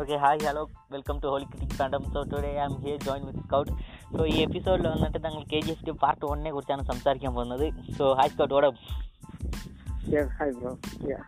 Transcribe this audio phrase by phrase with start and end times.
[0.00, 2.04] Okay, hi, hello, welcome to Holy Critic Fandom.
[2.32, 3.72] Today I'm here join with Scout
[4.16, 7.66] so ഈ എപ്പിസോഡിൽ വന്നിട്ട് ഞങ്ങൾ K G F T part വണ്ണിനെ കുറിച്ചാണ് സംസാരിക്കാൻ പോകുന്നത്.
[7.98, 8.76] സോ ഹായ് സ്കൗട്ട് ഓടം
[10.12, 10.70] Yeah, hi bro.
[11.10, 11.22] Yeah.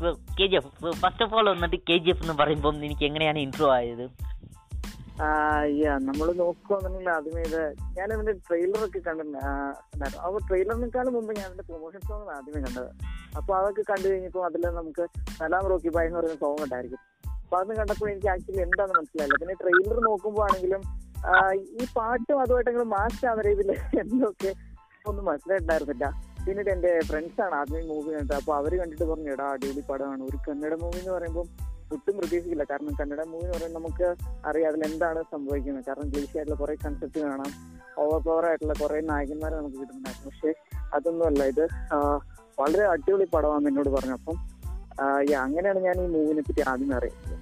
[0.00, 0.08] So
[0.38, 3.38] K G F so first of all വന്നിട്ട് കെ ജി എഫ് എന്ന് പറയുമ്പോൾ എനിക്ക് എങ്ങനെയാണ്
[3.46, 4.06] ഇൻട്രോ ആയത്?
[6.08, 7.62] നമ്മൾ നോക്കുകയാണെന്നുണ്ടെങ്കിൽ ആദ്യമേ ഇത്
[7.98, 12.90] ഞാൻ അതിന്റെ ട്രെയിലർ ഒക്കെ കണ്ടിട്ടുണ്ടായിരുന്നു അപ്പൊ ട്രെയിലറിനേക്കാളും മുമ്പ് ഞാൻ അതിന്റെ പ്രൊമോഷൻ സോങ് ആദ്യമേ കണ്ടത്.
[13.36, 15.06] അപ്പൊ അതൊക്കെ കണ്ടു കഴിഞ്ഞപ്പോൾ അതിൽ നമുക്ക്
[15.38, 17.00] സലാം റോക്കി ബായ് എന്ന് പറയുന്ന സോങ് ഉണ്ടായിരിക്കും.
[17.48, 19.36] അപ്പൊ അത് കണ്ടപ്പോൾ എനിക്ക് ആക്ച്വലി എന്താണെന്ന് മനസ്സിലായില്ല.
[19.40, 20.82] പിന്നെ ട്രെയിലർ നോക്കുമ്പോ ആണെങ്കിലും
[21.80, 24.50] ഈ പാട്ടും അതുമായിട്ടെങ്കിലും മാച്ച് ആവുന്ന രീതിയിൽ എന്തൊക്കെ
[25.06, 26.06] ഒന്നും മനസ്സിലായിട്ടുണ്ടായിരുന്നില്ല.
[26.46, 28.36] പിന്നീട് എന്റെ ഫ്രണ്ട്സ് ആണ് ആദ്യം മൂവി കണ്ടത്.
[28.36, 30.22] അപ്പൊ അവർ കണ്ടിട്ട് പറഞ്ഞു എടാ അടിപൊളി പടമാണ്.
[30.22, 31.46] ഒരു കന്നഡ മൂവി എന്ന് പറയുമ്പോൾ
[31.92, 32.64] ഒട്ടും പ്രതീക്ഷിക്കില്ല.
[32.64, 34.08] കാരണം കന്നഡ മൂവി എന്ന് പറയുമ്പോൾ നമുക്ക്
[34.48, 35.84] അറിയാം അതിൽ എന്താണ് സംഭവിക്കുന്നത്.
[35.88, 37.50] കാരണം ഗ്ലീഷ് ആയിട്ടുള്ള കുറെ കൺസെപ്റ്റ് കാണാം.
[37.98, 40.30] ഓവർ പവർ ആയിട്ടുള്ള കുറെ നായകന്മാരെ നമുക്ക് കിട്ടുന്നുണ്ടായിരുന്നു.
[40.30, 40.52] പക്ഷെ
[40.94, 41.42] അതൊന്നുമല്ല.
[41.44, 41.64] ഇത്
[42.60, 44.36] വളരെ അടിപൊളി പടമാണെന്ന് എന്നോട് പറഞ്ഞു അപ്പം
[45.38, 47.37] അങ്ങനെയാണ് ഞാൻ ഈ മൂവിനെ പറ്റി ആദ്യം അറിയുന്നത്.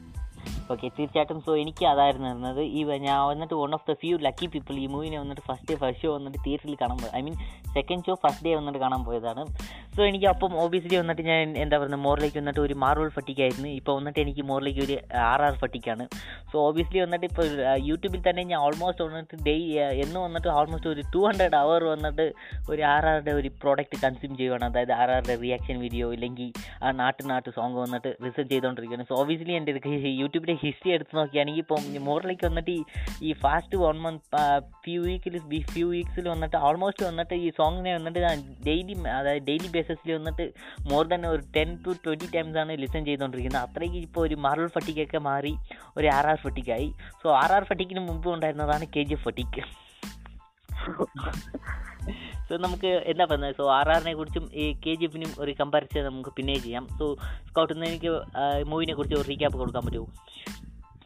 [0.72, 1.38] ഓക്കെ തീർച്ചയായിട്ടും.
[1.46, 5.18] സോ എനിക്ക് അതായിരുന്നു ഇരുന്നത് ഈ ഞാൻ വന്നിട്ട് one of the few lucky people ഈ മൂവിനെ
[5.22, 7.36] വന്നിട്ട് ഫസ്റ്റ് ഡേ ഫസ്റ്റ് ഷോ വന്നിട്ട് തിയേറ്ററിൽ കാണാൻ പോയത് I mean
[7.76, 9.42] second show first day വന്നിട്ട് കാണാൻ പോയതാണ്.
[9.96, 13.68] സോ എനിക്ക് അപ്പം ഓബിയസ്ലി വന്നിട്ട് ഞാൻ എന്താ പറയുക മോറിലേക്ക് വന്നിട്ട് ഒരു മാർവൽ ഫട്ടിക്കായിരുന്നു.
[13.80, 14.96] ഇപ്പോൾ വന്നിട്ട് എനിക്ക് മോറിലേക്ക് ഒരു
[15.30, 16.04] ആർ ആർ ഫട്ടിക്കാണ്.
[16.50, 17.46] സോ ഓബിയസ്ലി വന്നിട്ട് ഇപ്പോൾ
[17.90, 19.56] യൂട്യൂബിൽ തന്നെ ഞാൻ ഓൾമോസ്റ്റ് വന്നിട്ട് ഡേ
[20.04, 22.26] എന്ന് വന്നിട്ട് ഓൾമോസ്റ്റ് ഒരു ടു ഹൺഡ്രഡ് അവർ വന്നിട്ട്
[22.72, 24.64] ഒരു ആർ ആറുടെ ഒരു പ്രോഡക്റ്റ് കൺസ്യൂം ചെയ്യുവാണ്.
[24.70, 26.50] അതായത് ആർ ആറുടെ റിയാക്ഷൻ വീഡിയോ ഇല്ലെങ്കിൽ
[26.82, 29.74] ആ നാട്ടു നാട്ടു സോങ് വന്നിട്ട് റിസർച്ച് ചെയ്തുകൊണ്ടിരിക്കുകയാണ് സോ ഓബിയസ്ലി എന്റെ
[30.22, 32.80] യൂട്യൂബിന്റെ ഹിസ്റ്ററി എടുത്ത് നോക്കുകയാണെങ്കിൽ ഇപ്പം മോറിലേക്ക് വന്നിട്ട് ഈ
[33.22, 34.22] ഈ ഫാസ്റ്റ് വൺ മന്ത്
[34.84, 35.36] ഫ്യൂ വീക്കിൽ
[35.70, 40.46] ഫ്യൂ വീക്സിൽ വന്നിട്ട് ഓൾമോസ്റ്റ് വന്നിട്ട് ഈ സോങ്ങിനെ വന്നിട്ട് ഞാൻ ഡെയിലി അതായത് ഡെയിലി ബേസിസിൽ വന്നിട്ട്
[40.90, 45.20] മോർ ദൻ ഒരു ടെൻ ടു ട്വന്റി ടൈംസ് ആണ് ലിസൺ ചെയ്തുകൊണ്ടിരിക്കുന്നത് അത്രയ്ക്ക് ഇപ്പോൾ ഒരു മാർവൽ ഫട്ടിക്കൊക്കെ
[45.22, 45.54] മാറി
[45.96, 46.88] ഒരു ആർ ആർ ഫട്ടിക്കായി
[47.22, 49.64] സോ ആർ ആർ ഫട്ടിക്കിന് മുമ്പ് ഉണ്ടായിരുന്നതാണ് കെ ജി ഫട്ടിക്ക്
[52.48, 53.54] സോ നമുക്ക് എന്താ പറയുന്നത്?
[53.58, 56.84] സോ ആർ ആറിനെ കുറിച്ചും ഈ കെ ജി എഫിനും ഒരു കമ്പാരിസൺ നമുക്ക് പിന്നെ ചെയ്യാം.
[56.98, 57.04] സോ
[57.48, 58.12] സ്കൗട്ട് എനിക്ക്
[58.72, 60.06] മൂവിനെ കുറിച്ച് ഒരു റീക്യാപ്പ് കൊടുക്കാൻ പറ്റുമോ?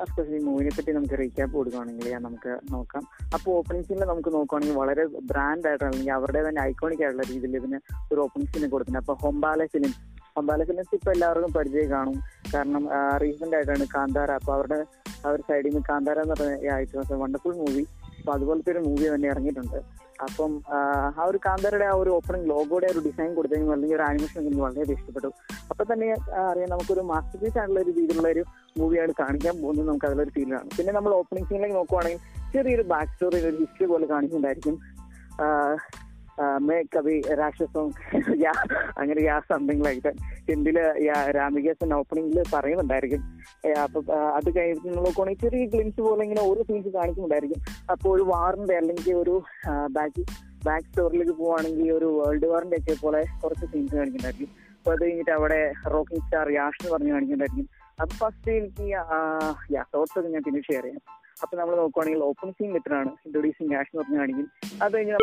[0.03, 3.03] അഫ്കോഴ്സ് ഈ മൂവിനെ പറ്റി നമുക്ക് റീക്യാപ്പ് കൊടുക്കുകയാണെങ്കിൽ നമുക്ക് നോക്കാം.
[3.37, 7.79] അപ്പോൾ ഓപ്പണിംഗ് സീനിൽ നമുക്ക് നോക്കുകയാണെങ്കിൽ വളരെ ബ്രാൻഡ് ആയിട്ട് അല്ലെങ്കിൽ അവരുടെ തന്നെ ഐക്കോണിക് ആയിട്ടുള്ള രീതിയിൽ ഇതിന്
[8.13, 9.93] ഒരു ഓപ്പണിംഗ് സീനെ കൊടുക്കുന്നത് അപ്പോൾ ഹൊമ്പാല ഫിലിം
[10.37, 12.17] ഹൊമ്പാല ഫിലിംസ് ഇപ്പൊ എല്ലാവർക്കും പരിചയം കാണും.
[12.55, 12.85] കാരണം
[13.23, 14.79] റീസെന്റ് ആയിട്ടാണ് കാന്താര അപ്പൊ അവരുടെ
[15.29, 17.83] അവർ സൈഡിൽ നിന്ന് കാന്താര എന്ന് പറഞ്ഞ വണ്ടർഫുൾ മൂവി
[18.31, 19.79] അപ്പൊ അതുപോലത്തെ ഒരു മൂവി തന്നെ ഇറങ്ങിയിട്ടുണ്ട്.
[20.23, 20.79] അപ്പം ആ,
[21.27, 25.27] ഒരു കാന്തരുടെ ആ ഒരു ഓപ്പണിംഗ് ലോഗോയുടെ ഒരു ഡിസൈൻ കൊടുത്തതിന് അല്ലെങ്കിൽ ഒരു ആനിമേഷൻ എനിക്ക് വളരെ ഇഷ്ടപ്പെട്ടു.
[25.71, 26.13] അപ്പൊ തന്നെ
[26.51, 28.45] അറിയാം നമുക്കൊരു മാസ്റ്റർ പീസ് ആയിട്ടുള്ള ഒരു രീതിയിലുള്ള ഒരു
[28.79, 29.89] മൂവിയാണ് കാണിക്കാൻ പോകുന്നത്.
[29.89, 32.19] നമുക്ക് അതിലൊരു ഫീൽ ആണ് പിന്നെ നമ്മൾ ഓപ്പണിംഗ് സീനിലേക്ക് നോക്കുവാണെങ്കിൽ
[32.53, 34.77] ചെറിയൊരു ബാക്ക് സ്റ്റോറി ഒരു ഹിസ്റ്ററി പോലെ കാണിക്കുന്നുണ്ടായിരിക്കും
[36.67, 37.87] മേ കവി രാക്ഷസം
[38.45, 38.53] യാ
[39.01, 40.79] അങ്ങനെ യാ സംതിങ് ലൈക്ക് ദാറ്റ് ഹിന്ദിയിൽ
[41.39, 43.23] രാമികേസൻ ഓപ്പണിംഗിൽ പറയുന്നുണ്ടായിരിക്കും.
[43.85, 43.99] അപ്പൊ
[44.39, 47.61] അത് കഴിഞ്ഞിട്ട് നമ്മൾ നോക്കുവാണെങ്കിൽ ചെറിയ ഗ്ലിംസ് പോലെ ഇങ്ങനെ ഓരോ സീൻസ് കാണിക്കുന്നുണ്ടായിരിക്കും.
[47.95, 49.37] അപ്പോൾ ഒരു വാറിന്റെ അല്ലെങ്കിൽ ഒരു
[49.99, 50.25] ബാക്ക്
[50.69, 54.51] ബാക്ക് സ്റ്റോറിലേക്ക് പോവുകയാണെങ്കിൽ ഒരു വേൾഡ് വാറിന്റെ ഒക്കെ പോലെ കുറച്ച് സീൻസ് കാണിക്കുന്നുണ്ടായിരിക്കും.
[54.79, 55.61] അപ്പൊ അത് കഴിഞ്ഞിട്ട് അവിടെ
[55.95, 57.69] റോക്കിംഗ് സ്റ്റാർ യാഷ് എന്ന് പറഞ്ഞ് കാണിക്കുന്നുണ്ടായിരിക്കും.
[58.03, 58.85] അപ്പൊ ഫസ്റ്റ് എനിക്ക്
[59.77, 61.03] യാ തോട്ട്സ് ഒക്കെ ഞാൻ പിന്നെ ഷെയർ ചെയ്യാം.
[61.43, 64.47] അപ്പൊ നമ്മൾ നോക്കുവാണെങ്കിൽ ഓപ്പൺ സീൻ മെത്തഡാണ് ഇൻട്രൊഡ്യൂസിങ് ക്യാഷ് എന്ന് പറഞ്ഞാണെങ്കിൽ
[64.83, 65.17] അത് കഴിഞ്ഞ്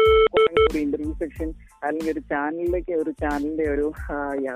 [0.64, 1.50] ഒരു ഇന്റർവ്യൂ സെക്ഷൻ
[1.84, 3.86] അല്ലെങ്കിൽ ഒരു ചാനലിലേക്ക് ഒരു ചാനലിന്റെ ഒരു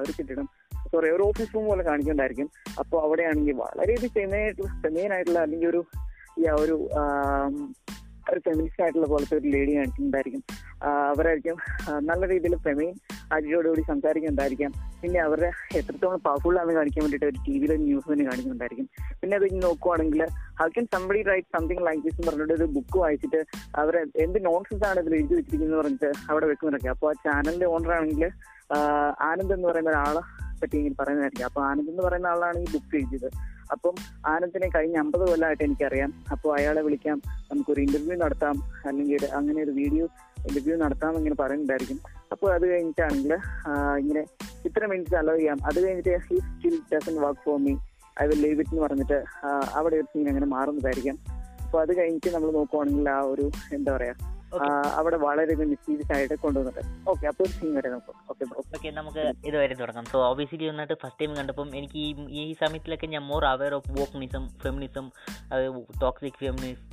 [0.02, 0.48] ഒരു കെട്ടിടം
[0.88, 2.48] സോറി ഒരു ഓഫീസ് റൂം പോലെ കാണിക്കുന്നുണ്ടായിരിക്കും
[2.80, 4.08] അപ്പോൾ അവിടെയാണെങ്കിൽ വളരെ ഇത്
[4.82, 5.82] ഫെമൈൻ ആയിട്ടുള്ള അല്ലെങ്കിൽ ഒരു
[6.58, 6.76] ഒരു
[8.32, 10.44] ഒരു ഫെമിനിസ്റ്റ് ആയിട്ടുള്ള പോലത്തെ ഒരു ലേഡി കാണിക്കുന്നുണ്ടായിരിക്കും
[11.12, 11.58] അവരായിരിക്കും
[12.06, 12.94] നല്ല രീതിയിൽ ഫെമൈൻ
[13.32, 14.72] ആറ്റിറ്റ്യൂഡോടുകൂടി സംസാരിക്കുന്നുണ്ടായിരിക്കാം.
[15.02, 18.88] പിന്നെ അവരുടെ എത്രത്തോളം പവർഫുൾ ആണെന്ന് കാണിക്കാൻ വേണ്ടിയിട്ട് ഒരു ടി വിയിലെ ന്യൂസ് തന്നെ കാണിക്കുന്നുണ്ടായിരിക്കും.
[19.22, 20.24] പിന്നെ അത് നോക്കുവാണെങ്കിൽ
[20.60, 23.44] how can somebody write something like this എന്ന് പറഞ്ഞിട്ട് ഒരു ബുക്ക് വായിച്ചിട്ട്
[23.76, 28.32] അവരെ എന്ത് നോൺസെൻസ് ആണ് ഇതിൽ എഴുതി വെച്ചിരിക്കുന്നത് പറഞ്ഞിട്ട് അവിടെ വെക്കുന്നുണ്ടൊക്കെ അപ്പോൾ ആ ചാനലിന്റെ ഓണർ ആണെങ്കിൽ
[29.22, 30.22] ആനന്ദ് എന്ന് പറയുന്ന ഒരാളെ
[30.62, 31.46] പറ്റി ഇങ്ങനെ പറയുന്നതായിരിക്കും.
[31.46, 33.30] അപ്പൊ ആനന്ദ് എന്ന് പറയുന്ന ആളാണ് ഈ ബുക്ക് എഴുതിയത്.
[33.72, 36.14] അപ്പം ആനന്ദിനെ കഴിഞ്ഞ അമ്പത് കൊല്ലമായിട്ട് എനിക്കറിയാം.
[36.32, 37.22] അപ്പോൾ അയാളെ വിളിക്കാം.
[37.52, 38.64] നമുക്കൊരു ഇന്റർവ്യൂ നടത്താം.
[38.86, 40.08] അല്ലെങ്കിൽ അങ്ങനെ ഒരു വീഡിയോ
[40.48, 42.00] ഇന്റർവ്യൂ നടത്താം ഇങ്ങനെ പറയുന്നുണ്ടായിരിക്കും.
[42.34, 43.34] അപ്പോൾ അത് കഴിഞ്ഞിട്ടാണെങ്കിൽ
[44.02, 44.24] ഇങ്ങനെ
[44.68, 45.60] ഇത്ര മിനിറ്റ്സ് അലോ ചെയ്യാം.
[45.70, 47.74] അത് കഴിഞ്ഞിട്ട് he still doesn't work for me
[48.24, 49.20] I will leave it എന്ന് പറഞ്ഞിട്ട്
[49.80, 51.18] അവിടെ ഒരു സീൻ അങ്ങനെ മാറുന്നതായിരിക്കും.
[51.66, 53.48] അപ്പൊ അത് കഴിഞ്ഞിട്ട് നമ്മൾ നോക്കുവാണെങ്കിൽ ആ ഒരു
[53.78, 54.14] എന്താ പറയാ
[55.00, 56.82] അവിടെ വളരെ മിസ്റ്റീരിയസ് ആയിട്ട് കൊണ്ടുവന്നിട്ട്.
[57.12, 58.16] ഓക്കെ അപ്പോൾ ഒരു സീൻ വരെ നോക്കാം.
[58.76, 60.06] ഓക്കെ നമുക്ക് ഇതുവരെ തുടങ്ങാം.
[60.14, 62.00] സോ ഓബിയസ്ലി വന്നിട്ട് ഫസ്റ്റ് ടൈം കണ്ടപ്പം എനിക്ക്
[62.42, 65.06] ഈ സമയത്തിലൊക്കെ ഞാൻ more aware of wokeism feminism
[66.04, 66.84] toxic feminism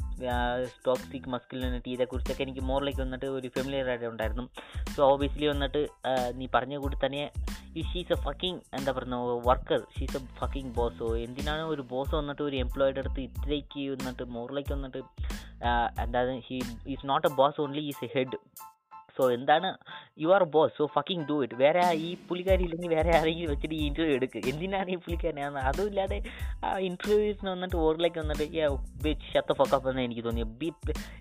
[0.84, 4.44] toxic masculinity ഇതേക്കുറിച്ചൊക്കെ എനിക്ക് മോറിലേക്ക് വന്നിട്ട് ഒരു ഫെമിലിയർ ആയിട്ട് ഉണ്ടായിരുന്നു.
[4.96, 5.82] സോ ഓബിയസ്ലി വന്നിട്ട്
[6.34, 7.22] നീ പറഞ്ഞ കൂടി തന്നെ
[7.76, 12.42] ഈ ഷീസ് എ ഫക്കിംഗ് എന്താ പറയുന്നത് വർക്കർ ഷീസ് എ ഫക്കിംഗ് ബോസോ എന്തിനാണ് ഒരു ബോസ് വന്നിട്ട്
[12.42, 15.02] ഒരു എംപ്ലോയിയുടെ അടുത്ത് ഇത്രയ്ക്ക് വന്നിട്ട് മോറിലേക്ക് വന്നിട്ട്
[16.00, 18.38] എന്താ he is not a boss only is a head
[19.18, 19.70] so എന്താണ്?
[20.22, 23.82] You are boss so fucking do it വേറെ ഈ പുള്ളിക്കാരി ഇല്ലെങ്കിൽ വേറെ ആരെങ്കിലും വെച്ചിട്ട് ഈ
[23.90, 25.44] ഇന്റർവ്യൂ എടുക്കുക എന്തിനാണ് ഈ പുള്ളിക്കാരനെ?
[25.70, 26.20] അതും ഇല്ലാതെ
[26.64, 28.46] ആ ഇന്റർവ്യൂസിന് വന്നിട്ട് ഓർഡിലേക്ക് വന്നിട്ട്
[29.04, 30.70] ബിച്ച് ഷത്ത ഫക്കപ്പ് എന്ന് എനിക്ക് തോന്നി ബി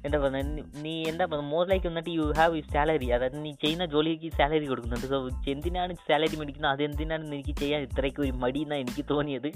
[0.05, 0.43] എന്താ പറയുക
[0.85, 5.07] നീ എന്താ പറയുക മോറിലേക്ക് ലൈക്ക് വന്നിട്ട് യു ഹാവ് സാലറി അതായത് നീ ചെയ്യുന്ന ജോലിക്ക് സാലറി കൊടുക്കുന്നുണ്ട്.
[5.13, 5.17] സോ
[5.53, 6.71] എന്തിനാണ് സാലറി മേടിക്കുന്നത്?
[6.75, 9.49] അത് എന്തിനാണ് എനിക്ക് ചെയ്യാൻ ഇത്രയ്ക്ക് ഒരു മടി എന്നാണ് എനിക്ക് തോന്നിയത്.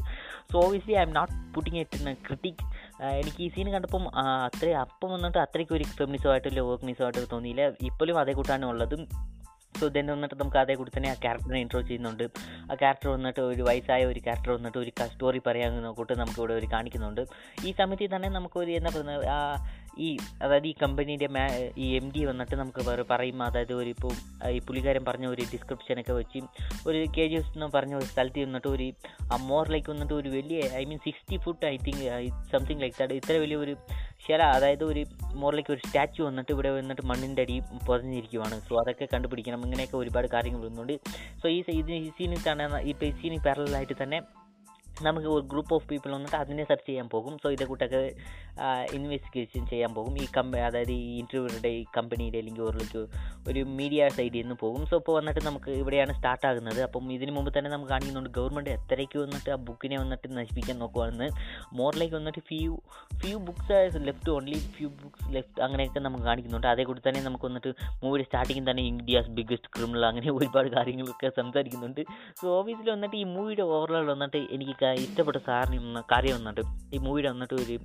[0.51, 2.61] So obviously I'm not putting it in critic
[3.01, 7.63] എനിക്ക് ഈ സീൻ കണ്ടപ്പം അത്രയും അത്ര അപ്പം വന്നിട്ട് അത്രയ്ക്ക് ഒരു ഫെമിനിസമായിട്ടില്ല വർക്ക്നിസമായിട്ട് തോന്നിയില്ല.
[7.81, 8.95] ഇപ്പോഴും അതേ കൂട്ടാണ് ഉള്ളത്.
[9.80, 12.24] സോ ദെൻ വന്നിട്ട് നമുക്ക് അതേ കൂടി തന്നെ ആ ക്യാരക്ടറിനെ ഇൻട്രോ ചെയ്യുന്നുണ്ട്.
[12.71, 17.21] ആ ക്യാരക്ടർ വന്നിട്ട് ഒരു വയസ്സായ ഒരു ക്യാരക്ടർ വന്നിട്ട് ഒരു സ്റ്റോറി പറയാൻ കൂട്ട് നമുക്കിവിടെ ഒരു കാണിക്കുന്നുണ്ട്.
[17.65, 19.39] ഈ സമയത്ത് തന്നെ നമുക്കൊരു എന്താ പറയുന്നത് ആ
[19.97, 21.43] ഈ അതായത് ഈ കമ്പനീന്റെ മാ
[21.77, 24.13] ഈ എം ഡി വന്നിട്ട് നമുക്ക് വേറെ പറയും അതായത് ഒരു ഇപ്പോൾ
[24.49, 26.39] ഈ പുള്ളിക്കാരൻ പറഞ്ഞ ഒരു ഡിസ്ക്രിപ്ഷനൊക്കെ വെച്ച്
[26.88, 28.91] ഒരു കെ ജി എസ് എന്ന് പറഞ്ഞ ഒരു സ്ഥലത്ത് വന്നിട്ട് ഒരു
[29.33, 33.38] ആ മോറിലേക്ക് വന്നിട്ട് ഒരു വലിയ I mean sixty foot I think something like that ഇത്ര
[33.38, 33.75] വലിയ ഒരു
[34.25, 38.61] ശില അതായത് ഒരു മോറിലേക്ക് ഒരു സ്റ്റാച്ചു വന്നിട്ട് ഇവിടെ വന്നിട്ട് മണ്ണിന്റെ അടി പൊതഞ്ഞിരിക്കുവാണ്.
[38.61, 40.94] സോ അതൊക്കെ കണ്ടുപിടിക്കണം ഇങ്ങനെയൊക്കെ ഒരുപാട് കാര്യങ്ങൾ വരുന്നുണ്ട്.
[41.41, 44.19] സോ ഈ ഇതിന് ഈ സീനിൽ തന്നെ ഇപ്പോൾ ഈ സീനിൽ പാരലായിട്ട് തന്നെ
[45.07, 47.33] നമുക്ക് ഒരു ഗ്രൂപ്പ് ഓഫ് പീപ്പിൾ വന്നിട്ട് അതിനെ സെർച്ച് ചെയ്യാൻ പോകും.
[47.44, 48.01] സോ ഇതേ കൂട്ടൊക്കെ
[48.98, 50.13] ഇൻവെസ്റ്റിഗേഷൻ ചെയ്യാൻ പോകും.
[50.24, 53.01] ഈ കമ്പ അതായത് ഈ ഇന്റർവ്യൂടെ ഈ കമ്പനിയുടെ അല്ലെങ്കിൽ ഒരു
[53.50, 54.81] ഒരു മീഡിയ സൈഡിൽ നിന്ന് പോകും.
[54.89, 56.81] സോ ഇപ്പോൾ വന്നിട്ട് നമുക്ക് ഇവിടെയാണ് സ്റ്റാർട്ട് ആകുന്നത്.
[56.88, 61.30] അപ്പം ഇതിന് മുമ്പ് തന്നെ നമുക്ക് കാണിക്കുന്നുണ്ട് ഗവൺമെന്റ് എത്രയ്ക്ക് വന്നിട്ട് ആ ബുക്കിനെ വന്നിട്ട് നശിപ്പിക്കാൻ നോക്കുവാണെന്ന്.
[61.80, 62.71] മോറിലേക്ക് വന്നിട്ട് few
[63.21, 66.68] few books left only few books left അങ്ങനെയൊക്കെ നമുക്ക് കാണിക്കുന്നുണ്ട്.
[66.74, 67.71] അതേ കൂടി തന്നെ നമുക്ക് വന്നിട്ട്
[68.04, 72.01] മൂവിയുടെ സ്റ്റാർട്ടിങ്ങിൽ തന്നെ ഇന്ത്യസ് ബിഗ്ഗസ്റ്റ് ക്രിമിനൽ അങ്ങനെ ഒരുപാട് കാര്യങ്ങളൊക്കെ സംസാരിക്കുന്നുണ്ട്.
[72.42, 77.29] സോ ഓഫീസിൽ വന്നിട്ട് ഈ മൂവിയുടെ ഓവറോൾ വന്നിട്ട് എനിക്ക് ഇഷ്ടപ്പെട്ട സാറിന് ഇന്ന് കാര്യം വന്നിട്ട് ഈ മൂവിയുടെ
[77.33, 77.75] വന്നിട്ട് ഒരു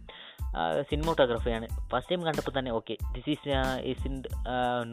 [0.91, 3.49] സിനിമോട്ടോഗ്രാഫിയാണ് ഫസ്റ്റ് ടൈം കണ്ടപ്പോൾ തന്നെ okay this is
[3.91, 4.15] is in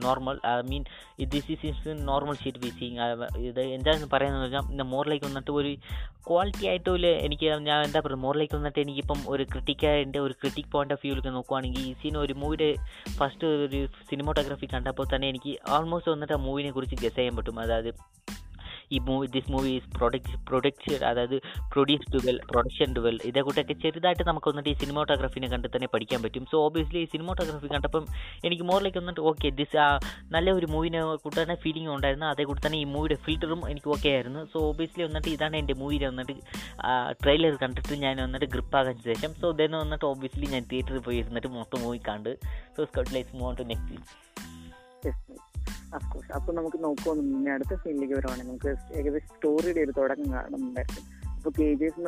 [0.02, 0.84] normal I mean
[1.34, 2.98] this is is in normal shit be seeing
[3.50, 5.72] ഇത് എന്താണെന്ന് പറയുന്നത് വെച്ചാൽ ഇന്ന് മോറിലേക്ക് വന്നിട്ട് ഒരു
[6.28, 11.04] ക്വാളിറ്റി ആയിട്ടും എനിക്ക് ഞാൻ എന്താ പറയുക മോറിലേക്ക് വന്നിട്ട് എനിക്കിപ്പം ഒരു ക്രിട്ടിക്കാന്റെ ഒരു ക്രിട്ടിക് പോയിന്റ് ഓഫ്
[11.06, 12.70] വ്യൂവിലൊക്കെ നോക്കുവാണെങ്കിൽ ഈ സീൻ ഒരു മൂവിയുടെ
[13.18, 17.58] ഫസ്റ്റ് ഒരു സിനിമോട്ടോഗ്രാഫി കണ്ടപ്പോൾ തന്നെ എനിക്ക് ആൾമോസ്റ്റ് വന്നിട്ട് ആ മൂവിനെ കുറിച്ച് ഗസ് ചെയ്യാൻ പറ്റും.
[17.60, 17.92] അതായത്
[18.96, 21.38] ഈ movie this movie is product production അതായത്
[21.74, 26.46] പ്രൊഡ്യൂസ് ഡുവൽ പ്രൊഡക്ഷൻ ഡുവൽ ഇതേ കൂട്ടൊക്കെ ചെറുതായിട്ട് നമുക്ക് വന്നിട്ട് ഈ സിനിമോട്ടോഗ്രാഫിനെ കണ്ട് തന്നെ പഠിക്കാൻ പറ്റും.
[26.52, 28.06] സോ ഓബിയസ്ലി ഈ സിനിമോട്ടോഗ്രാഫി കണ്ടപ്പം
[28.48, 29.88] എനിക്ക് മോറിലേക്ക് വന്നിട്ട് ഓക്കെ ദിസ് ആ
[30.36, 32.28] നല്ല ഒരു മൂവിനെ കൂട്ട് തന്നെ ഫീലിംഗ് ഉണ്ടായിരുന്നു.
[32.34, 34.44] അതേ കൂടി തന്നെ ഈ മൂവിയുടെ ഫിൽറ്ററും എനിക്ക് ഓക്കെ ആയിരുന്നു.
[34.54, 36.34] സോ ഓബിയസ്ലി വന്നിട്ട് ഇതാണ് എന്റെ മൂവിയിൽ വന്നിട്ട്
[37.24, 39.34] ട്രെയിലർ കണ്ടിട്ട് ഞാൻ വന്നിട്ട് ഗ്രിപ്പാകാൻ ശേഷം.
[39.42, 42.32] സോ ദെൻ വന്നിട്ട് ഓബിയസ്ലി ഞാൻ തിയേറ്ററിൽ പോയി ഇരുന്നിട്ട് മൊത്തം മൂവി കണ്ട്.
[42.76, 43.98] So Scout let's move on to next
[45.94, 51.04] of course അപ്പൊ നമുക്ക് നോക്കുമെന്ന് അടുത്ത സീനിലേക്ക് വരുവാണെങ്കിൽ നമുക്ക് ഏകദേശം സ്റ്റോറിയുടെ ഒരു തുടക്കം കാണുന്നുണ്ടായിരുന്നു
[51.38, 52.02] അപ്പൊ കെ ജി എസ്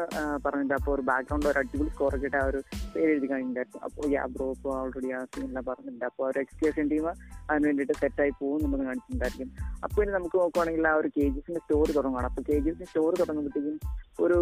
[0.46, 2.60] പറഞ്ഞിട്ട് അപ്പോൾ ഒരു ബാക്ക്ഗ്രൗണ്ട് ഒരു അടിപൊളി സ്കോർ കിട്ടി ആ ഒരു
[2.94, 3.80] പേര് എഴുതി കഴിഞ്ഞിട്ടുണ്ടായിരുന്നു.
[3.84, 6.06] അപ്പോൾ യാ ബ്രോ ഓൾറെഡി ആ സീനെല്ലാം പറഞ്ഞിട്ടുണ്ട്.
[6.06, 7.08] അപ്പോൾ ഒരു എക്സ്ക്യൂഷൻ ടീം
[7.50, 9.50] അതിന് വേണ്ടിയിട്ട് സെറ്റായി പോകും നമ്മൾ കാണിച്ചിട്ടുണ്ടായിരിക്കും.
[9.84, 12.86] അപ്പോൾ ഇനി നമുക്ക് നോക്കുവാണെങ്കിൽ ആ ഒരു കെ ജി എസിന്റെ സ്റ്റോറി തുടങ്ങുകയാണ് അപ്പോൾ കെ ജി എസിന്റെ
[12.86, 13.78] സ്റ്റോറി തുടങ്ങുമ്പോഴത്തേക്കും
[14.20, 14.40] ഒരു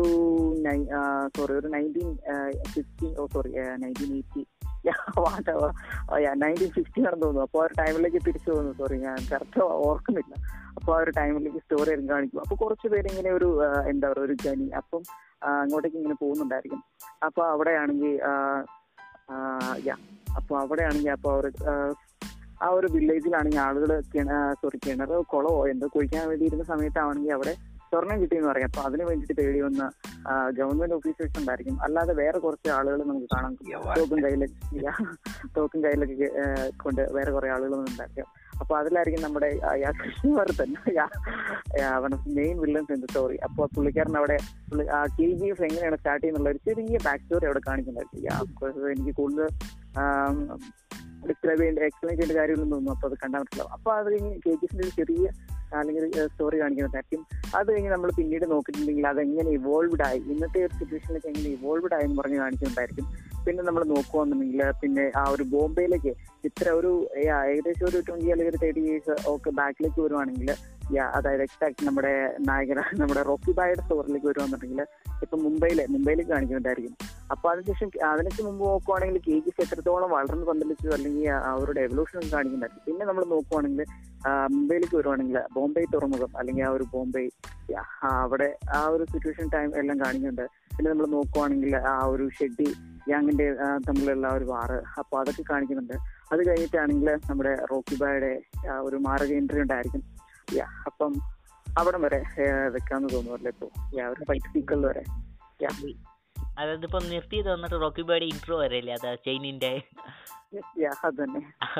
[1.38, 2.12] സോറി ഒരു nineteen
[2.74, 3.52] fifty oh sorry
[3.84, 4.44] nineteen eighty
[6.42, 10.34] nineteen fifty ആണെന്ന് തോന്നുന്നു അപ്പോൾ ആ ഒരു ടൈമിലേക്ക് തിരിച്ചു പോകുന്നു സോറി ഞാൻ കറക്റ്റ് ഓർക്കുന്നില്ല.
[10.78, 13.50] അപ്പോൾ ആ ഒരു ടൈമിലേക്ക് സ്റ്റോറി ആയിരുന്നു കാണിക്കും അപ്പോൾ കുറച്ച് പേര് ഇങ്ങനെ ഒരു
[13.92, 14.68] എന്താ പറയുക ഒരു ജനി.
[14.80, 15.02] അപ്പം
[15.62, 16.82] അങ്ങോട്ടേക്ക് ഇങ്ങനെ പോകുന്നുണ്ടായിരിക്കും.
[17.28, 18.16] അപ്പോൾ അവിടെയാണെങ്കിൽ
[19.90, 19.96] യാ.
[20.40, 21.46] അപ്പോൾ അവിടെയാണെങ്കിൽ അപ്പോൾ അവർ
[22.66, 23.92] ആ ഒരു വില്ലേജിലാണെങ്കിൽ ആളുകൾ
[24.62, 27.54] സോറി കിണറോ കുളമോ എന്തോ കുഴിക്കാൻ വേണ്ടി ഇരുന്ന സമയത്താണെങ്കിൽ അവിടെ
[27.90, 28.70] സ്വർണം കിട്ടിയെന്ന് പറയാം.
[28.72, 29.84] അപ്പൊ അതിന് വേണ്ടിയിട്ട് തേടി വന്ന
[30.58, 31.76] ഗവൺമെന്റ് ഓഫീസേഴ്സ് ഉണ്ടായിരിക്കും.
[31.84, 33.54] അല്ലാതെ വേറെ കുറച്ച് ആളുകൾ നമുക്ക് കാണാം
[33.98, 34.92] തോക്കും കയ്യിലൊക്കെ
[35.58, 36.30] തോക്കും കയ്യിലൊക്കെ
[36.84, 38.30] കൊണ്ട് വേറെ കുറെ ആളുകൾ ഉണ്ടായിരിക്കും
[38.60, 39.50] അപ്പൊ അതിലായിരിക്കും നമ്മുടെ
[40.02, 40.82] കൃഷ്ണവർ തന്നെ.
[42.40, 44.38] മെയിൻ വില്ലൻസ് ഇൻ സ്റ്റോറി അപ്പൊ പുള്ളിക്കാരൻ അവിടെ
[45.18, 49.50] കെ ജി എഫ് എങ്ങനെയാണ് സ്റ്റാർട്ട് ചെയ്യുന്നുള്ള ഒരു ചെറിയ ബാക്ക് സ്റ്റോറി അവിടെ കാണിക്കുന്നുണ്ടായിരിക്കും എനിക്ക് കൂടുതൽ
[51.30, 52.96] ഡിസ്ക്രൈബ് ചെയ്യേണ്ട എക്സ്പ്ലെയിൻ ചെയ്യേണ്ട കാര്യങ്ങളൊന്നും തോന്നുന്നു.
[52.96, 53.72] അപ്പൊ അത് കണ്ടാൽ മനസ്സിലാവും.
[53.72, 55.26] അപ്പൊ അത് കഴിഞ്ഞ് കെ ജി എഫിന്റെ ഒരു ചെറിയ
[55.76, 57.22] അല്ലെങ്കിൽ സ്റ്റോറി കാണിക്കുന്നതായിരിക്കും
[57.56, 62.04] അത് കഴിഞ്ഞ് നമ്മൾ പിന്നീട് നോക്കിയിട്ടുണ്ടെങ്കിൽ അത് എങ്ങനെ ഇവോൾവ്ഡ് ആയി ഇന്നത്തെ ഒരു സിറ്റുവേഷനിലേക്ക് എങ്ങനെ ഇവോൾവ്ഡ് ആയി
[62.04, 63.08] എന്ന് പറഞ്ഞ് കാണിക്കുന്നുണ്ടായിരിക്കും
[63.46, 66.12] പിന്നെ നമ്മൾ നോക്കുകയാണെന്നുണ്ടെങ്കിൽ പിന്നെ ആ ഒരു ബോംബെയിലേക്ക്
[66.46, 66.92] ഇത്ര ഒരു
[67.46, 70.52] ഏകദേശം ഒരു ട്വന്റി അല്ലെങ്കിൽ തേർട്ടി ഇയേഴ്സ് ഒക്കെ ബാക്കിലേക്ക് വരുവാണെങ്കിൽ
[70.92, 74.82] അതായത് എക്സാക്ട് നമ്മുടെ നായകന നമ്മുടെ റോക്കി ബായുടെ സ്റ്റോറിലേക്ക് വരുവാന്നുണ്ടെങ്കിൽ
[75.24, 76.96] ഇപ്പൊ മുംബൈയിലെ മുംബൈയിലേക്ക് കാണിക്കുന്നുണ്ടായിരിക്കും
[77.32, 82.86] അപ്പൊ അതിനുശേഷം അതിനൊക്കെ മുമ്പ് നോക്കുവാണെങ്കിൽ കെ ജി എത്രത്തോളം വളർന്ന് പന്തലിച്ചു അല്ലെങ്കിൽ അവരുടെ എവല്യൂഷൻ ഒക്കെ കാണിക്കുന്നുണ്ടായിരിക്കും
[82.86, 83.86] പിന്നെ നമ്മൾ നോക്കുവാണെങ്കിൽ
[84.52, 87.30] മുംബൈയിലേക്ക് വരുവാണെങ്കിൽ ബോംബെ തുറമുഖം അല്ലെങ്കിൽ ആ ഒരു ബോംബെ
[88.04, 90.46] അവിടെ ആ ഒരു സിറ്റുവേഷൻ ടൈം എല്ലാം കാണിക്കുന്നുണ്ട്.
[90.76, 92.68] പിന്നെ നമ്മൾ നോക്കുവാണെങ്കിൽ ആ ഒരു ഷെഡി
[93.12, 93.56] യാങ്ങിന്റെ
[93.88, 95.94] തമ്മിലുള്ള ഒരു വാറ് അപ്പൊ അതൊക്കെ കാണിക്കുന്നുണ്ട്.
[96.32, 98.42] അത് കഴിഞ്ഞിട്ടാണെങ്കിൽ നമ്മുടെ റോക്കി ബായുടെ
[98.88, 100.04] ഒരു മാരക എൻട്രി ഉണ്ടായിരിക്കും.
[100.48, 101.14] യാ അപ്പം
[101.68, 102.20] അവിടം വരെ
[102.70, 104.06] വെക്കാന്ന് തോന്നുന്നു അല്ലേ ഇപ്പൊ യാ
[104.88, 105.04] വരെ.
[106.58, 109.72] അതായത് ഇപ്പം നിർത്തി തന്നിട്ട് റോക്കി ബോയുടെ ഇൻട്രോ വരെയല്ലേ അതാ അതന്നെ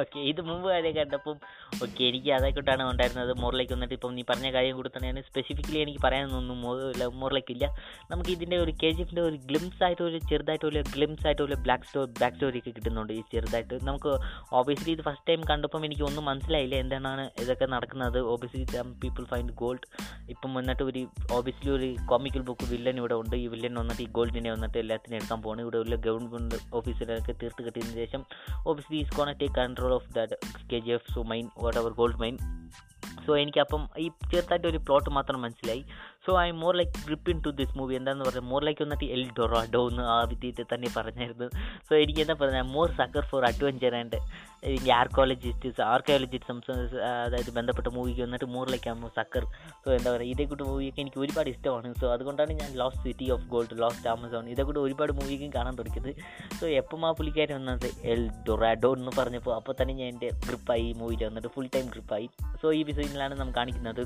[0.02, 1.36] ഓക്കെ ഇത് മുമ്പ് വരെ കണ്ടപ്പം
[1.84, 3.32] ഓക്കെ എനിക്ക് അതേക്കൂട്ടാണ് ഉണ്ടായിരുന്നത്.
[3.42, 4.90] മോറിലേക്ക് വന്നിട്ട് ഇപ്പം നീ പറഞ്ഞ കാര്യം കൂടെ
[5.30, 6.60] സ്പെസിഫിക്കലി എനിക്ക് പറയാനൊന്നും
[7.22, 7.66] മോറിലേക്കില്ല.
[8.12, 11.56] നമുക്ക് ഇതിന്റെ ഒരു കെ ജി എഫിന്റെ ഒരു ഗ്ലിംസ് ആയിട്ട് ഒരു ചെറുതായിട്ട് ഒരു ഗ്ലിംസ് ആയിട്ട് ഒരു
[11.66, 13.76] ബ്ലാക്ക് സ്റ്റോ ബ്ലാക്ക് സ്റ്റോറി ഒക്കെ കിട്ടുന്നുണ്ട് ഈ ചെറുതായിട്ട്.
[13.90, 14.12] നമുക്ക്
[14.60, 18.20] ഓബിയസ്ലി ഇത് ഫസ്റ്റ് ടൈം കണ്ടപ്പം എനിക്ക് ഒന്നും മനസ്സിലായില്ല എന്താണ് ഇതൊക്കെ നടക്കുന്നത്.
[18.34, 18.66] ഓബിയസ്ലി
[19.04, 19.86] പീപ്പിൾ ഫൈൻഡ് ഗോൾഡ്
[20.36, 21.04] ഇപ്പം വന്നിട്ട് ഒരു
[21.38, 23.36] ഓബിയസ്ലി ഒരു കോമിക്കൽ ബുക്ക് വില്ലൻ ഇവിടെ ഉണ്ട്.
[23.44, 27.98] ഈ വില്ലൻ വന്നിട്ട് ഈ ഗോൾഡിനെ വന്നിട്ട് എല്ലാത്തിനും എടുക്കാൻ പോകണം ഇവിടെ ഉള്ള ഗവൺമെന്റ് ഓഫീസിലൊക്കെ തീർത്ത് കിട്ടിയതിന്
[28.04, 28.24] ശേഷം
[28.66, 30.32] obviously he's gonna take control of that
[30.72, 32.40] KGF so mine whatever gold mine
[33.26, 35.86] so എനിക്കപ്പം ഈ ചെറുതായിട്ട് ഒരു പ്ലോട്ട് മാത്രം മനസ്സിലായി
[36.26, 39.82] so I more like grip into this movie എന്താണെന്ന് പറഞ്ഞാൽ മോർ ലൈക്ക് വന്നിട്ട് എൽ ഡൊറാഡോ
[39.90, 41.48] എന്ന് ആ വിദ്യത്തെ തന്നെ പറഞ്ഞായിരുന്നു.
[41.88, 44.20] സോ എനിക്ക് എന്താ പറഞ്ഞാൽ more sucker for adventure and
[44.74, 49.46] ഈ ആർക്കോളജിസ്റ്റ് ആർക്കോളജിസ്റ്റ് അതായത് ബന്ധപ്പെട്ട മൂവിക്ക് വന്നിട്ട് മോർ ലൈക്ക് ആ സക്കർ
[49.84, 51.90] സോ എന്താ പറയുക ഇതേ കൂട്ട് മൂവിയൊക്കെ എനിക്ക് ഒരുപാട് ഇഷ്ടമാണ്.
[52.02, 56.12] സോ അതുകൊണ്ടാണ് ഞാൻ Lost City of Gold Lost Amazon ഇതേ കൂട്ട് ഒരുപാട് മൂവിക്കും കാണാൻ തുടങ്ങിയത്.
[56.60, 57.90] സോ എപ്പം ആ പുള്ളിക്കാരൻ വന്നത്?
[58.14, 62.30] എൽ ഡൊറാഡോ എന്ന് പറഞ്ഞപ്പോൾ അപ്പോൾ തന്നെ ഞാൻ എന്റെ ഗ്രിപ്പായി മൂവിയിൽ വന്നിട്ട് ഫുൾ ടൈം ഗ്രിപ്പായി
[62.64, 64.04] സോ ഈ വിഷയത്തിലാണ് നമുക്ക് കാണിക്കുന്നത്.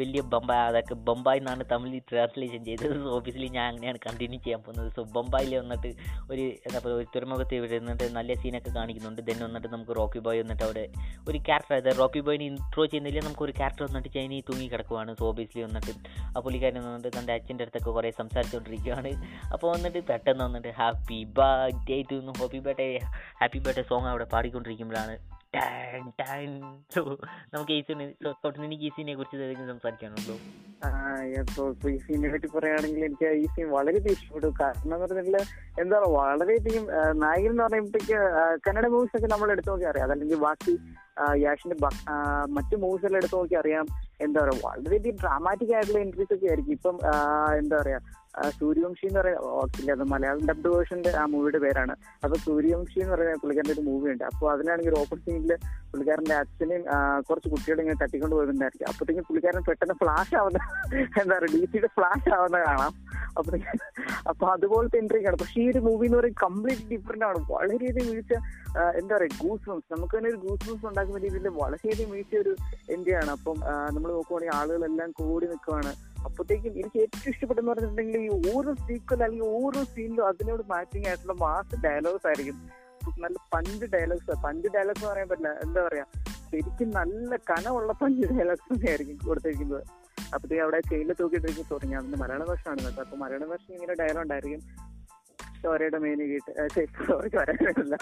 [0.00, 2.94] വലിയ ബൊമ്പായ് അതൊക്കെ ബൊമ്പായി എന്നാണ് തമിഴിൽ ട്രാൻസ്ലേഷൻ ചെയ്തത്.
[3.04, 4.88] സോ ഓബിയസ്ലി ഞാൻ അങ്ങനെയാണ് കണ്ടിന്യൂ ചെയ്യാൻ പോകുന്നത്.
[4.96, 5.90] സോ ബൊമ്പായിൽ വന്നിട്ട്
[6.32, 9.22] ഒരു എന്താ പറയുക ഒരു തുറമുഖത്ത് വരുന്നിട്ട് നല്ല സീനൊക്കെ കാണിക്കുന്നുണ്ട്.
[9.28, 10.88] ദെൻ വന്നിട്ട് നമുക്ക് റോക്കി ബോയ് വന്നിട്ട് അവിടെ
[11.28, 15.14] ഒരു ക്യാരക്ടർ അതായത് റോക്കി ബോയിനെ ഇൻട്രോ ചെയ്യുന്നില്ല നമുക്ക് ഒരു ക്യാരക്ടർ വന്നിട്ട് ചൈനയിൽ തൂങ്ങി കിടക്കുവാണ്.
[15.20, 15.94] സോ ഓബിയസ്ലി വന്നിട്ട്
[16.36, 19.12] ആ പുള്ളിക്കാരൻ വന്നിട്ട് തന്റെ അച്ഛന്റെ അടുത്തൊക്കെ കുറേ സംസാരിച്ചുകൊണ്ടിരിക്കുകയാണ്
[19.52, 22.88] അപ്പോൾ വന്നിട്ട് പെട്ടെന്ന് വന്നിട്ട് happy birthday to happy birthday
[23.40, 25.16] happy birthday song അവിടെ പാടിക്കൊണ്ടിരിക്കുമ്പോഴാണ്
[25.54, 26.50] ടാൻ
[27.54, 29.78] നമുക്ക് ഈസിനെ കുറിച്ച് എന്തെങ്കിലും
[31.92, 34.48] ഈ സീനെ പറ്റി പറയുകയാണെങ്കിൽ എനിക്ക് ഈ സീൻ വളരെയധികം ഇഷ്ടപ്പെട്ടു.
[34.60, 35.36] കാരണം എന്ന് പറഞ്ഞാൽ
[35.82, 36.84] എന്താ പറയുക വളരെയധികം
[37.22, 38.18] നായകൻ എന്ന് പറയുമ്പോഴത്തേക്ക്
[38.66, 40.06] കന്നഡ മൂവീസ് ഒക്കെ നമ്മൾ എടുത്തു നോക്കി അറിയാം.
[40.08, 40.74] അതല്ലെങ്കിൽ ബാക്കി
[41.44, 41.76] യാഷിന്റെ
[42.56, 43.86] മറ്റു മൂവീസ് എല്ലാം എടുത്തു നോക്കി അറിയാം.
[44.24, 46.76] എന്താ പറയാ വളരെയധികം ഡ്രാമാറ്റിക് ആയിട്ടുള്ള എൻട്രീസ് ഒക്കെ ആയിരിക്കും.
[46.78, 46.96] ഇപ്പം
[47.62, 47.98] എന്താ പറയാ
[48.58, 51.94] സൂര്യവംശി എന്ന് പറയുന്ന ഓർക്കില്ല അത് മലയാളം ഡബ്ഡ് വേർഷന്റെ ആ മൂവിയുടെ പേരാണ്.
[52.24, 54.24] അപ്പൊ സൂര്യവംശി എന്ന് പറയുന്ന പുള്ളിക്കാരന്റെ ഒരു മൂവി ഉണ്ട്.
[54.30, 55.52] അപ്പോൾ അതിലാണെങ്കിൽ ഓപ്പൺ സീനിൽ
[55.90, 56.82] പുള്ളിക്കാരന്റെ അച്ഛനെയും
[57.28, 60.58] കുറച്ച് കുട്ടികളെ ഇങ്ങനെ തട്ടിക്കൊണ്ട് പോയിട്ടുണ്ടായിരിക്കും അപ്പോഴത്തേക്കും പുള്ളിക്കാരൻ പെട്ടെന്ന് ഫ്ലാഷ് ആവുന്ന
[61.22, 62.92] എന്താ പറയുക ഡി സിയുടെ ഫ്ലാഷ് ആവുന്ന കാണാം.
[63.38, 63.50] അപ്പൊ
[64.30, 65.38] അപ്പൊ അതുപോലത്തെ എൻട്രി ആണ്.
[65.40, 67.40] പക്ഷെ ഈ ഒരു മൂവി എന്ന് പറയുന്നത് കംപ്ലീറ്റ് ഡിഫറെന്റ് ആണ്.
[67.54, 68.32] വളരെയധികം വീഴ്ച
[69.00, 72.54] എന്താ പറയുക ഗൂസ് നമുക്ക് തന്നെ ഒരു ഗൂസ് ഉണ്ടാക്കുന്ന രീതിയിൽ വളരെയധികം വീഴ്ച ഒരു
[72.96, 73.58] എൻട്രി അപ്പം
[73.96, 75.92] നമ്മൾ നോക്കുവാണെങ്കിൽ ആളുകളെല്ലാം കൂടി നിൽക്കുവാണ്.
[76.24, 81.80] അപ്പോഴത്തേക്കും എനിക്ക് ഏറ്റവും ഇഷ്ടപ്പെട്ടെന്ന് പറഞ്ഞിട്ടുണ്ടെങ്കിൽ ഈ ഓരോ സീക്വൽ അല്ലെങ്കിൽ ഓരോ സീനിലും അതിനോട് മാച്ചിങ് ആയിട്ടുള്ള മാസ്
[81.84, 82.56] ഡയലോഗ്സ് ആയിരിക്കും.
[83.18, 85.48] നല്ല പഞ്ച് ഡയലോഗ്സ് പഞ്ച് ഡയലോഗ്സ് എന്ന് പറയാൻ പറ്റില്ല.
[85.48, 86.04] എന്താ പറയാ?
[86.50, 89.82] ശരിക്കും നല്ല കനമുള്ള പഞ്ച് ഡയലോഗ്സ് ആയിരിക്കും കൊടുത്തിരിക്കുന്നത്.
[90.34, 93.02] അപ്പോഴത്തേക്ക് അവിടെ ചെയിലിൽ തൂക്കിയിട്ടിരിക്കും തുടങ്ങി അതിന്റെ മലയാള ഭാഷയാണ് കേട്ടോ.
[93.02, 94.62] അപ്പൊ മലയാള ഭാഷ ഇങ്ങനെ ഡയലോഗ് ഉണ്ടായിരിക്കും.
[95.64, 96.50] ചോരയുടെ മീന് കേട്ട്
[97.34, 97.96] ചോരയല്ല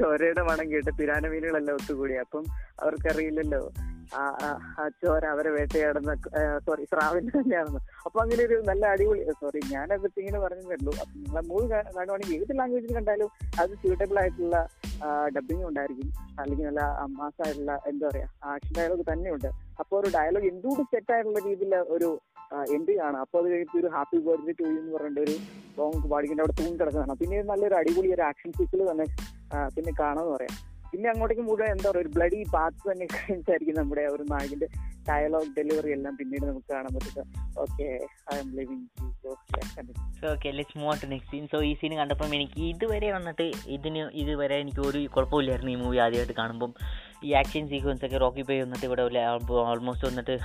[0.00, 2.14] ചോരയുടെ മണം കേട്ട് പിരാന മീനുകളെല്ലാം ഒത്തുകൂടി.
[2.24, 2.44] അപ്പം
[2.82, 3.62] അവർക്കറിയില്ലല്ലോ
[4.14, 6.12] ആ ചോര അവരെ വേട്ടയാടുന്ന
[6.66, 7.80] സോറി സ്രാവിന്റെ തന്നെയാണെന്ന്.
[8.06, 12.34] അപ്പൊ അങ്ങനെ ഒരു നല്ല അടിപൊളി സോറി ഞാൻ ഞാനത് ഇങ്ങനെ പറഞ്ഞു വരുള്ളൂ അപ്പൊ നിങ്ങളെ മൂവി കാണുവാണെങ്കിൽ
[12.40, 13.30] ഏത് ലാംഗ്വേജിൽ കണ്ടാലും
[13.62, 14.58] അത് സ്യൂട്ടബിൾ ആയിട്ടുള്ള
[15.36, 16.10] ഡബിങ് ഉണ്ടായിരിക്കും.
[16.40, 16.82] അല്ലെങ്കിൽ നല്ല
[17.20, 19.48] മാസമായിട്ടുള്ള എന്താ പറയാ ആക്ഷൻ ഡയലോഗ് തന്നെയുണ്ട്.
[19.82, 22.10] അപ്പോൾ ഒരു ഡയലോഗ് എന്തുകൊണ്ട് സെറ്റ് ആയിട്ടുള്ള രീതിയിൽ ഒരു
[22.76, 23.18] എൻട്രി ചെയ്യാണ്?
[23.24, 25.34] അപ്പോൾ അത് കഴിഞ്ഞിട്ട് ഒരു ഹാപ്പി ബർത്ത്ഡേ ടു എന്ന് പറഞ്ഞിട്ട് ഒരു
[25.76, 27.16] സോങ് പാടിക്കേണ്ട അവിടെ തൂങ്ങി കിടക്കുന്നതാണ്.
[27.22, 29.06] പിന്നെ നല്ലൊരു അടിപൊളി ഒരു ആക്ഷൻ സീക്കിൾ തന്നെ
[29.76, 30.54] പിന്നെ കാണാന്ന് പറയാം.
[30.90, 34.66] പിന്നെ അങ്ങോട്ടേക്ക് മുഴുവൻ എന്താ പറയുക ഒരു ബ്ലഡി പാത്ത് തന്നെ കഴിഞ്ഞായിരിക്കും നമ്മുടെ ഒരു നായകന്റെ
[35.08, 37.22] ഡയലോഗ് ഡെലിവറി എല്ലാം പിന്നീട് നമുക്ക് കാണാൻ പറ്റുക
[37.62, 37.86] okay
[38.42, 38.86] I'm living
[40.32, 43.46] okay let's move to next scene so ഈ സീൻ കണ്ടപ്പം എനിക്ക് ഇതുവരെ വന്നിട്ട്
[43.76, 46.70] ഇതിന് ഇതുവരെ എനിക്ക് ഒരു കുഴപ്പമില്ലായിരുന്നു ഈ മൂവി ആദ്യമായിട്ട് കാണുമ്പം.
[47.26, 49.02] ഈ ആക്ഷൻ സീക്വൻസ് ഒക്കെ റോക്കി പേ വന്നിട്ട് ഇവിടെ
[49.72, 50.36] ഓൾമോസ്റ്റ് വന്നിട്ട്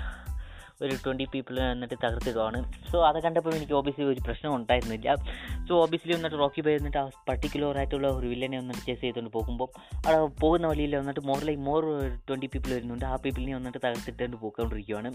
[0.86, 2.60] ഒരു ട്വന്റി പീപ്പിൾ വന്നിട്ട് തകർത്തിടുവാണ്.
[2.92, 5.16] സോ അത് കണ്ടപ്പോൾ എനിക്ക് ഓബിയസ്ലി ഒരു പ്രശ്നം ഉണ്ടായിരുന്നില്ല.
[5.68, 9.70] സോ ഓബിയസ്ലി വന്നിട്ട് റോക്കി ബൈ വന്നിട്ട് ആ പർട്ടിക്കുലർ ആയിട്ടുള്ള ഒരു വില്ലനെ വന്നിട്ട് ചേസ് ചെയ്തുകൊണ്ട് പോകുമ്പോൾ
[10.06, 11.84] അവിടെ പോകുന്ന വഴിയിൽ വന്നിട്ട് ലൈക്ക് മോർ
[12.28, 13.06] ട്വന്റി പീപ്പിൾ വരുന്നുണ്ട്.
[13.12, 15.12] ആ പീപ്പിളിനെ വന്നിട്ട് തകർത്തിട്ടുകൊണ്ട് പോയിക്കൊണ്ടിരിക്കുകയാണ്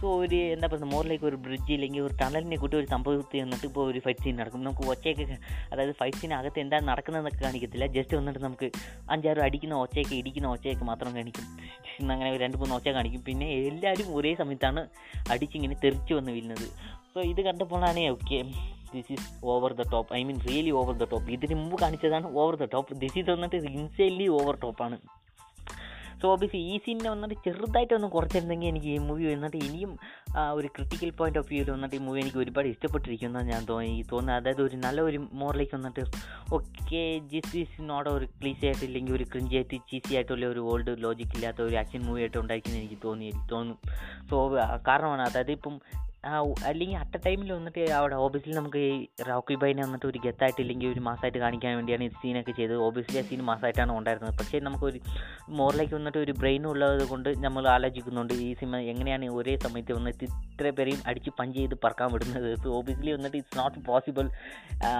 [0.00, 3.84] സോ ഒരു എന്താ പറയുക ലൈക്ക് ഒരു ബ്രിഡ്ജ് ഇല്ലെങ്കിൽ ഒരു ടണലിനെ കൂട്ടി ഒരു സംഭവത്തിൽ വന്നിട്ട് ഇപ്പോൾ
[3.90, 4.62] ഒരു ഫൈറ്റ് സീൻ നടക്കും.
[4.64, 5.38] നമുക്ക് ഒച്ചയൊക്കെ
[5.72, 7.86] അതായത് ഫൈറ്റ് സീൻ സീനകത്ത് എന്താ നടക്കുന്നതെന്നൊക്കെ കാണിക്കത്തില്ല.
[7.96, 8.66] ജസ്റ്റ് വന്നിട്ട് നമുക്ക്
[9.14, 11.46] അഞ്ചാറ് അടിക്കുന്ന ഒച്ചയൊക്കെ ഇടിക്കുന്ന ഒച്ചയൊക്കെ മാത്രം കാണിക്കും.
[12.14, 13.22] അങ്ങനെ രണ്ട് മൂന്ന് ഒച്ച കാണിക്കും.
[13.28, 14.80] പിന്നെ എല്ലാവരും ഒരേ സമയത്താണ്
[15.32, 16.66] അടിച്ചിങ്ങനെ തെറിച്ച് വന്ന് വീഴുന്നത്.
[17.14, 18.38] സോ ഇത് കണ്ടപ്പോഴാണ് okay
[18.94, 22.56] this is over the top I mean really over the top ഇതിന് മുമ്പ് കാണിച്ചതാണ് over
[22.56, 24.98] the top this is വന്നിട്ട് ഇൻസൈൻലി ഓവർ ടോപ്പാണ്
[26.22, 29.98] സോ ഓബിയസ് ഈ സീനിനെ വന്നിട്ട് ചെറുതായിട്ടൊന്ന് കുറച്ചിരുന്നെങ്കിൽ എനിക്ക് ഈ മൂവി വന്നിട്ട് ഇനിയും
[30.52, 34.36] ഒരു ക്രിട്ടിക്കൽ പോയിന്റ് ഓഫ് വ്യൂവിൽ വന്നിട്ട് ഈ മൂവി എനിക്ക് ഒരുപാട് ഇഷ്ടപ്പെട്ടിരിക്കുന്നതാണ് ഞാൻ തോന്നി തോന്നുന്നത്.
[34.36, 36.04] അതായത് ഒരു നല്ല ഒരു മോറിലേക്ക് വന്നിട്ട്
[36.54, 41.02] ഓക്കെ ജിസ് ഈസ് നോട്ട് ഒരു ക്ലീസി ആയിട്ട് ഇല്ലെങ്കിൽ ഒരു ക്രിഞ്ചി ആയിട്ട് ചീസി ആയിട്ടുള്ള ഒരു ഓൾഡ്
[41.02, 43.78] ലോജിക് ഇല്ലാത്ത ഒരു ആക്ഷൻ മൂവി ആയിട്ട് ഉണ്ടായിരിക്കുന്നത് എനിക്ക് തോന്നി തോന്നും.
[44.30, 44.50] സോ
[44.88, 45.80] കാരണമാണ് അതായത് ഇപ്പം
[46.68, 51.00] അല്ലെങ്കിൽ അറ്റ ടൈമിൽ വന്നിട്ട് അവിടെ ഓബിയസ്ലി നമുക്ക് ഈ റോക്കി ബൈനെ വന്നിട്ട് ഒരു ഗെത്തായിട്ട് ഇല്ലെങ്കിൽ ഒരു
[51.00, 52.76] മാസമായിട്ട് കാണിക്കാൻ വേണ്ടിയാണ് ഈ സീനൊക്കെ ചെയ്തത്.
[52.86, 54.34] ഓബിയസ്ലി ആ സീൻ മാസമായിട്ടാണ് ഉണ്ടായിരുന്നത്.
[54.38, 55.00] പക്ഷേ നമുക്കൊരു
[55.58, 60.70] മോറിലേക്ക് വന്നിട്ട് ഒരു ബ്രെയിൻ ഉള്ളത് കൊണ്ട് നമ്മൾ ആലോചിക്കുന്നുണ്ട് ഈ സിനിമ എങ്ങനെയാണ് ഒരേ സമയത്ത് വന്നിട്ട് ഇത്ര
[60.78, 62.50] പേരെയും അടിച്ച് പഞ്ച് ചെയ്ത് പറക്കാൻ വിടുന്നത്.
[62.62, 64.28] സോ ഓബിയസ്ലി വന്നിട്ട് ഇറ്റ്സ് നോട്ട് പോസിബിൾ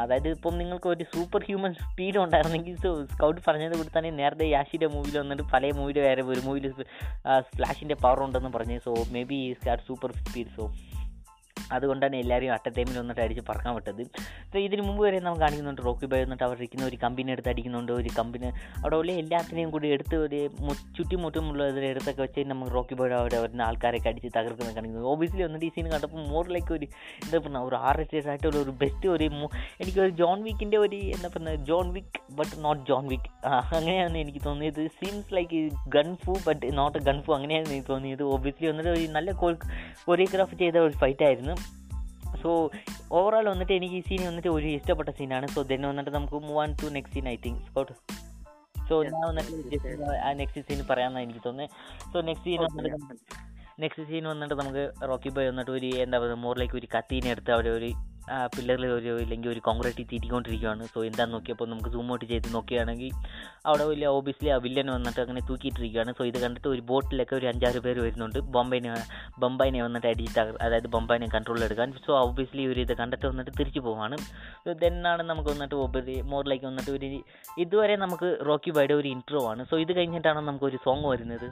[0.03, 4.87] അതായത് ഇപ്പം നിങ്ങൾക്ക് ഒരു സൂപ്പർ ഹ്യൂമൻ സ്പീഡ് ഉണ്ടായിരുന്നെങ്കിൽ സോ സ്കൗട്ട് പറഞ്ഞത് കൂടി തന്നെ നേരത്തെ യാഷിന്റെ
[4.87, 6.69] മൂവിയിൽ വന്നിട്ട് പല മൂവിയിൽ വേറെ ഒരു മൂവിയിൽ
[7.57, 8.79] ഫ്ലാഷിന്റെ പവർ ഉണ്ടെന്ന് പറഞ്ഞു.
[8.79, 8.95] So
[9.33, 10.67] maybe is are super speed so
[11.77, 14.03] അതുകൊണ്ടാണ് എല്ലാവരും അറ്റ ടൈമിൽ വന്നിട്ട് അടിച്ച് പറക്കാൻ വിട്ടത്.
[14.67, 17.93] ഇതിന് മുമ്പ് വരെ നമുക്ക് കാണിക്കുന്നുണ്ട് റോക്കി ബൈ വന്നിട്ട് അവർ ഇരിക്കുന്ന ഒരു കമ്പനി എടുത്ത് അടിക്കുന്നുണ്ട്.
[18.01, 18.47] ഒരു കമ്പനി
[18.83, 20.41] അവിടെ ഉള്ള എല്ലാത്തിനെയും കൂടി എടുത്ത് ഒരു
[20.97, 25.67] ചുറ്റുമുട്ടുമുള്ള ഇതിൽ എടുത്തൊക്കെ വെച്ച് നമുക്ക് റോക്കി ബോയ് അവിടെ വരുന്ന ആൾക്കാരൊക്കെ അടിച്ച് തകർക്കുന്ന കാണിക്കുന്നത് ഓബിയസ്ലി വന്നിട്ട്
[25.69, 26.87] ഈ സീൻ കണ്ടപ്പോൾ മോർ ലൈക്ക് ഒരു
[27.25, 31.29] എന്താ പറയുക ഒരു ആർ എസ് ആയിട്ടുള്ള ഒരു ബെസ്റ്റ് ഒരു എനിക്ക് എനിക്കൊരു ജോൺ വിക്കിന്റെ ഒരു എന്താ
[31.35, 33.29] പറയുക John Wick but not John വിക്ക്
[33.79, 34.81] അങ്ങനെയാണ് എനിക്ക് തോന്നിയത്.
[34.99, 35.59] Scenes like
[35.97, 38.25] gun fu but not gun fu അങ്ങനെയാണ് എനിക്ക് തോന്നിയത്.
[38.35, 41.55] ഓബിയസ്ലി വന്നിട്ട് ഒരു നല്ല കൊറിയോഗ്രാഫ് ചെയ്ത ഒരു ഫൈറ്റ് ആയിരുന്നു.
[42.43, 42.51] സോ
[43.13, 46.73] ഓവറോൾ വന്നിട്ട് എനിക്ക് ഈ സീൻ വന്നിട്ട് ഒരു ഇഷ്ടപ്പെട്ട സീനാണ് സോ ദെൻ വന്നിട്ട് നമുക്ക് move on
[46.83, 47.93] to next scene I think Scout
[48.89, 49.79] so ഞാൻ വന്നിട്ട്
[50.25, 51.71] ആ നെക്സ്റ്റ് സീൻ പറയാമെന്നാണ് എനിക്ക് തോന്നുന്നത്
[52.13, 52.99] സോ നെക്സ്റ്റ് സീൻ വന്നിട്ട്
[53.81, 57.71] നെക്സ്റ്റ് സീൻ വന്നിട്ട് നമുക്ക് റോക്കി ബോയ് വന്നിട്ട് ഒരു എന്താ പറയുക മോറിലേക്ക് ഒരു കത്തീനെ എടുത്ത് അവിടെ
[57.71, 57.91] ഒരു
[58.55, 63.11] പില്ലറിൽ ഒരു ഇല്ലെങ്കിൽ ഒരു കോൺക്രീറ്റ് തീറ്റിക്കൊണ്ടിരിക്കുകയാണ് സോ എന്താണെന്ന് നോക്കിയപ്പോൾ നമുക്ക് സൂം ഔട്ട് ചെയ്ത് നോക്കുകയാണെങ്കിൽ
[63.69, 66.13] അവിടെ വലിയ ഓബിയസ്ലി ആ വില്ലൻ വന്നിട്ട് അങ്ങനെ തൂക്കിയിട്ടിരിക്കുകയാണ്.
[66.19, 68.39] സോ ഇത് കണ്ടിട്ട് ഒരു ബോട്ടിലൊക്കെ ഒരു അഞ്ചാറ് പേര് വരുന്നുണ്ട്.
[68.57, 68.93] ബോംബൈനെ
[69.45, 71.93] ബൊംബൈനെ വന്നിട്ട് അടിച്ച് അതായത് ബൊംബൈനെ കൺട്രോൾ എടുക്കാൻ.
[72.07, 74.19] സോ ഓബിയസ്ലി ഒരു ഇത് കണ്ടിട്ട് വന്നിട്ട് തിരിച്ചു പോവാണ്
[74.65, 77.11] സോ ദെന്നാണ് നമുക്ക് വന്നിട്ട് ഓബിയസ്ലി മോറിലേക്ക് വന്നിട്ട് ഒരു
[77.65, 79.65] ഇതുവരെ നമുക്ക് റോക്കി ബൈഡ് ഒരു ഇൻട്രോ ആണ്.
[79.71, 81.49] സോ ഇത് കഴിഞ്ഞിട്ടാണ് നമുക്ക് ഒരു സോങ് വരുന്നത്.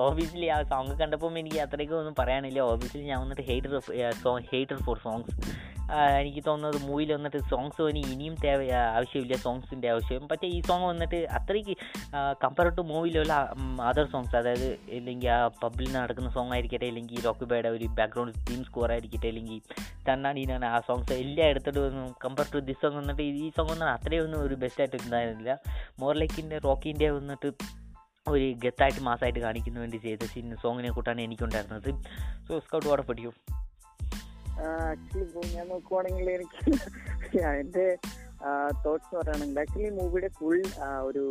[0.00, 2.60] ഓബിയസ്ലി ആ സോങ് കണ്ടപ്പോൾ എനിക്ക് അത്രയ്ക്കും ഒന്നും പറയാനില്ല.
[2.72, 3.72] ഓബിയസ്ലി ഞാൻ വന്നിട്ട് hater
[4.22, 5.32] song hater for songs
[6.20, 8.34] എനിക്ക് തോന്നുന്നത് മൂവിയിൽ വന്നിട്ട് സോങ്സ് ഇനി ഇനിയും
[8.92, 9.36] ആവശ്യമില്ല.
[9.46, 10.22] സോങ്സിന്റെ ആവശ്യം.
[10.30, 11.74] പക്ഷേ ഈ സോങ് വന്നിട്ട് അത്രയ്ക്ക്
[12.44, 13.34] കമ്പയർ ടു മൂവിയിലുള്ള
[13.90, 18.90] അതർ സോങ്സ് അതായത് ഇല്ലെങ്കിൽ ആ പബ്ലിൽ നടക്കുന്ന സോങ് ആയിരിക്കട്ടെ ഇല്ലെങ്കിൽ റോക്കിബയുടെ ഒരു ബാക്ക്ഗ്രൗണ്ട് തീം സ്കോർ
[18.96, 19.60] ആയിരിക്കട്ടെ അല്ലെങ്കിൽ
[20.08, 21.82] തന്നാടീനാണ് ആ സോങ്സ് എല്ലാം എടുത്തിട്ട്
[22.24, 25.52] കമ്പയർ ടു ദിസ് സോങ് വന്നിട്ട് ഈ സോങ് ഒന്നും അത്രയൊന്നും ഒരു ബെസ്റ്റായിട്ട് ഉണ്ടായിരുന്നില്ല.
[26.02, 27.50] മോർലേക്കിന്റെ റോക്കിന്റെ വന്നിട്ട്
[28.30, 31.88] ഒരു ഗത്തായിട്ട് മാസമായിട്ട് കാണിക്കുന്ന വേണ്ടി ചെയ്ത സിനിമ സോങ്ങിനെ കൂട്ടാണ് എനിക്കുണ്ടായിരുന്നത്.
[32.48, 33.34] സോ സ്കൗട്ട് വാടെ പഠിക്കും.
[34.90, 36.58] ആക്ച്വലി ഇപ്പോൾ ഞാൻ നോക്കുവാണെങ്കിൽ എനിക്ക്
[37.60, 37.98] എന്റെ
[38.84, 40.62] തോട്ട്സ് പറയുകയാണെങ്കിൽ ആക്ച്വലി മൂവിയുടെ ഫുൾ
[41.02, 41.22] ഒരു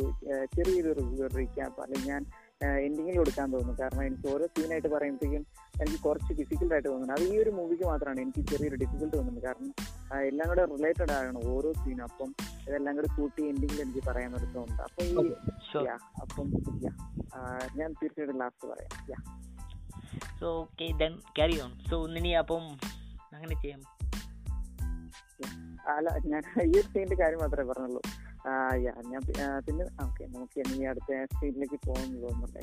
[0.56, 2.26] ചെറിയൊരു റിവ്യൂ റീക്യാപ്പ് അല്ലെങ്കിൽ ഞാൻ
[2.64, 3.82] എൻഡിങ്ങിൽ കൊടുക്കാൻ തോന്നുന്നു.
[3.82, 5.42] കാരണം എനിക്ക് ഓരോ സീനായിട്ട് പറയുമ്പോഴത്തേക്കും
[5.82, 7.14] എനിക്ക് കുറച്ച് ഡിഫിക്കൽട്ട് ആയിട്ട് തോന്നുന്നു.
[7.14, 9.44] അത് ഈ ഒരു മൂവിക്ക് മാത്രമാണ് എനിക്ക് ചെറിയൊരു ഡിഫിക്കൽട്ട് തോന്നുന്നത്.
[9.44, 9.70] കാരണം
[10.30, 12.30] എല്ലാം കൂടെ റിലേറ്റഡ് ആണ് ഓരോ സീനും അപ്പം
[12.68, 15.86] ഇതെല്ലാം കൂടെ കൂട്ടി എൻഡിങ്ങിൽ എനിക്ക് പറയാൻ തോന്നുന്നുണ്ട് അപ്പം ഈ
[16.24, 16.48] അപ്പം
[17.78, 18.92] ഞാൻ തീർച്ചയായിട്ടും ലാസ്റ്റ് പറയാം.
[20.40, 22.64] So okay then carry on so ഇനി അപ്പം
[23.36, 23.82] അങ്ങനെ ചെയ്യാം.
[25.96, 28.02] അല്ല ഞാൻ ഈ ഒരു സീനിന്റെ കാര്യം മാത്രമേ പറഞ്ഞുള്ളൂ.
[29.12, 29.20] ഞാൻ
[29.66, 31.10] പിന്നെ ഓക്കെ നമുക്ക് ഇനി അടുത്ത
[31.88, 32.62] തോന്നുന്നുണ്ട്.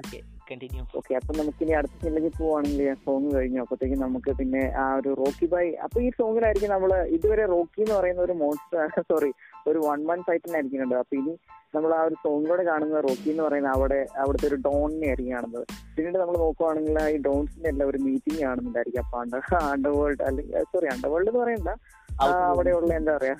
[0.00, 3.60] ഓക്കെ കണ്ടിന്യൂ ഓക്കെ അപ്പൊ നമുക്ക് ഇനി അടുത്ത സീനിലേക്ക് പോവാണെങ്കിൽ സോങ് കഴിഞ്ഞു.
[3.64, 8.22] അപ്പത്തേക്കും നമുക്ക് പിന്നെ ആ ഒരു റോക്കി ബൈ അപ്പൊ ഈ സോങ്ങിലായിരിക്കും നമ്മൾ ഇതുവരെ റോക്കി എന്ന് പറയുന്ന
[8.28, 9.30] ഒരു മോൺസ്റ്റർ സോറി
[9.70, 11.32] ഒരു വൺ മന്ത് ഫൈറ്റിനായിരിക്കുന്നുണ്ട് അപ്പൊ ഇനി
[11.74, 15.64] നമ്മൾ ആ ഒരു സോങ്ങിലൂടെ കാണുന്ന റോക്കി എന്ന് പറയുന്ന അവിടെ അവിടുത്തെ ഒരു ഡോണിനെ ആയിരിക്കും കാണുന്നത്.
[15.96, 19.02] പിന്നീട് നമ്മൾ നോക്കുവാണെങ്കിൽ ഈ ഡോൺസിന്റെ എല്ലാം ഒരു മീറ്റിംഗ് കാണുന്നുണ്ടായിരിക്കും.
[19.04, 19.42] അപ്പൊ അണ്ടർ
[19.74, 21.72] അണ്ടർ വേൾഡ് അല്ലെങ്കിൽ സോറി അണ്ടർ വേൾഡ് എന്ന് പറയണ്ട
[22.20, 23.34] അവിടെയുള്ള എന്താ പറയാ?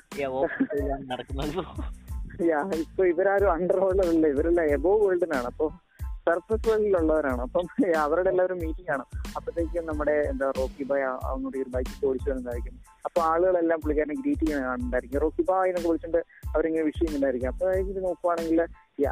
[2.48, 5.66] യാ ഇപ്പൊ ഇവരാരും അണ്ടർ വേൾഡിലല്ല ഇവരെല്ലാം എബോ വേൾഡിനാണ് അപ്പൊ
[6.26, 7.66] സർഫസ് വേൾഡിലുള്ളവരാണ് അപ്പം
[7.98, 9.04] അവരുടെ എല്ലാവരും മീറ്റിംഗ് ആണ്.
[9.36, 14.66] അപ്പത്തേക്കും നമ്മുടെ എന്താ റോക്കി ബൈ അങ്ങോട്ട് ഒരു ബൈക്ക് ഓടിച്ചു വരുന്നതായിരിക്കും അപ്പൊ ആളുകളെല്ലാം പുള്ളിക്കാരനെ ഗ്രീറ്റ് ചെയ്യുന്ന
[14.66, 16.20] കാണുന്നുണ്ടായിരിക്കും റോക്കി ബായ് എന്നൊക്കെ വിളിച്ചിട്ട്
[16.54, 17.50] അവരിങ്ങനെ വിഷ് ചെയ്യുന്നുണ്ടായിരിക്കും.
[17.52, 18.60] അപ്പൊ ഇത് നോക്കുവാണെങ്കിൽ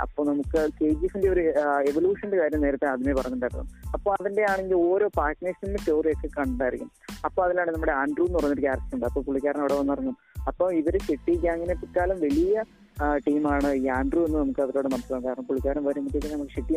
[0.04, 1.42] അപ്പൊ നമുക്ക് കെ ജി എഫിന്റെ ഒരു
[1.90, 3.66] എവല്യൂഷന്റെ കാര്യം നേരത്തെ അതിനെ പറഞ്ഞിട്ടുണ്ടായിരുന്നു.
[3.96, 6.90] അപ്പൊ അതിന്റെ ആണെങ്കിൽ ഓരോ പാർട്ട്നേഴ്സിന്റെ സ്റ്റോറി ഒക്കെ കണ്ടായിരിക്കും.
[7.24, 9.06] അപ്പൊ അതിലാണ് നമ്മുടെ ആൻഡ്രൂ എന്ന് പറഞ്ഞൊരു ക്യാരക്ടർ ഉണ്ട്.
[9.06, 10.16] അപ്പൊ പുള്ളിക്കാരൻ അവിടെ വന്നിറങ്ങും
[10.50, 12.64] അപ്പൊ ഇവർ ചെട്ടി ഗ്യാങ്ങിനെ പിക്കാലം വലിയ
[13.26, 15.24] ടീമാണ് ഈ ആൻഡ്രൂ എന്ന് നമുക്ക് അതിലൂടെ മനസ്സിലാവും.
[15.26, 16.74] കാരണം പുള്ളിക്കാരൻ വരുമ്പോഴത്തേക്കും നമുക്ക് ഷെട്ടി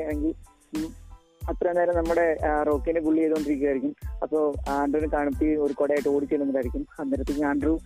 [1.49, 2.25] അത്ര നേരം നമ്മുടെ
[2.67, 6.83] റോക്കിനെ പുള്ളി ചെയ്തുകൊണ്ടിരിക്കുകയായിരിക്കും അപ്പോൾ ആൻഡ്രൂവിനെ കാണിപ്പി ഒരു കൊടയായിട്ട് ഓടിച്ചെല്ലുന്നതായിരിക്കും.
[6.99, 7.79] അന്നേരത്തേക്ക് ആൻഡ്രൂ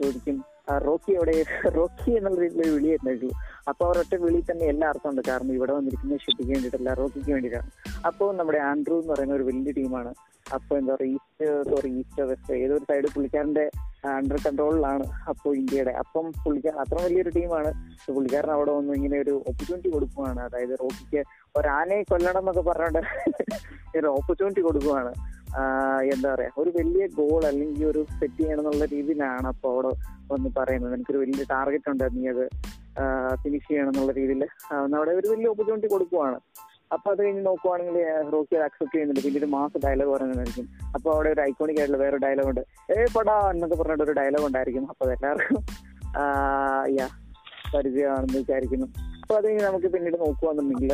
[0.00, 0.44] ചോദിക്കും
[0.86, 1.32] റോക്കി എവിടെ?
[1.76, 3.30] റോക്കി എന്നുള്ള രീതിയിൽ വിളിയായിരുന്നു
[3.68, 5.22] അപ്പൊ അവരൊറ്റ വിളി തന്നെ എല്ലാ അർത്ഥമുണ്ട്.
[5.28, 7.70] കാരണം ഇവിടെ വന്നിരിക്കുന്ന ഷെട്ടിക്ക് വേണ്ടിയിട്ടല്ല റോക്കിക്ക് വേണ്ടിയിട്ടാണ്.
[8.06, 10.14] അപ്പോൾ നമ്മുടെ ആൻഡ്രൂ എന്ന് പറയുന്ന ഒരു വലിയ ടീമാണ്.
[10.54, 13.70] അപ്പൊ എന്താ പറയുക ഈസ്റ്റ് സോറി ഈസ്റ്റ് വെസ്റ്റ് ഏതൊരു സൈഡ് പുള്ളിക്കാരന്റെ
[14.18, 15.92] അണ്ടർ കൺട്രോളിലാണ് അപ്പോൾ ഇന്ത്യയുടെ.
[16.02, 17.70] അപ്പം പുള്ളിക്കാരൻ അത്ര വലിയൊരു ടീമാണ്.
[18.16, 21.22] പുള്ളിക്കാരൻ അവിടെ വന്ന് ഇങ്ങനെ ഒരു ഓപ്പർച്യൂണിറ്റി കൊടുക്കുകയാണ് അതായത് റോക്കിക്ക്
[21.58, 23.00] ഒരാനയെ കൊല്ലണം എന്നൊക്കെ പറഞ്ഞുകൊണ്ട്
[23.98, 25.12] ഒരു ഓപ്പർച്യൂണിറ്റി കൊടുക്കുകയാണ്
[26.14, 29.90] എന്താ പറയാ ഒരു വലിയ ഗോൾ അല്ലെങ്കിൽ ഒരു സെറ്റ് ചെയ്യണം എന്നുള്ള രീതിയിലാണ് അപ്പോൾ അവിടെ
[30.32, 30.94] വന്ന് പറയുന്നത്.
[30.96, 32.44] എനിക്കൊരു വലിയ ടാർഗറ്റ് ഉണ്ട് നീ അത്
[33.42, 34.42] ഫിനിഷ് ചെയ്യണം എന്നുള്ള രീതിയിൽ
[34.98, 36.38] അവിടെ ഒരു വലിയ ഓപ്പർച്യൂണിറ്റി കൊടുക്കുവാണ്.
[36.92, 37.96] അപ്പൊ അത് കഴിഞ്ഞ് നോക്കുവാണെങ്കിൽ
[38.32, 39.22] റോക്കി അത് അക്സെപ്റ്റ് ചെയ്യുന്നുണ്ട്.
[39.24, 40.68] പിന്നെ ഒരു മാസം ഡയലോഗ് പറയുന്നതായിരിക്കും.
[40.94, 42.60] അപ്പൊ അവിടെ ഒരു ഐക്കോണിക് ആയിട്ടുള്ള വേറെ ഡയലോഗ് ഉണ്ട്.
[42.92, 44.86] ഏ പടാ എന്നൊക്കെ പറഞ്ഞിട്ട് ഒരു ഡയലോഗ് ഉണ്ടായിരിക്കും.
[44.88, 45.64] അപ്പൊ അതെല്ലാവർക്കും
[46.98, 47.08] യാ
[47.74, 48.86] പരിചയമാണെന്ന് വിചാരിക്കുന്നു.
[49.22, 50.92] അപ്പൊ അത് കഴിഞ്ഞ് നമുക്ക് പിന്നീട് നോക്കുവാന്നുണ്ടെങ്കിൽ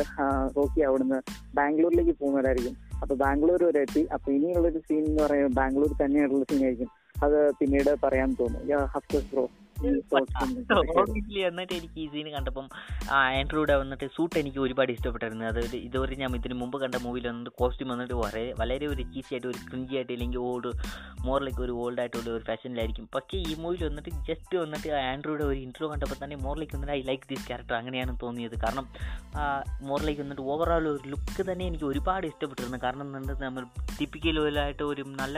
[0.57, 1.21] റോക്കി അവിടുന്ന്
[1.55, 4.07] ബാംഗ്ലൂരിലേക്ക് പോകുന്നവരായിരിക്കും അപ്പൊ ബാംഗ്ലൂർ വരെ എത്തി.
[4.13, 6.89] അപ്പൊ ഇനിയുള്ളൊരു സീൻ എന്ന് പറയുന്നത് ബാംഗ്ലൂർ തന്നെയുള്ള സീൻ ആയിരിക്കും.
[7.23, 8.69] അത് പിന്നീട് പറയാൻ തോന്നും.
[8.69, 9.49] യാ ഹഫ്കോഴ്സ് ബ്രോ
[9.83, 12.65] ഓബിയസ്ലി എന്നിട്ട് എനിക്ക് ഈ സീൻ കണ്ടപ്പം
[13.19, 17.89] ആൻഡ്രൂടെ വന്നിട്ട് സൂട്ട് എനിക്ക് ഒരുപാട് ഇഷ്ടപ്പെട്ടായിരുന്നു അത് ഇതുവരെ ഞാൻ ഇതിന് മുമ്പ് കണ്ട മൂവിയിൽ വന്നിട്ട് കോസ്റ്റ്യൂം
[17.93, 20.71] വന്നിട്ട് വളരെ വളരെ ഒരു ചീസി ആയിട്ട് ഒരു ക്രിഞ്ചി ആയിട്ട് അല്ലെങ്കിൽ ഓൾഡ്
[21.25, 25.89] മോറിലേക്ക് ഒരു ഓൾഡ് ആയിട്ടുള്ള ഒരു ഫാഷനിലായിരിക്കും പക്ഷേ ഈ മൂവിയിൽ വന്നിട്ട് ജസ്റ്റ് വന്നിട്ട് ആൻഡ്രൂടെ ഒരു ഇൻട്രോ
[25.93, 28.55] കണ്ടപ്പോൾ തന്നെ മോറിലേക്ക് വന്നിട്ട് ഐ ലൈക്ക് ദിസ് ക്യാരക്ടർ അങ്ങനെയാണ് തോന്നിയത്.
[28.65, 28.87] കാരണം
[29.89, 32.79] മോറിലേക്ക് വന്നിട്ട് ഓവറോൾ ഒരു ലുക്ക് തന്നെ എനിക്ക് ഒരുപാട് ഇഷ്ടപ്പെട്ടിരുന്നു.
[32.85, 33.07] കാരണം
[33.45, 33.63] നമ്മൾ
[33.99, 35.37] ടിപ്പിക്കലായിട്ട് ഒരു നല്ല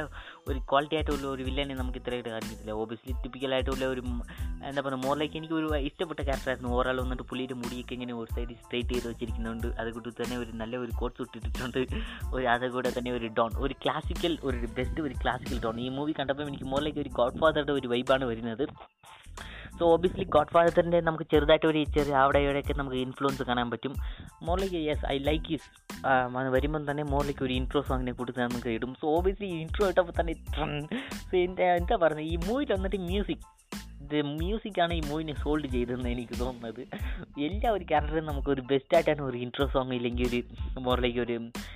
[0.50, 2.74] ഒരു ക്വാളിറ്റി ആയിട്ടുള്ള ഒരു വില്ലനെ നമുക്ക് ഇത്രയായിട്ട് കാണിക്കത്തില്ല.
[2.84, 4.04] ഓബിയസ്ലി ടിപ്പിക്കലായിട്ടുള്ള ഒരു
[4.70, 8.94] എന്താ പറയുക മോറിലേക്ക് എനിക്ക് ഒരു ഇഷ്ടപ്പെട്ട ക്യാരക്ടറായിരുന്നു ഓവറോൾ വന്നിട്ട് പുള്ളിയുടെ മുടിയൊക്കെ ഇങ്ങനെ ഒരു സൈഡ് സ്ട്രേറ്റ്
[8.94, 9.68] ചെയ്ത് വെച്ചിരിക്കുന്നുണ്ട്.
[9.82, 11.82] അതുകൊണ്ട് തന്നെ ഒരു നല്ല ഒരു കോട്ട് ഇട്ടിട്ടുണ്ട്.
[12.36, 16.50] ഒരു അതുകൂടെ തന്നെ ഒരു ഡോൺ ഒരു ക്ലാസിക്കൽ ഒരു ബെസ്റ്റ് ഒരു ക്ലാസിക്കൽ ഡോൺ ഈ മൂവി കണ്ടപ്പോൾ
[16.52, 18.66] എനിക്ക് മോറിലേക്ക് ഒരു ഗോഡ് ഫാദറുടെ ഒരു വൈബാണ് വരുന്നത്.
[19.78, 23.94] സോ ഓബിയസ്ലി ഗോഡ് ഫാദറിന്റെ നമുക്ക് ചെറുതായിട്ട് ഒരു ചെറിയ അവിടെ ഇവിടെയൊക്കെ നമുക്ക് ഇൻഫ്ലുവൻസ് കാണാൻ പറ്റും.
[24.48, 25.70] മോറിലേക്ക് യെസ് ഐ ലൈക്ക് ഹിസ്
[26.56, 28.92] വരുമ്പം തന്നെ മോറിലേക്ക് ഒരു ഇൻട്രോ സോങ്ങിനെ കൊടുത്ത് നമുക്ക് ഇടും.
[29.02, 30.36] സോ ഓബിയസ്ലി ഇൻട്രോ ഇട്ടപ്പോൾ തന്നെ
[31.48, 32.30] എന്താ എന്താ പറയുന്നത്?
[32.34, 33.46] ഈ മൂവിയിൽ വന്നിട്ട് മ്യൂസിക്
[34.06, 36.82] ഇത് മ്യൂസിക്കാണ് ഈ മൂവിനെ സോൾഡ് ചെയ്തതെന്ന് എനിക്ക് തോന്നുന്നത്.
[37.48, 40.40] എല്ലാ ഒരു ക്യാരക്ടറും നമുക്ക് ഒരു ബെസ്റ്റ് ആയിട്ടാണ് ഒരു ഇൻട്രോ സോങ് ഇല്ലെങ്കിൽ ഒരു
[40.88, 41.36] മോറിലേക്ക് ഒരു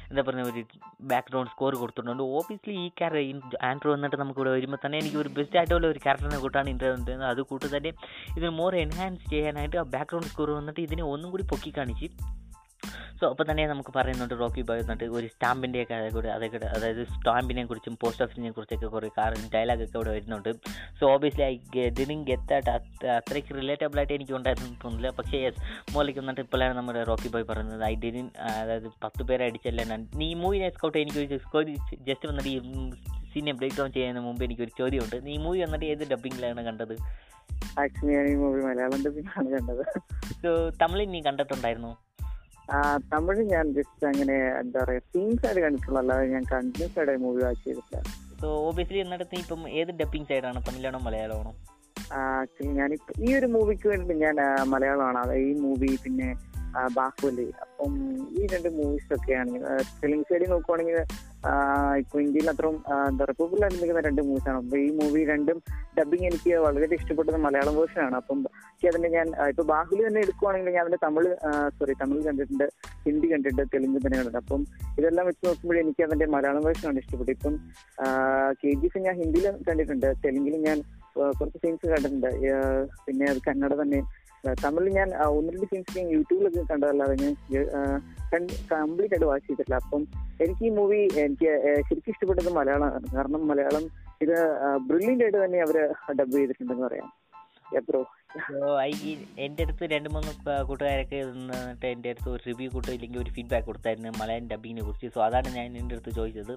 [0.10, 0.64] എന്താ പറയുക ഒരു
[1.12, 2.24] ബാക്ക്ഗ്രൗണ്ട് സ്കോർ കൊടുത്തിട്ടുണ്ട്.
[2.38, 6.40] ഓബിയസ്ലി ഈ ക്യാരക്ടർ ആൻഡ്രോ വന്നിട്ട് നമുക്ക് ഇവിടെ വരുമ്പോൾ തന്നെ എനിക്ക് ഒരു ബെസ്റ്റ് ആയിട്ടുള്ള ഒരു ക്യാരക്ടറിനെ
[6.46, 6.92] കൂട്ടാണ് ഇൻട്രോ
[7.34, 7.94] അത് കൂട്ട് തന്നെ
[8.38, 12.10] ഇതിന് മോർ എൻഹാൻസ് ചെയ്യാനായിട്ട് ആ ബാക്ക്ഗ്രൗണ്ട് സ്കോർ വന്നിട്ട് ഇതിനെ ഒന്നും കൂടി പൊക്കി കാണിച്ച്
[13.20, 17.64] സോ അപ്പോൾ തന്നെ നമുക്ക് പറയുന്നുണ്ട് റോക്കി ബോയ് എന്നിട്ട് ഒരു സ്റ്റാമ്പിന്റെ ഒക്കെ കൂടെ അതൊക്കെ അതായത് സ്റ്റാമ്പിനെ
[17.70, 19.10] കുറിച്ചും പോസ്റ്റ് ഓഫീസിനെ കുറിച്ചൊക്കെ കുറേ
[19.56, 20.50] ഡയലോഗ് ഒക്കെ ഇവിടെ വരുന്നുണ്ട്.
[21.00, 21.56] സോ ഓബിയസ്ലി ഐ
[22.00, 22.72] ഡിനിങ് ഗെത്തായിട്ട്
[23.18, 25.62] അത്രയ്ക്ക് റിലേറ്റബിൾ ആയിട്ട് എനിക്ക് ഉണ്ടായിരുന്നു തോന്നില്ല പക്ഷേ യെസ്
[25.96, 27.84] മോളിക്ക് വന്നിട്ട് ഇപ്പോഴാണ് നമ്മുടെ റോക്കി ബോയ് പറയുന്നത്.
[27.92, 28.28] ഐ ഡിനിൻ
[28.62, 29.84] അതായത് പത്ത് പേരെ അടിച്ചല്ല.
[29.94, 31.40] ഞാൻ നീ മൂവിനെ സ്കൗട്ട് എനിക്ക്
[32.10, 32.60] ജസ്റ്റ് വന്നിട്ട് ഈ
[33.34, 35.18] സീനെ ബ്രേക്ക് ഡൗൺ ചെയ്യുന്നതിന് മുമ്പ് എനിക്കൊരു ചോദ്യമുണ്ട്.
[35.26, 36.94] നീ മൂവി വന്നിട്ട് ഏത് ഡബിങ്ങിലാണ് കണ്ടത്?
[37.82, 39.84] ആക്ച്വലി ഞാൻ ഈ മൂവി മലയാളം ഡബിങ്ങാണ് കണ്ടത്.
[40.44, 40.52] സോ
[40.84, 41.92] തമിഴിൽ നീ കണ്ടിട്ടുണ്ടായിരുന്നു?
[43.14, 46.00] തമിഴ് ഞാൻ ജസ്റ്റ് അങ്ങനെ എന്താ പറയാ സീൻസ് ആയിട്ട് കണ്ടിട്ടുള്ളൂ.
[46.02, 48.02] അല്ലാതെ ഞാൻ കണ്ടിന്യൂസ് ആയിട്ട് മൂവി വാച്ച് ചെയ്തിട്ടില്ല.
[48.42, 49.00] സോ ഓബിയസ്ലി
[49.38, 51.54] ഇപ്പം ഏത് ഡബിങ് സൈഡാണ് തമിഴാണോ മലയാളമാണോ?
[52.14, 54.36] ആക്ച്വലി ഞാൻ ഈ ഒരു മൂവിക്ക് വേണ്ടി ഞാൻ
[54.70, 55.18] മലയാളമാണ്.
[55.18, 56.30] അതായത് ഈ മൂവി പിന്നെ
[56.96, 57.48] ബാഹുബലി.
[57.62, 57.94] അപ്പം
[58.38, 59.52] ഈ രണ്ട് മൂവീസ് ഒക്കെയാണ്
[60.02, 60.98] ഫിലിം സൈഡിൽ നോക്കുവാണെങ്കിൽ
[62.02, 65.58] ഇപ്പൊ ഇന്ത്യയിൽ അത്രയും ആയിട്ട് നിൽക്കുന്ന രണ്ട് മൂവീസാണ് അപ്പൊ ഈ മൂവി രണ്ടും
[65.98, 68.16] ഡബിങ് എനിക്ക് വളരെ ഇഷ്ടപ്പെട്ടത് മലയാളം വേർഷൻ ആണ്.
[68.22, 71.32] അപ്പം എനിക്ക് അതിന്റെ ഞാൻ ഇപ്പൊ ബാഹുലി തന്നെ എടുക്കുവാണെങ്കിൽ ഞാൻ അതിന്റെ തമിഴ്
[71.78, 72.66] സോറി തമിഴ് കണ്ടിട്ടുണ്ട്
[73.08, 74.44] ഹിന്ദി കണ്ടിട്ടുണ്ട് തെലുങ്ക് തന്നെ കണ്ടിട്ടുണ്ട്.
[74.44, 74.62] അപ്പം
[75.00, 77.36] ഇതെല്ലാം വെച്ച് നോക്കുമ്പോൾ എനിക്ക് അതിന്റെ മലയാളം വേർഷനാണ് ഇഷ്ടപ്പെട്ടത്.
[77.38, 77.56] ഇപ്പം
[78.62, 80.80] കെ ജി എഫ് ഞാൻ ഹിന്ദിയിലും കണ്ടിട്ടുണ്ട് തെലുങ്കിലും ഞാൻ
[81.40, 82.32] കുറച്ച് സീൻസ് കണ്ടിട്ടുണ്ട്.
[83.06, 84.02] പിന്നെ അത് കന്നഡ തന്നെ
[84.66, 89.80] തമിഴിൽ ഞാൻ ഒന്ന് രണ്ട് സീൻസ് ഞാൻ യൂട്യൂബിലൊക്കെ കണ്ടതല്ലാതെ ഞാൻ കംപ്ലീറ്റ് ആയിട്ട് വാച്ച് ചെയ്തിട്ടില്ല.
[89.84, 90.08] അപ്പം
[90.42, 91.50] എനിക്ക് ഈ മൂവി എനിക്ക്
[91.90, 93.16] ശരിക്കും ഇഷ്ടപ്പെട്ടത് മലയാളമാണ്.
[93.16, 93.86] കാരണം മലയാളം
[94.22, 94.38] ഇത്
[94.88, 95.78] ബ്രില്യന്റ് ആയിട്ട് തന്നെ അവർ
[96.20, 97.10] ഡബ് ചെയ്തിട്ടുണ്ടെന്ന് പറയാം.
[97.78, 98.19] എത്രോ സോ ഐ
[99.44, 100.32] എന്റെ അടുത്ത് രണ്ട് മൂന്ന്
[100.68, 105.08] കൂട്ടുകാരൊക്കെ നിന്നിട്ട് എന്റെ അടുത്ത് ഒരു റിവ്യൂ കൊടുത്തു ഇല്ലെങ്കിൽ ഒരു ഫീഡ്ബാക്ക് കൊടുത്തായിരുന്നു മലയാളം ഡബിങ്ങിനെ കുറിച്ച്.
[105.16, 106.54] സോ അതാണ് ഞാൻ എന്റെ അടുത്ത് ചോദിച്ചത്.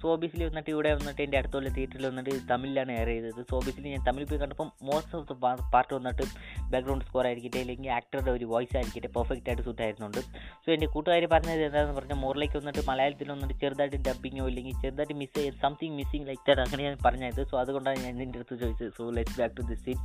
[0.00, 3.40] സോ ഓബിയസ്ലി വന്നിട്ട് ഇവിടെ വന്നിട്ട് എന്റെ അടുത്തുള്ള തിയേറ്ററിൽ വന്നിട്ട് തമിഴിലാണ് എയർ ചെയ്തത്.
[3.50, 5.36] സോ ഓബിയസ്ലി ഞാൻ തമിഴ് പോയി കണ്ടപ്പോൾ മോസ്റ്റ് ഓഫ് ദ
[5.74, 6.26] പാർട്ട് വന്നിട്ട്
[6.74, 10.20] ബാക്ക്ഗ്രൗണ്ട് സ്കോർ ആയിരിക്കട്ടെ അല്ലെങ്കിൽ ആക്ടറുടെ ഒരു വോയിസ് ആയിരിക്കട്ടെ പെർഫെക്റ്റ് ആയിട്ട് സൂട്ട് ആയിരുന്നുണ്ട്.
[10.64, 15.36] സോ എന്റെ കൂട്ടുകാർ പറഞ്ഞത് എന്താണെന്ന് പറഞ്ഞാൽ മോറിലേക്ക് വന്നിട്ട് മലയാളത്തിൽ വന്നിട്ട് ചെറുതായിട്ട് ഡബിങ്ങോ ഇല്ലെങ്കിൽ ചെറുതായിട്ട് മിസ്
[15.38, 17.40] ചെയ്ത് സംതിങ് മിസ്സിങ് ലൈക്ക് ദാറ്റ് അങ്ങനെയാണ് പറഞ്ഞത്.
[17.52, 18.92] സോ അതുകൊണ്ടാണ് ഞാൻ എന്റെ അടുത്ത് ചോദിച്ചത്.
[18.98, 19.98] So let's back to the scene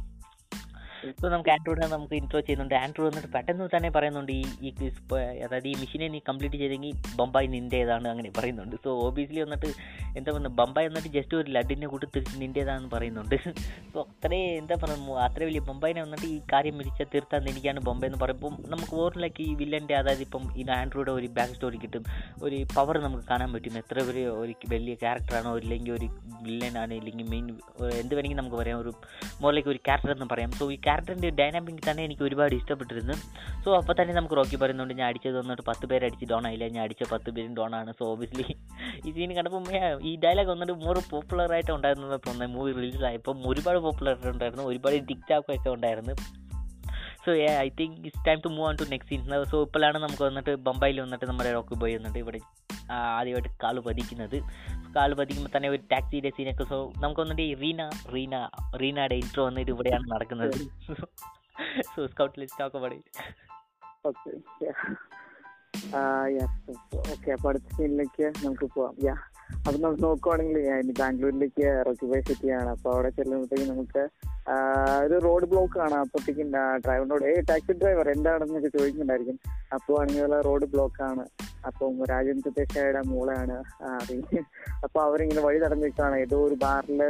[1.21, 2.75] so നമുക്ക് ആൻഡ്രോയിഡ് നമുക്ക് ഇൻട്രോ ചെയ്യുന്നുണ്ട്.
[2.75, 4.71] ആൻഡ്രോയിഡ് വന്നിട്ട് പെട്ടെന്ന് തന്നെ പറയുന്നുണ്ട് ഈ ഈ
[5.43, 8.75] അതായത് ഈ മെഷീനെ നീ കംപ്ലീറ്റ് ചെയ്തെങ്കിൽ ബൊമ്പായി നിന്റേതാണ് അങ്ങനെ പറയുന്നുണ്ട്.
[8.83, 9.69] സോ ഓബിയസ്ലി വന്നിട്ട്
[10.17, 13.35] എന്താ പറയുക ബമ്പ വന്നിട്ട് ജസ്റ്റ് ഒരു ലഡിനെ കൂട്ടി തിരിച്ച് നിന്റേതാണെന്ന് പറയുന്നുണ്ട്.
[13.93, 18.17] സോ അത്രേ എന്താ പറയുക അത്ര വലിയ ബമ്പായിനെ വന്നിട്ട് ഈ കാര്യം മിടിച്ച തീർത്താൻ എനിക്കാണ് ബമ്പ എന്ന്
[18.17, 22.03] പറയുമ്പോൾ നമുക്ക് ഓർമ്മയിലേക്ക് ഈ വില്ലന്റെ അതായത് ഇപ്പം ഈ ആൻഡ്രോയുടെ ഒരു ബാക്ക് സ്റ്റോറി കിട്ടും.
[22.43, 23.77] ഒരു പവർ നമുക്ക് കാണാൻ പറ്റും.
[23.77, 26.05] എത്ര വലിയ ഒരു വലിയ ക്യാരക്ടറാണോ ഇല്ലെങ്കിൽ ഒരു
[26.41, 27.45] വില്ലനാണ് ഇല്ലെങ്കിൽ മെയിൻ
[27.93, 28.79] എന്ത് വേണമെങ്കിൽ നമുക്ക് പറയാം.
[28.79, 28.93] ഒരു
[29.41, 30.51] മോറിലേക്ക് ഒരു ക്യാരക്ടർ എന്ന് പറയാം.
[30.51, 33.13] സോ ഈ ക്യാരക്ടറിന്റെ ഡൈനാമിക് തന്നെ എനിക്ക് ഒരുപാട് ഇഷ്ടപ്പെട്ടിരുന്നു.
[33.65, 36.67] സോ അപ്പോൾ തന്നെ നമുക്ക് റോക്കി പറയുന്നുണ്ട് ഞാൻ അടിച്ചത് വന്നിട്ട് പത്ത് പേര് അടിച്ച് ആയില്ല.
[36.67, 37.93] ഞാൻ അടിച്ച പത്ത് പേരും ഡോൺ ആണ്.
[37.99, 38.55] സോ ഓബിയസ്ലി
[39.07, 43.79] ഈ സീൻ കണ്ടപ്പോൾ ഈ ഡയലോഗ് വന്നിട്ട് മോർ പോപ്പുലർ ആയിട്ട് ഉണ്ടായിരുന്നു തോന്നുന്നത് മൂവി റിലീസ് ആയപ്പോൾ ഒരുപാട്
[43.85, 44.65] പോപ്പുലർ ആയിട്ട് ഉണ്ടായിരുന്നു.
[44.71, 46.15] ഒരുപാട് ടിക്ടാക്ക് ഒക്കെ ഉണ്ടായിരുന്നു.
[47.23, 47.31] So
[47.65, 50.97] I think it's time to move on to next scene so ഇപ്പോഴാണ് നമുക്ക് വന്നിട്ട് ബൊമ്പായിൽ
[51.05, 52.39] വന്നിട്ട് നമ്മുടെ റോക്കി ബോയ് വന്നിട്ട് ഇവിടെ
[53.17, 54.37] ആദ്യമായിട്ട് കാൽ പതിക്കുന്നത്.
[54.95, 57.81] കാൽ പതിക്കുമ്പോൾ തന്നെ ഒരു ടാക്സിയുടെ സീനൊക്കെ സോ നമുക്ക് വന്നിട്ട് ഈ റീന
[58.13, 58.35] റീന
[58.81, 60.55] റീനയുടെ ഇൻട്രോ വന്നിട്ട് ഇവിടെയാണ് നടക്കുന്നത്.
[61.93, 63.05] സോ സ്കൗട്ട് ലിസ്റ്റ് ഒക്കെ പറയും
[64.09, 64.31] ഓക്കെ
[67.13, 68.95] ഓക്കെ അപ്പോൾ അടുത്ത സീനിലേക്ക് നമുക്ക് പോവാം.
[69.07, 69.15] യാ
[69.57, 70.57] അപ്പൊ നമുക്ക് നോക്കുവാണെങ്കിൽ
[70.99, 72.69] ബാംഗ്ലൂരിലേക്ക് റോക്കിബൈ സിറ്റിയാണ്.
[72.69, 74.03] അപ്പൊ അവിടെ ചെല്ലുമ്പോഴത്തേക്ക് നമുക്ക്
[75.05, 76.47] ഒരു റോഡ് ബ്ലോക്ക് ആണ് അപ്പോഴത്തേക്കും
[76.85, 79.37] ഡ്രൈവറിനോട് ഏ ടാക്സി ഡ്രൈവർ എന്താണെന്നൊക്കെ ചോദിക്കുന്നുണ്ടായിരിക്കും.
[79.73, 81.25] അപ്പോൾ ആണെങ്കിൽ റോഡ് ബ്ലോക്ക് ആണ്.
[81.67, 83.57] അപ്പം രാജേന്ദ്ര ദേശായിയുടെ മൂളാണ്
[84.83, 87.01] അപ്പൊ അവരിങ്ങനെ വഴി തടഞ്ഞിട്ടാണ് ഏതോ ഒരു ബാറിൽ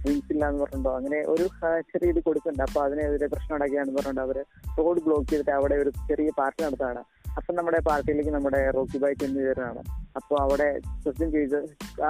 [0.00, 1.44] ഡ്രിങ്ക്സ് ഇല്ല എന്ന് പറഞ്ഞിട്ടുണ്ടോ അങ്ങനെ ഒരു
[1.92, 2.62] ചെറിയ ഇത് കൊടുക്കുന്നുണ്ട്.
[2.62, 4.38] അപ്പൊ അതിനെതിരെ പ്രശ്നം ഉണ്ടാക്കിയാണെന്ന് പറഞ്ഞിട്ട് അവർ
[4.78, 7.02] റോഡ് ബ്ലോക്ക് ചെയ്തിട്ട് അവിടെ ഒരു ചെറിയ പാർട്ടി നടത്താണ്
[7.36, 9.80] അപ്പൊ നമ്മുടെ പാർട്ടിയിലേക്ക് നമ്മുടെ റോക്കി ബൈക്ക് എന്നിവരാണ്
[10.16, 10.68] അപ്പൊ അവിടെ
[11.02, 11.58] ക്വസ്റ്റ്യൻ ചെയ്ത്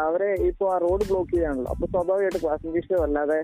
[0.01, 3.39] അവരെ ഇപ്പൊ ആ റോഡ് ബ്ലോക്ക് ചെയ്താണല്ലോ അപ്പൊ സ്വാഭാവികമായിട്ട് പാസഞ്ചേഴ്സ് വല്ലാതെ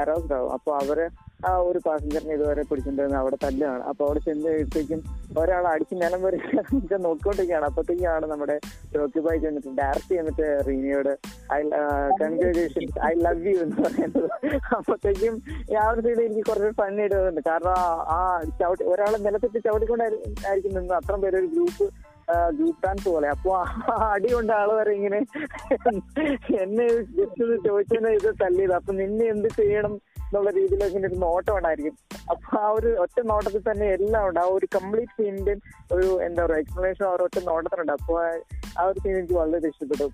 [0.00, 0.50] അറൗസ്ഡ് ആവും.
[0.52, 0.98] അപ്പൊ അവർ
[1.46, 3.82] ആ ഒരു പാസഞ്ചറിനെ ഇതുവരെ പിടിച്ചിട്ടുണ്ടായിരുന്നു അവിടെ തല്ലാണ്.
[3.82, 5.02] അപ്പൊ അവിടെ ചെന്ന് കഴിയുമ്പോഴത്തേക്കും
[5.38, 6.36] ഒരാൾ അടിച്ച് നിലം വരെ
[6.96, 7.64] നോക്കിക്കൊണ്ടിരിക്കുകയാണ്.
[7.64, 8.60] അപ്പത്തേക്കാണ് നമ്മുടെ
[9.20, 11.18] ബായ് ചെന്നിട്ട് ഡയറക്റ്റ് ചെന്നിട്ട് റീനയോട്
[11.52, 11.62] I
[12.22, 14.30] congratulation I love you എന്ന് പറയുന്നത്.
[14.76, 15.42] അപ്പത്തേക്കും
[15.78, 17.70] ആ ഒരു സൈഡ് എനിക്ക് കുറച്ച് ഫണ്ണി ഇടുന്നുണ്ട് കാരണം
[18.16, 21.94] ആ- ചവിട്ടി ഒരാളെ നിലത്തിട്ട് ചവിട്ടിക്കൊണ്ടായിരിക്കും നിന്ന് അത്രയും പേര് ഒരു ഗ്രൂപ്പ്
[22.56, 23.28] ഗ്രൂപ്പ് പോലെ.
[23.28, 23.56] അപ്പൊ
[24.04, 25.16] അടി കൊണ്ട് ആൾ വരെ ഇങ്ങനെ
[26.62, 28.72] എന്നെ ജസ്റ്റ് ചോദിച്ചതിനെ ഇത് തല്ലിയത്.
[28.72, 30.00] അപ്പൊ നിന്നെ എന്ത് ചെയ്യണം?
[30.32, 31.94] എന്നുള്ള രീതിയിലേക്ക് ഒരു നോട്ടം ഉണ്ടായിരിക്കും.
[32.30, 34.40] അപ്പൊ ആ ഒരു ഒറ്റ നോട്ടത്തിൽ തന്നെ എല്ലാം ഉണ്ട്.
[34.40, 35.54] ആ ഒരു കംപ്ലീറ്റ് സീനിന്റെ
[35.96, 37.92] ഒരു എന്താ പറയുക എക്സ്പ്ലനേഷൻ ആ ഒരു ഒറ്റ നോട്ടത്തിലുണ്ട്.
[37.92, 38.14] അപ്പൊ
[38.78, 40.08] ആ ഒരു സീൻ എനിക്ക് വളരെ ഇഷ്ടപ്പെട്ടു.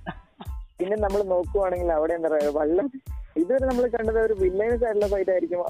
[0.80, 2.88] പിന്നെ നമ്മൾ നോക്കുവാണെങ്കിൽ അവിടെ എന്താ പറയാ വല്ലം
[3.36, 5.60] ഇതുവരെ നമ്മൾ കണ്ടത് ഒരു വില്ലേജ് ആയിട്ടുള്ള ഫൈറ്റ് ആയിരിക്കും.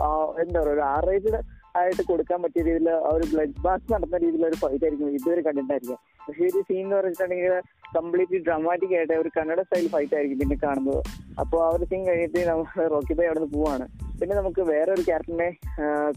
[0.43, 1.33] എന്താ പറയുക ഒരു ആറേജ്
[1.79, 5.09] ആയിട്ട് കൊടുക്കാൻ പറ്റിയ രീതിയിൽ ആ ഒരു ബ്ലഡ് ബാത്ത് നടത്തുന്ന രീതിയിലുള്ള ഒരു ഫൈറ്റ് ആയിരിക്കും.
[5.19, 7.55] ഇതുവരെ കണ്ടിട്ടുണ്ടായിരിക്കും പക്ഷേ ഒരു സീൻ എന്ന് പറഞ്ഞിട്ടുണ്ടെങ്കിൽ
[7.97, 11.01] കംപ്ലീറ്റ്ലി ഡ്രാമാറ്റിക് ആയിട്ട് ഒരു കന്നഡ സ്റ്റൈൽ ഫൈറ്റ് ആയിരിക്കും പിന്നെ കാണുന്നത്.
[11.43, 13.87] അപ്പോൾ ആ ഒരു സീൻ കഴിഞ്ഞിട്ട് നമ്മൾ റോക്കി ബൈ അവിടെ നിന്ന് പോവാണ്.
[14.21, 15.51] പിന്നെ നമുക്ക് വേറെ ഒരു ക്യാരക്ടറിനെ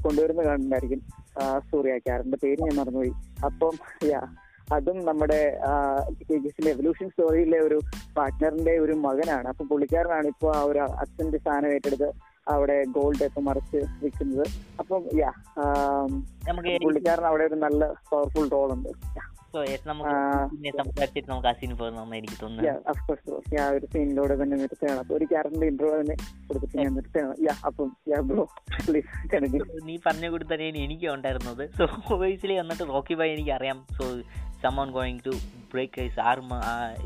[0.05, 1.01] കൊണ്ടുവരുന്ന കാണുന്നുണ്ടായിരിക്കും
[1.41, 1.43] ആ
[2.05, 3.13] ക്യാരക്ടറിന്റെ പേര് ഞാൻ മറന്നുപോയി.
[3.49, 3.75] അപ്പം
[4.11, 4.21] യാ
[4.75, 5.39] അതും നമ്മുടെ
[6.73, 7.77] എവല്യൂഷൻ സ്റ്റോറിയിലെ ഒരു
[8.17, 9.47] പാർട്ട്ണറിന്റെ ഒരു മകനാണ്.
[9.51, 12.09] അപ്പൊ പുള്ളിക്കാരനാണ് ഇപ്പൊ ആ ഒരു അച്ഛന്റെ സ്ഥാനം ഏറ്റെടുത്ത്
[12.47, 14.47] അവിടെ ഗോൾഡ് ഒക്കെ മറിച്ച് വിൽക്കുന്നത്.
[14.79, 15.31] അപ്പം യാ
[16.47, 18.89] നമുക്ക് പുള്ളിക്കാരൻ അവിടെ ഒരു നല്ല പവർഫുൾ റോൾ ഉണ്ട്.
[23.69, 24.99] ഒരു സീനിലൂടെ തന്നെ നിർത്തുകയാണ്.
[24.99, 26.15] അപ്പൊ ഒരു ക്യാരക്ടറിന്റെ ഇൻട്രോ തന്നെ
[26.47, 27.35] കൊടുത്തിട്ട് ഞാൻ നിർത്തുകയാണ്.
[27.41, 28.47] യാ അപ്പം യാ ബ്രോ
[29.83, 31.69] നീ പറഞ്ഞ കൂടി തന്നെയാണ് എനിക്ക് ഉണ്ടായിരുന്നത്.
[31.77, 34.03] സോ ഓബിയസ്ലി വന്നിട്ട് റോക്കി ബൈ എനിക്ക് അറിയാം so
[34.63, 35.33] someone going to
[35.71, 36.53] break his arm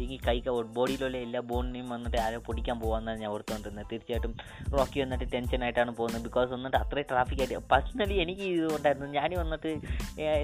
[0.04, 4.34] ഈ കൈക്ക് ബോഡിയിലുള്ള എല്ലാ ബോണിനെയും വന്നിട്ട് ആരോ പൊടിക്കാൻ പോകാമെന്നാണ് ഞാൻ ഓർത്തുകൊണ്ടിരുന്നത് തീർച്ചയായിട്ടും
[4.76, 6.24] റോക്കി വന്നിട്ട് ടെൻഷൻ ആയിട്ടാണ് പോകുന്നത്.
[6.28, 9.72] ബിക്കോസ് വന്നിട്ട് അത്രയും ട്രാഫിക് ആയിട്ട് പേഴ്സണലി എനിക്ക് ഇത് ഉണ്ടായിരുന്നു ഞാൻ വന്നിട്ട്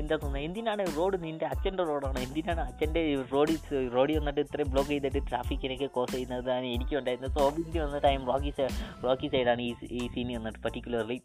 [0.02, 3.60] എന്താ തോന്നുന്നത് എന്തിനാണ് റോഡ് നിന്റെ അച്ഛന്റെ റോഡാണ് എന്തിനാണ് അച്ഛന്റെ റോഡിൽ
[3.98, 7.34] റോഡിൽ വന്നിട്ട് ഇത്രയും ബ്ലോക്ക് ചെയ്തിട്ട് ട്രാഫിക്കിനൊക്കെ കോസ് ചെയ്യുന്നതാണ് എനിക്കുണ്ടായിരുന്നത്.
[7.38, 8.76] സോ ഓബിയസ്ലി വന്നിട്ട് I M Rocky side
[9.08, 11.20] Rocky സൈഡാണ് ഈ ഈ സീനി വന്നിട്ട് പർട്ടിക്കുലർലി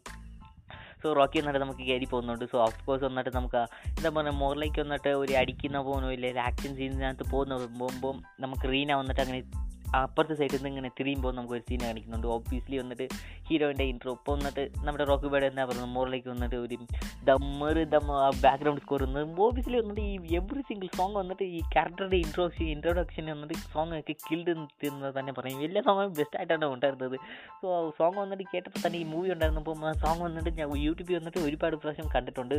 [1.03, 2.45] സോ റോക്കി വന്നിട്ട് നമുക്ക് കയറി പോകുന്നുണ്ട്.
[2.45, 3.57] സോ ഓഫ് കോഴ്സ് വന്നിട്ട് നമുക്ക്
[3.87, 6.27] എന്താ പറയുക മോറിലേക്ക് വന്നിട്ട് ഒരു അടിക്കുന്ന പോകുന്നു ഇല്ല.
[6.27, 11.53] ഒരു ആക്ഷൻ സീനിനകത്ത് പോകുന്ന പോകുമ്പോൾ നമുക്ക് റീന വന്നിട്ട് അങ്ങനെ അപ്പുറത്തെ സൈഡിൽ നിന്ന് ഇങ്ങനെ തിരിയുമ്പോൾ നമുക്ക്
[11.53, 12.27] ഒരു സീൻ കാണിക്കുന്നുണ്ട്.
[12.27, 13.07] ഓബിയസ്ലി വന്നിട്ട്
[13.49, 15.91] ഹീറോയിന്റെ ഇൻട്രോ ഇപ്പോൾ വന്നിട്ട് നമ്മുടെ റോക്ക് ബേഡ് എന്നാ പറയുന്നത്?
[15.91, 16.77] മോറിലേക്ക് വന്നിട്ട് ഒരു
[17.23, 19.03] ദമ്മറ് ആ ബാക്ക്ഗ്രൗണ്ട് സ്കോർ
[19.39, 24.49] ഓബിയസ്ലി വന്നിട്ട് ഈ എവറി സിംഗിൾ സോങ് വന്നിട്ട് ഈ ക്യാരക്ടറുടെ ഇൻട്രോ ഇൻട്രോഡക്ഷൻ വന്നിട്ട് സോങ് ഒക്കെ കിൽഡ്
[24.49, 25.61] എന്ന് തന്നെ പറയും.
[25.61, 27.19] എല്ലാ സോങ്ങും ബെസ്റ്റ് ആയിട്ടാണ് ഉണ്ടായിരുന്നത്.
[27.61, 31.75] സോ ആ സോങ് വന്നിട്ട് കേട്ടപ്പോൾ തന്നെ ഈ മൂവി ഉണ്ടായിരുന്നപ്പോൾ സോങ് വന്നിട്ട് ഞാൻ യൂട്യൂബിൽ വന്നിട്ട് ഒരുപാട്
[31.75, 32.55] പ്രാവശ്യം കണ്ടിട്ടുണ്ട്.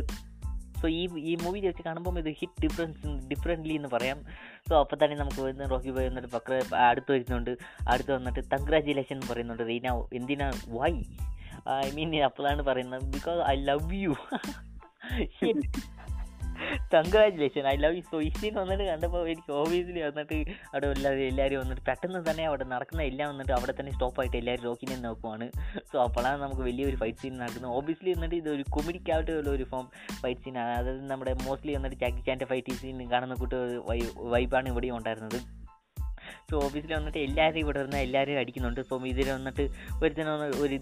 [0.81, 4.21] സോ ഈ ഈ മൂവി വെച്ച് കാണുമ്പോൾ ഇത് ഹിറ്റ് ഡിഫറൻസ് ഡിഫറെന്റ്ലി എന്ന് പറയാം.
[4.69, 7.57] സോ അപ്പോൾ തന്നെ നമുക്ക് വരുന്ന റോക്കി ബോയ് വന്നിട്ട് പക്ര അടുത്ത് വരുന്നുണ്ട്.
[7.89, 9.63] അടുത്ത് വന്നിട്ട് കൺഗ്രാജുലേഷൻ എന്ന് പറയുന്നുണ്ട്.
[9.63, 10.51] റീന എന്തിനാ?
[10.67, 10.91] വൈ
[11.85, 13.01] ഐ മീൻ അപ്പോഴാണ് പറയുന്നത്.
[13.13, 14.15] Because I love you
[16.93, 20.37] congratulation I love you so ഈ വന്നിട്ട് കണ്ടപ്പോൾ എനിക്ക് ഓഫീസിൽ വന്നിട്ട്
[20.71, 24.97] അവിടെ എല്ലാവരും എല്ലാവരും വന്നിട്ട് പെട്ടെന്ന് തന്നെ അവിടെ നടക്കുന്ന എല്ലാം വന്നിട്ട് അവിടെ തന്നെ സ്റ്റോപ്പായിട്ട് എല്ലാവരും റോക്കിനെ
[25.07, 25.47] നോക്കുവാണ്.
[25.91, 27.71] സോ അപ്പോഴാണ് നമുക്ക് വലിയൊരു ഫൈറ്റ് സീൻ നടക്കുന്നത്.
[27.79, 29.85] ഓബിയസ്ലി വന്നിട്ട് ഇത് ഒരു കൊമിഡിക്കായിട്ടുള്ള ഒരു ഫോം
[30.21, 33.59] ഫൈറ്റ് സീനാണ് അതായത് നമ്മുടെ മോസ്റ്റ്ലി വന്നിട്ട് ജാക്കി ചാന്റെ ഫൈറ്റ് സീൻ കാണുന്ന കൂട്ട്
[34.35, 35.39] വൈബാണ് ഇവിടെയും ഉണ്ടായിരുന്നത്.
[36.49, 38.81] സോ ഓഫീസിൽ വന്നിട്ട് എല്ലാവരും ഇവിടെ നിന്ന് എല്ലാവരും അടിക്കുന്നുണ്ട്.
[38.89, 39.63] സോ ഇതിൽ വന്നിട്ട്
[40.03, 40.29] ഒരുത്തന
[40.63, 40.77] ഒരു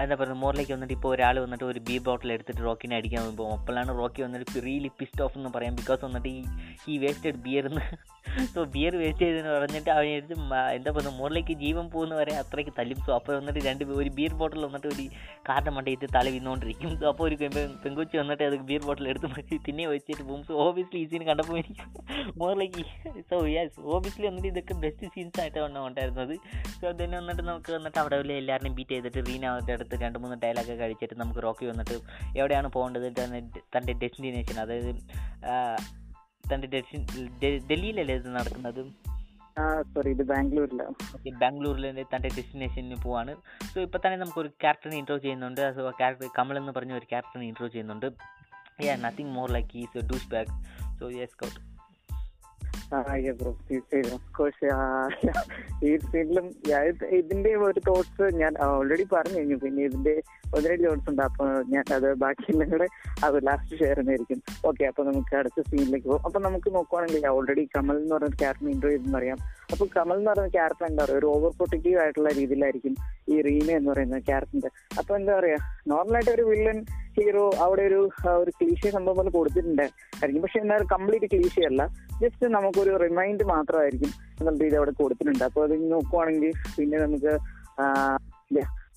[0.00, 3.98] എന്താ പറയുക മോറിലേക്ക് വന്നിട്ട് ഇപ്പോൾ ഒരാൾ വന്നിട്ട് ഒരു ബി ബോട്ടിൽ എടുത്തിട്ട് റോക്കിനെ അടിക്കാൻ പോകുമ്പോൾ അപ്പോഴാണ്
[3.98, 6.44] റോക്കി വന്നിട്ട് റിയലി പിസ്റ്റ് ഓഫ് എന്ന് പറയാം ബിക്കോസ് വന്നിട്ട് ഈ
[6.88, 7.84] ഈ വേസ്റ്റഡ് ബിയർ എന്ന്
[8.52, 12.72] സോ ബിയർ വേസ്റ്റ് ചെയ്തെന്ന് പറഞ്ഞിട്ട് അവനെ എടുത്ത് മ- എന്താ പറയുക മുകളിലേക്ക് ജീവൻ പോകുന്ന വരെ അത്രയ്ക്ക്
[12.78, 12.98] തല്ലും.
[13.02, 15.04] സോ അപ്പോൾ വന്നിട്ട് രണ്ട് ഒരു ബിയർ ബോട്ടിൽ വന്നിട്ട് ഒരു
[15.48, 17.36] കാറിന്റെ മണ്ടയിട്ട് തല വിന്നുകൊണ്ടിരിക്കും സോ അപ്പോൾ ഒരു
[17.84, 21.58] പെങ്കുച്ചി വന്നിട്ട് അത് ബിയർ ബോട്ടിൽ എടുത്ത് മാറ്റി തിന്നെ വെച്ചിട്ട് പോകും സോ ഓബിയസ്ലി ഈ സീൻ കണ്ടപ്പോൾ
[21.60, 21.86] എനിക്ക്
[22.38, 22.84] മുകളിലേക്ക്
[23.30, 26.34] സോ യെസ് ഓബിയസ്ലി വന്നിട്ട് ഇതൊക്കെ ബെസ്റ്റ് സീൻസ് ആയിട്ടാണ് ഉണ്ടായിരുന്നത്.
[26.74, 30.38] സോ തന്നെ വന്നിട്ട് നമുക്ക് വന്നിട്ട് അവിടെ ഉള്ള എല്ലാവരെയും ബീറ്റ് ചെയ്തിട്ട് റീന അവരുടെ അടുത്ത് രണ്ട് മൂന്ന്
[30.42, 31.96] ഡയലോഗ് കഴിച്ചിട്ട് നമുക്ക് റോക്കി വന്നിട്ട്
[32.36, 33.08] എവിടെയാണ് പോകേണ്ടത്?
[33.74, 34.92] തന്റെ ഡെസ്റ്റിനേഷൻ അതായത്
[36.60, 36.98] ഡെസ്റ്റി
[37.70, 38.82] ഡൽഹിയിലല്ലേ ഇത് നടക്കുന്നത്?
[39.58, 43.36] ബാംഗ്ലൂരിലെ സോറി ഇത് ബാംഗ്ലൂരിലാണ് ഓക്കെ ബാംഗ്ലൂരിൽ തന്റെ ഡെസ്റ്റിനേഷനിൽ പോവാണ്.
[43.74, 45.74] സോ ഇപ്പോൾ തന്നെ നമുക്കൊരു ക്യാരക്ടറിനെ ഇൻട്രോ ചെയ്യുന്നുണ്ട്.
[45.76, 48.06] സോ ക്യാരക്ടർ കമൽ എന്ന് പറഞ്ഞ ഒരു ക്യാരക്ടറിനെ ഇൻട്രോ ചെയ്യുന്നുണ്ട്.
[48.82, 50.48] Yeah nothing more like is douchebag
[51.00, 51.72] so yes കൗട്ട്
[55.84, 56.46] ഈ സീനിലും
[57.10, 59.56] ഇതിന്റെ ഒരു തോട്ട്സ് ഞാൻ ഓൾറെഡി പറഞ്ഞു കഴിഞ്ഞു.
[59.56, 60.22] പിന്നെ ഇതിന്റെ
[60.56, 61.22] ഒന്ന് രണ്ട് ജോൺസ് ഉണ്ട്.
[61.22, 62.88] അപ്പൊ ഞാൻ അത് ബാക്കിയെല്ലാം കൂടെ
[63.24, 66.24] അത് ലാസ്റ്റ് ഷെയർ ചെയ്യുന്നതായിരിക്കും ഓക്കെ അപ്പൊ നമുക്ക് അടുത്ത സീനിലേക്ക് പോകും.
[66.24, 69.38] അപ്പൊ നമുക്ക് നോക്കുവാണെങ്കിൽ ഓൾറെഡി കമൽ എന്ന് പറഞ്ഞ ക്യാരക്ടർ ഇന്റർവ്യൂ ചെയ്തെന്ന് അറിയാം.
[69.72, 71.18] അപ്പൊ കമൽ എന്ന് പറയുന്ന ക്യാരക്ടർ എന്താ പറയുക?
[71.18, 72.94] ഒരു ഓവർ പ്രൊട്ടക്റ്റീവ് ആയിട്ടുള്ള രീതിയിലായിരിക്കും
[73.28, 76.78] ഈ റീന എന്ന് പറയുന്ന ക്യാരക്ടറിന്റെ അപ്പൊ എന്താ പറയാ നോർമലായിട്ട് ഒരു വില്ലൻ
[77.16, 78.00] ഹീറോ അവിടെ ഒരു
[78.42, 80.42] ഒരു ക്ലീശ സംഭവം പോലെ കൊടുത്തിട്ടുണ്ട് ആയിരിക്കും.
[80.42, 81.82] പക്ഷെ എന്നാൽ കംപ്ലീറ്റ് ക്ലീശ അല്ല.
[82.22, 84.10] ജസ്റ്റ് നമുക്കൊരു റിമൈൻഡ് മാത്രമായിരിക്കും
[84.40, 85.44] എന്നുള്ള രീതി അവിടെ കൊടുത്തിട്ടുണ്ട്.
[85.44, 87.32] അപ്പൊ അത് നോക്കുവാണെങ്കിൽ പിന്നെ നമുക്ക്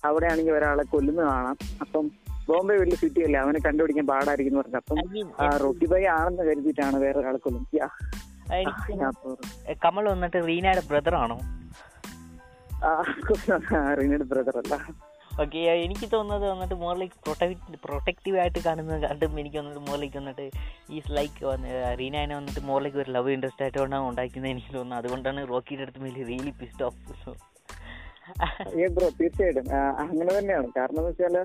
[0.08, 1.56] അവിടെയാണെങ്കിൽ ഒരാളെ കൊല്ലുന്നത് കാണാം.
[1.84, 2.04] അപ്പം
[2.48, 4.78] ബോംബെ വലിയ സിറ്റി അല്ലേ അവനെ കണ്ടുപിടിക്കാൻ പാടായിരിക്കും എന്ന് പറഞ്ഞു.
[4.82, 7.78] അപ്പം റോട്ടി റോക്കി ബൈ ആണെന്ന് കരുതിയിട്ടാണ് വേറെ ഒരാളെ കൊല്ലുന്നത്
[9.84, 11.36] കമൽ വന്നിട്ട് റീനയുടെ ബ്രദർ ആണോ?
[14.00, 14.74] റീനയുടെ ബ്രദർ അല്ല.
[15.42, 20.46] ഓക്കെ എനിക്ക് തോന്നുന്നത് വന്നിട്ട് മോർലൈക്ക് പ്രൊട്ടക്ട് പ്രൊട്ടക്റ്റീവ് ആയിട്ട് കാണുന്നത് കണ്ടും എനിക്ക് വന്നിട്ട് മോർലൈക്ക് വന്നിട്ട്
[20.94, 21.40] ഈ ലൈക്ക്
[22.00, 26.24] റീനാനെ വന്നിട്ട് മോർലൈക്ക് ഒരു ലവ് ഇൻട്രസ്റ്റ് ആയിട്ട് കൊണ്ടാണ് ഉണ്ടാക്കുന്നത് എനിക്ക് തോന്നുന്നത് അതുകൊണ്ടാണ് റോക്കിയുടെ അടുത്ത് മേലെ
[26.24, 26.96] really pissed off
[28.80, 29.66] a bro തീർച്ചയായിട്ടും.
[30.02, 30.68] അങ്ങനെ തന്നെയാണ്.
[30.76, 31.36] കാരണം എന്ന് വെച്ചാൽ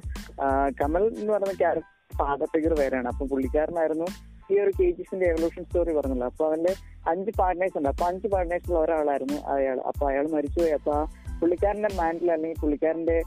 [0.82, 4.08] കമൽ എന്ന് പറയുന്ന ക്യാരക്ടർ ഫാദർ ഫിഗർ വേറെയാണ് അപ്പൊ പുള്ളിക്കാരനായിരുന്നു
[4.52, 6.28] ഈ ഒരു കേജിസിന്റെ എവല്യൂഷൻ സ്റ്റോറി പറഞ്ഞല്ലോ.
[6.28, 6.74] അപ്പൊ അവന്റെ
[7.08, 7.90] അഞ്ച് പാർട്ട്നേഴ്സ് ഉണ്ട്.
[7.90, 9.78] അപ്പൊ അഞ്ച് പാർട്ട്നേഴ്സിൽ ഒരാളായിരുന്നു അയാൾ.
[9.90, 10.74] അപ്പൊ അയാൾ മരിച്ചുപോയി.
[10.80, 10.96] അപ്പൊ
[11.42, 13.18] പുള്ളിക്കാരന്റെ മാൻഡിൽ അല്ലെങ്കിൽ പുള്ളിക്കാരന്റെ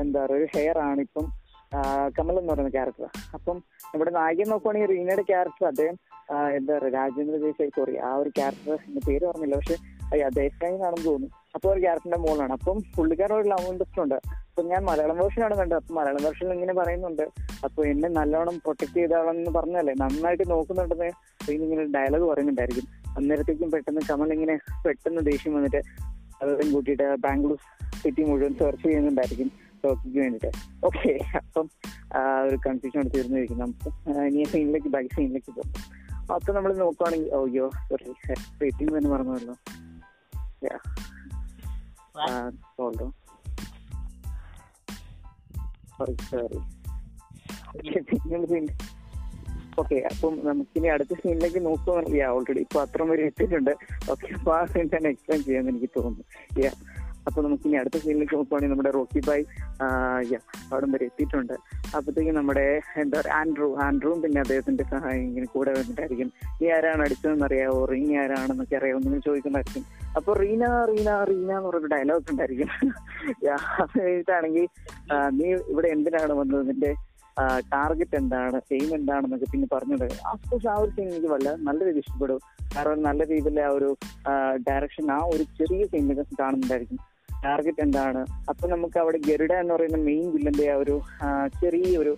[0.00, 1.26] എന്താ പറയുക ഒരു ഹെയർ ആണ് ഇപ്പം
[2.18, 5.96] കമൽ എന്ന് പറയുന്ന ക്യാരക്ടർ അപ്പം നമ്മുടെ നായകൻ നോക്കുവാണെങ്കിൽ റീനയുടെ ക്യാരക്ടർ അദ്ദേഹം
[6.56, 8.76] എന്താ പറയുക രാജേന്ദ്ര ദേശായി സോറി ആ ഒരു ക്യാരക്ടർ
[9.08, 9.56] പേര് പറഞ്ഞില്ല.
[9.56, 9.76] പക്ഷെ
[10.28, 11.30] ദേശായി എന്നാണെന്ന് തോന്നുന്നു.
[11.56, 14.16] അപ്പൊ ഒരു ക്യാരക്ടറിന്റെ മോളാണ് അപ്പം പുള്ളിക്കാരൻ ഒരു ലവ് ഇൻട്രസ്റ്റ് ഉണ്ട്.
[14.48, 15.78] അപ്പൊ ഞാൻ മലയാളം വേർഷനാണ് കണ്ടത്.
[15.82, 17.24] അപ്പൊ മലയാളം വേർഷനിൽ ഇങ്ങനെ പറയുന്നുണ്ട്.
[17.66, 21.08] അപ്പൊ എന്നെ നല്ലോണം പ്രൊട്ടക്ട് ചെയ്താളെന്ന് പറഞ്ഞല്ലേ നന്നായിട്ട് നോക്കുന്നുണ്ടെന്ന്
[21.66, 22.86] ഇങ്ങനെ ഡയലോഗ് പറയുന്നുണ്ടായിരിക്കും.
[23.16, 24.54] അന്നേരത്തേക്കും പെട്ടെന്ന് കമൽ ഇങ്ങനെ
[24.86, 25.80] പെട്ടെന്ന് ദേഷ്യം വന്നിട്ട്
[26.42, 27.58] അതും കൂട്ടിയിട്ട് ബാംഗ്ലൂർ
[28.02, 29.50] സിറ്റി മുഴുവൻ സെർച്ച് ചെയ്യുന്നുണ്ടായിരിക്കും
[29.82, 30.50] ടോക്കിക്ക് വേണ്ടിയിട്ട്.
[30.88, 31.66] ഓക്കെ അപ്പം
[32.46, 33.90] ഒരു കൺഫ്യൂഷൻ അവിടെ തീർന്നിരിക്കും നമുക്ക്
[34.28, 35.70] ഇനി സീനിലേക്ക് ബാക്ക് സീനിലേക്ക് പോകും.
[36.36, 38.12] അപ്പൊ നമ്മൾ നോക്കുവാണെങ്കിൽ ഓയ്യോ സോറി
[38.62, 39.10] റേറ്റിംഗ് തന്നെ
[42.16, 43.06] പറഞ്ഞല്ലോ സോൾഡോ
[45.96, 46.60] സോറി സോറി
[49.78, 53.72] ഓക്കെ അപ്പം നമുക്കിനി അടുത്ത സീനിലേക്ക് നോക്കുകയാണെങ്കിൽ ഓൾറെഡി ഇപ്പൊ അത്ര വരെ എത്തിയിട്ടുണ്ട്.
[54.10, 56.24] ഓക്കെ അപ്പൊ ആ സീൻ തന്നെ എക്സ്പ്ലെയിൻ ചെയ്യാന്ന് എനിക്ക് തോന്നുന്നു.
[57.26, 57.44] Yeah.
[57.44, 59.44] നമുക്ക് ഇനി അടുത്ത സീനിലേക്ക് നോക്കുവാണെങ്കിൽ നമ്മുടെ റോക്കി ബായ്
[60.72, 61.52] അവിടം വരെ എത്തിയിട്ടുണ്ട്.
[61.96, 66.32] അപ്പത്തേക്കും നമ്മുടെ എന്താ പറയുക ആൻഡ്രൂ ആൻഡ്രൂവും പിന്നെ അദ്ദേഹത്തിന്റെ സഹായം ഇങ്ങനെ കൂടെ വന്നിട്ടായിരിക്കും.
[66.62, 67.84] നീ ആരാണ് അടിച്ചതെന്ന് അറിയാവോ?
[67.84, 69.00] റീന ആരാണെന്നൊക്കെ അറിയാവോ?
[69.00, 69.84] നിങ്ങൾ ചോദിക്കുന്നതായിരിക്കും.
[70.16, 72.68] അപ്പൊ റീന റീന റീന എന്ന് പറഞ്ഞ ഡയലോഗ് ഉണ്ടായിരിക്കും.
[73.82, 74.68] അത് കഴിഞ്ഞിട്ടാണെങ്കിൽ
[75.40, 76.68] നീ ഇവിടെ എന്തിനാണ് വന്നത്?
[76.68, 76.92] നിന്റെ
[77.72, 78.60] ടാർഗറ്റ് എന്താണ്?
[78.72, 82.38] എയിം എന്താണെന്നൊക്കെ പിന്നെ പറഞ്ഞത് അഫ്കോഴ്സ് ആ ഒരു സീൻ എനിക്ക് വല്ല നല്ല രീതിയിൽ ഇഷ്ടപ്പെടും.
[82.76, 83.96] കാരണം നല്ല രീതിയിൽ ആ ഒരു
[84.68, 87.13] ഡയറക്ഷൻ ആ ഒരു ചെറിയ സീനിലൊക്കെ കാണുന്നുണ്ടായിരിക്കും.
[87.46, 88.22] ടാർഗറ്റ് എന്താണ്?
[88.50, 90.96] അപ്പൊ നമുക്ക് അവിടെ ഗരുഡ എന്ന് പറയുന്ന മെയിൻ വില്ലന്റെ ആ ഒരു
[91.62, 92.14] ചെറിയൊരു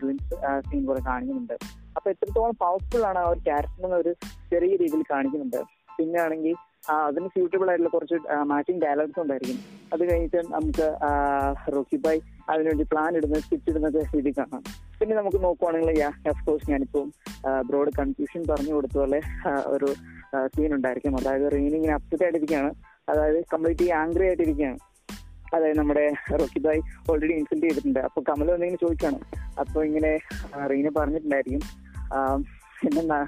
[0.00, 0.36] ഗ്ലിംസ്
[0.68, 1.56] സീൻ കൂടെ കാണിക്കുന്നുണ്ട്.
[1.96, 4.12] അപ്പൊ എത്രത്തോളം പവർഫുൾ ആണ് ആ ഒരു ക്യാരക്ടർ എന്ന ഒരു
[4.52, 5.60] ചെറിയ രീതിയിൽ കാണിക്കുന്നുണ്ട്.
[5.98, 6.56] പിന്നെ ആണെങ്കിൽ
[7.06, 8.16] അതിന് സ്യൂട്ടബിൾ ആയിട്ടുള്ള കുറച്ച്
[8.50, 9.58] മാച്ചിങ് ഡയലോഗ്സ് ഉണ്ടായിരിക്കും.
[9.94, 10.86] അത് കഴിഞ്ഞിട്ട് നമുക്ക്
[11.74, 11.98] റോക്കി
[12.50, 14.62] അതിനുവേണ്ടി പ്ലാൻ ഇടുന്ന സ്റ്റിച്ച് ഇടുന്നത് രീതി കാണാം.
[15.00, 16.00] പിന്നെ നമുക്ക് നോക്കുവാണെങ്കിൽ
[16.32, 17.04] അഫ്കോഴ്സ് ഞാനിപ്പോൾ
[17.68, 19.20] ബ്രോഡ് കൺഫ്യൂഷൻ പറഞ്ഞു കൊടുത്ത പോലെ
[19.74, 19.90] ഒരു
[20.54, 21.14] സീൻ ഉണ്ടായിരിക്കും.
[21.20, 22.70] അതായത് റീനി ഇങ്ങനെ അപ്സെറ്റ് ആയിട്ടിരിക്കുകയാണ്.
[23.08, 24.78] അതായത് കംപ്ലീറ്റ്ലി ആംഗ്രി ആയിട്ടിരിക്കുകയാണ്.
[25.54, 27.98] അതായത് നമ്മുടെ റോക്കി ഭായ് ഓൾറെഡി ഇൻസൾട്ട് ചെയ്തിട്ടുണ്ട്.
[27.98, 29.18] അപ്പൊ കമൽ വന്നിങ്ങനെ ചോദിക്കാണ്.
[29.58, 30.18] അപ്പൊ ഇങ്ങനെ
[30.70, 31.62] റീന പറഞ്ഞിട്ടുണ്ടായിരിക്കും.
[32.86, 33.20] എന്നെ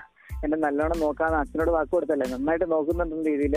[0.45, 2.27] എന്നെ നല്ലോണം നോക്കാന്ന് അച്ഛനോട് വാക്ക് കൊടുത്തല്ലേ?
[2.31, 3.57] നന്നായിട്ട് നോക്കുന്നുണ്ടെന്ന രീതിയിൽ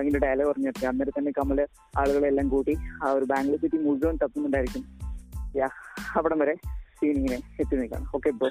[0.00, 0.86] ഇങ്ങനെ ഡയലോഗ് പറഞ്ഞിട്ട്.
[0.86, 1.66] അന്നേരം തന്നെ കമൽ
[1.98, 4.84] ആളുകളെല്ലാം കൂട്ടി ആ ഒരു ബാംഗ്ലൂർ സിറ്റി മുഴുവൻ തപ്പുന്നുണ്ടായിരിക്കും.
[5.56, 5.68] യാ
[6.16, 6.54] അവിടം വരെ
[7.00, 8.50] സീൻ ഇങ്ങനെ എത്തി നിൽക്കണം ഓക്കെ ബ്രോ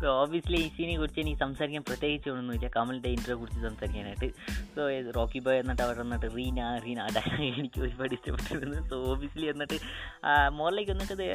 [0.00, 2.68] സോ ഓബിയസ്ലി ഈ സീനെ കുറിച്ച് എനിക്ക് സംസാരിക്കാൻ പ്രത്യേകിച്ച് ഒന്നുമില്ല.
[2.76, 4.28] കമലിന്റെ ഇൻട്രോ കുറിച്ച് സംസാരിക്കാനായിട്ട്.
[4.74, 4.80] സോ
[5.18, 9.78] റോക്കി ബോയ് എന്നിട്ട് അവർ എന്നിട്ട് റീന റീന ഡയലോഗ് എനിക്ക് ഒരുപാട് ഇഷ്ടപ്പെട്ടിരുന്നു സോ ഓബിയസ്ലി എന്നിട്ട്
[10.58, 11.28] മോറിലേക്ക് വന്നിട്ട്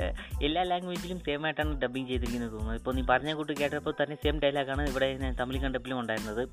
[0.47, 2.79] എല്ലാ ലാംഗ്വേജിലും സെയിം ആയിട്ടാണ് ഡബ്ബിങ് ചെയ്തിരിക്കുന്നത് തോന്നുന്നത്.
[2.81, 5.09] ഇപ്പോൾ നീ പറഞ്ഞ കൂട്ട് കേട്ടപ്പോൾ തന്നെ സെയിം ഡയലോഗാണ് ഇവിടെ
[5.41, 6.43] തമിഴ് കണ്ടപ്പിലും ഉണ്ടായിരുന്നത്.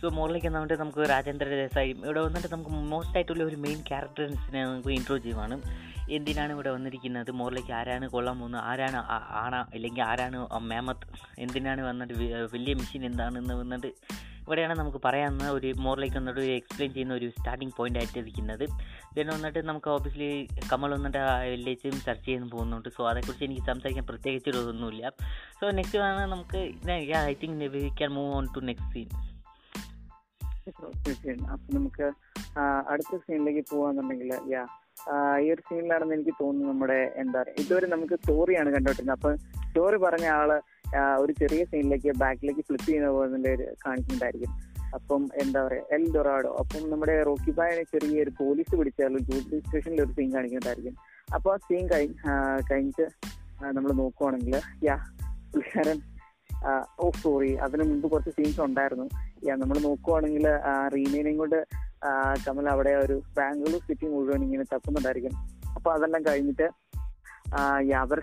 [0.00, 4.92] സോ മോറിലേക്ക് വന്നിട്ട് നമുക്ക് രാജേന്ദ്ര ദേശായി ഇവിടെ വന്നിട്ട് നമുക്ക് മോസ്റ്റ് ആയിട്ടുള്ള ഒരു മെയിൻ ക്യാരക്ടേഴ്സിനെ നമുക്ക്
[4.98, 5.56] ഇൻട്രോ ചെയ്യുവാണ്.
[6.08, 7.30] എന്തിനാണ് ഇവിടെ വന്നിരിക്കുന്നത്?
[7.30, 8.64] മോറിലേക്ക് ആരാണ് കൊള്ളാൻ പോകുന്നത്?
[8.64, 8.96] ആരാണ്
[9.44, 11.06] ആണ ഇല്ലെങ്കിൽ ആരാണ് മേമത്ത്?
[11.38, 12.14] എന്തിനാണ് വന്നിട്ട്
[12.52, 13.90] വലിയ മെഷീൻ എന്താണെന്ന് വന്നിട്ട്
[14.46, 18.64] ഇവിടെയാണ് നമുക്ക് പറയാവുന്ന ഒരു മോറിലേക്ക് വന്നിട്ട് ഒരു എക്സ്പ്ലെയിൻ ചെയ്യുന്ന ഒരു സ്റ്റാർട്ടിംഗ് പോയിന്റ് ആയിട്ട് ഇരിക്കുന്നത്
[19.16, 21.18] ദെൻ വന്നിട്ട് നമുക്ക് ഓബിയസ്ലി കമൽ വന്നിട്ട്
[21.50, 22.88] വില്ലേജും സെർച്ച് ചെയ്യുന്നു പോകുന്നുണ്ട്.
[22.88, 25.10] സോ അതേക്കുറിച്ച് എനിക്ക് സംസാരിക്കാൻ പ്രത്യേകിച്ച് ഒന്നുമില്ല
[25.60, 26.72] സോ നെക്സ്റ്റ് ആണ് നമുക്ക്
[27.30, 29.08] I think we can move on to next scene
[31.06, 32.12] തീർച്ചയായും അപ്പൊ നമുക്ക്
[32.88, 34.66] അടുത്ത സീനിലേക്ക് പോവാന്നുണ്ടെങ്കിൽ യാ
[35.42, 39.30] ഈ ഒരു സീനിലാണെന്ന് എനിക്ക് തോന്നുന്നു നമ്മുടെ എന്താ പറയുക ഇതുവരെ നമുക്ക് സ്റ്റോറിയാണ് കണ്ടോണ്ടിരുന്നത് അപ്പൊ
[39.68, 40.50] സ്റ്റോറി പറഞ്ഞ ആൾ
[41.20, 44.52] ഒരു ചെറിയ സീനിലേക്ക് ബാക്കിലേക്ക് ഫ്ലിപ്പ് ചെയ്യുന്ന പോലെ കാണിക്കുന്നുണ്ടായിരിക്കും.
[44.96, 46.50] അപ്പം എന്താ പറയാ എൽ ഡൊറാഡോ.
[46.62, 50.96] അപ്പം നമ്മുടെ റോക്കി ബായനെ ചെറിയൊരു പോലീസ് പിടിച്ചാൽ പോലീസ് സ്റ്റേഷനിൽ ഒരു സീൻ കാണിക്കുന്നുണ്ടായിരിക്കും.
[51.34, 52.16] അപ്പൊ ആ സീൻ കഴിഞ്ഞ്
[52.70, 53.06] കഴിഞ്ഞിട്ട്
[53.76, 54.96] നമ്മൾ നോക്കുവാണെങ്കിൽ യാ
[55.52, 56.00] പുള്ളിക്കാരൻ
[57.00, 59.06] ഓ സോറി അതിന് മുമ്പ് കുറച്ച് സീൻസ് ഉണ്ടായിരുന്നു.
[59.46, 60.44] യാ നമ്മൾ നോക്കുവാണെങ്കിൽ
[60.94, 61.58] റീനേനെയും കൊണ്ട്
[62.44, 65.34] കമൽ അവിടെ ഒരു ബാംഗ്ലൂർ സിറ്റി മുഴുവൻ ഇങ്ങനെ തപ്പുന്നുണ്ടായിരിക്കും.
[65.76, 66.68] അപ്പൊ അതെല്ലാം കഴിഞ്ഞിട്ട്
[68.02, 68.18] അവർ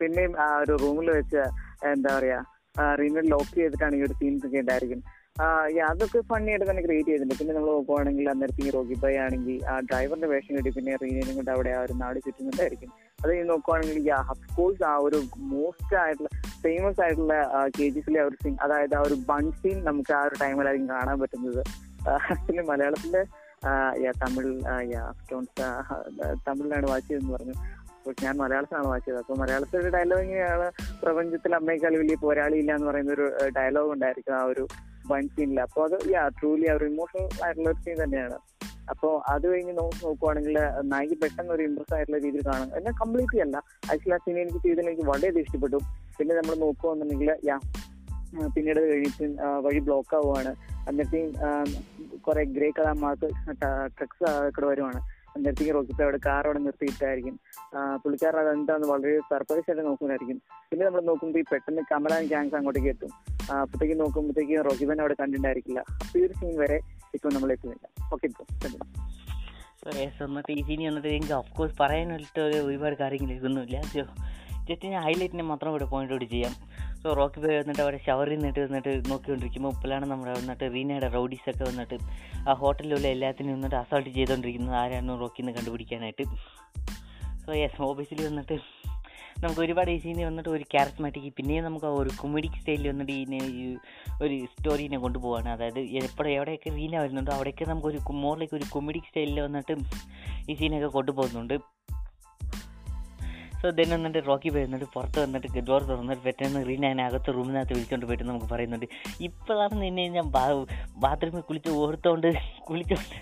[0.00, 1.42] പിന്നെയും ആ ഒരു റൂമിൽ വെച്ച്
[1.90, 2.38] എന്താ പറയാ
[3.00, 5.00] റീമിൽ ലോക്ക് ചെയ്തിട്ടാണ് ഈ ഒരു സീൻസ് ഒക്കെ ഉണ്ടായിരിക്കും.
[5.90, 7.36] അതൊക്കെ ഫണ്ണി ആയിട്ട് തന്നെ ക്രിയേറ്റ് ചെയ്തിട്ടുണ്ട്.
[7.40, 11.50] പിന്നെ നമ്മൾ നോക്കുവാണെങ്കിൽ അന്നേരത്തെ ഈ റോഗി ബൈ ആണെങ്കിൽ ആ ഡ്രൈവറിന്റെ വേഷം കിട്ടി പിന്നെ റീനേനും കൊണ്ട്
[11.54, 12.90] അവിടെ ആ ഒരു നാട് ചുറ്റുന്നുണ്ടായിരിക്കും.
[13.22, 15.20] അത് ഈ നോക്കുവാണെങ്കിൽ ആ ഹഫ്കോഴ്സ് ആ ഒരു
[15.52, 16.30] മോസ്റ്റ് ആയിട്ടുള്ള
[16.64, 17.34] ഫേമസ് ആയിട്ടുള്ള
[17.76, 20.90] കെ ജി എഫിലെ ആ ഒരു സീൻ അതായത് ആ ഒരു ബൺ സീൻ നമുക്ക് ആ ഒരു ടൈമിലായിരിക്കും
[20.94, 21.62] കാണാൻ പറ്റുന്നത്.
[22.10, 23.22] ആക്ച്വലി മലയാളത്തിലെ
[24.22, 24.52] തമിഴ്
[25.20, 25.66] സ്റ്റോൺസ്
[26.46, 27.54] തമിഴിലാണ് വാച്ച് ചെയ്തെന്ന് പറഞ്ഞു.
[27.96, 30.68] അപ്പോൾ ഞാൻ മലയാളത്തിലാണ് വാച്ച് ചെയ്തത് അപ്പോൾ മലയാളത്തിലെ ഡയലോഗ് ഇങ്ങനെയാണ്.
[31.02, 33.26] പ്രപഞ്ചത്തിൽ അമ്മയെക്കാൾ വലിയ പോരാളി ഇല്ല എന്ന് പറയുന്ന ഒരു
[33.58, 34.64] ഡയലോഗ് ഉണ്ടായിരിക്കും ആ ഒരു
[35.12, 38.38] വൺ സീനിൽ അപ്പോൾ അത് യാ ട്രൂലി ആ ഒരു ഇമോഷണൽ ആയിട്ടുള്ള ഒരു സീൻ തന്നെയാണ്.
[38.92, 40.56] അപ്പോൾ അത് കഴിഞ്ഞ് നോക്കി നോക്കുവാണെങ്കിൽ
[40.92, 42.68] നായിക പെട്ടെന്ന് ഒരു ഇൻട്രസ്റ്റ് ആയിട്ടുള്ള രീതിയിൽ കാണും.
[42.78, 43.56] എന്നാൽ കംപ്ലീറ്റ്ലി അല്ല.
[43.92, 45.80] ആക്ച്വലി ആ സീൻ എനിക്ക് ചെയ്തതിൽ എനിക്ക് വളരെ ഇഷ്ടപ്പെട്ടു.
[46.18, 47.58] പിന്നെ നമ്മൾ നോക്കുകയാണെന്നുണ്ടെങ്കിൽ യാ
[48.54, 49.24] പിന്നീട് കഴിഞ്ഞിട്ട്
[49.64, 50.52] വഴി ബ്ലോക്ക് ആവുകയാണ്
[50.90, 51.20] എന്നിട്ട്
[52.26, 53.28] കുറെ ഗ്രേ കളർ മാർക്ക്
[53.98, 55.00] ട്രക്സ് ഇവിടെ വരുവാണ്.
[55.34, 57.36] അന്നേരത്തേക്ക് റോക്കിപ്പോ അവിടെ കാർ അവിടെ നിർത്തിയിട്ടായിരിക്കും.
[58.02, 60.38] പുള്ളിക്കാരൻ അത് എന്താന്ന് വളരെ സർപ്രൈസ് ആയിട്ട് നോക്കുന്നതായിരിക്കും.
[60.70, 63.12] പിന്നെ നമ്മൾ നോക്കുമ്പോൾ ഈ പെട്ടെന്ന് കമലാൻ ഗ്യാങ്സ് അങ്ങോട്ടേക്ക് എത്തും.
[63.60, 66.78] അപ്പോഴത്തേക്ക് നോക്കുമ്പോഴത്തേക്ക് റോക്കിബൻ അവിടെ കണ്ടിട്ടുണ്ടായിരിക്കില്ല അപ്പൊ ഈ ഒരു സീൻ വരെ
[67.16, 67.86] ഇപ്പൊ നമ്മൾ എത്തുന്നില്ല.
[68.14, 68.26] ഓക്കെ
[70.24, 73.78] എന്നിട്ട് ഈ സീനി വന്നിട്ട് എനിക്ക് ഓഫ് കോഴ്സ് പറയാനായിട്ട് ഒരു ഒരുപാട് കാര്യങ്ങൾ ഇതൊന്നുമില്ല
[74.68, 76.52] ജസ്റ്റ് ഞാൻ ഹൈലൈറ്റിനെ മാത്രം ഇവിടെ പോയിന്റ് ഔട്ട് ചെയ്യാം.
[77.02, 81.98] സോ റോക്കി ബോയ് വന്നിട്ട് അവിടെ ഷവറിൽ നിന്നിട്ട് വന്നിട്ട് നോക്കിക്കൊണ്ടിരിക്കുമ്പോൾ ഇപ്പോഴാണ് നമ്മുടെ വന്നിട്ട് റീനയുടെ റൗഡീസൊക്കെ വന്നിട്ട്
[82.48, 86.22] ആ ഹോട്ടലിലുള്ള എല്ലാത്തിനും വന്നിട്ട് അസോൾട്ട് ചെയ്തുകൊണ്ടിരിക്കുന്നത് ആരാണ് റോക്കിന്ന് കണ്ടുപിടിക്കാനായിട്ട്.
[87.46, 88.58] സോ യെസ് ഓബിയസ്ലി വന്നിട്ട്
[89.38, 93.76] നമുക്ക് ഒരുപാട് ഈ സീനിൽ വന്നിട്ട് ഒരു ക്യാരസ്മാറ്റിക് പിന്നെയും നമുക്ക് ഒരു കൊമഡിക് സ്റ്റൈലിൽ വന്നിട്ട് ഈ
[94.22, 95.48] ഒരു സ്റ്റോറീനെ കൊണ്ടുപോവാണ്.
[95.48, 99.76] അതായത് എപ്പോഴും എവിടെയൊക്കെ റീന വരുന്നുണ്ടോ അവിടെയൊക്കെ നമുക്കൊരു മോറിലേക്ക് ഒരു കൊമഡിക് സ്റ്റൈലിൽ വന്നിട്ട്
[100.50, 101.54] ഈ സീനൊക്കെ കൊണ്ടുപോകുന്നുണ്ട്.
[103.62, 108.24] സോ ദെൻ എന്നിട്ട് റോക്കി വന്നിട്ട് പുറത്ത് വന്നിട്ട് ഡോർ തുറന്നിട്ട് പെട്ടെന്ന് റീനാനെ അകത്ത് റൂമിനകത്ത് വിളിച്ചോണ്ട് പോയിട്ട്
[108.30, 108.86] നമുക്ക് പറയുന്നുണ്ട്.
[109.28, 110.28] ഇപ്പോഴാണ് നിന്നെ ഞാൻ
[111.04, 112.30] ബാത്റൂമിൽ കുളിച്ച് ഓർത്തോണ്ട്
[112.70, 113.16] കുളിച്ചോണ്ട്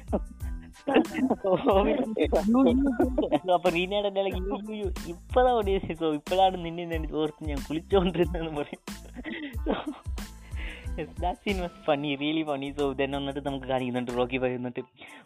[3.57, 4.79] അപ്പൊ റീനയുടെ ഡയലോഗ്
[5.13, 8.83] ഇപ്പഴാ ഓടിയത് ഇപ്പോഴാണ് നിന്നെ ഓർത്ത് ഞാൻ കുളിച്ചോണ്ടിരുന്നെന്ന് പറയും.
[11.21, 14.11] That scene was funny really funny so then വന്നിട്ട് നമുക്ക് കാണിക്കുന്നുണ്ട്.
[14.17, 14.81] റോക്കി പോയി വന്നിട്ട്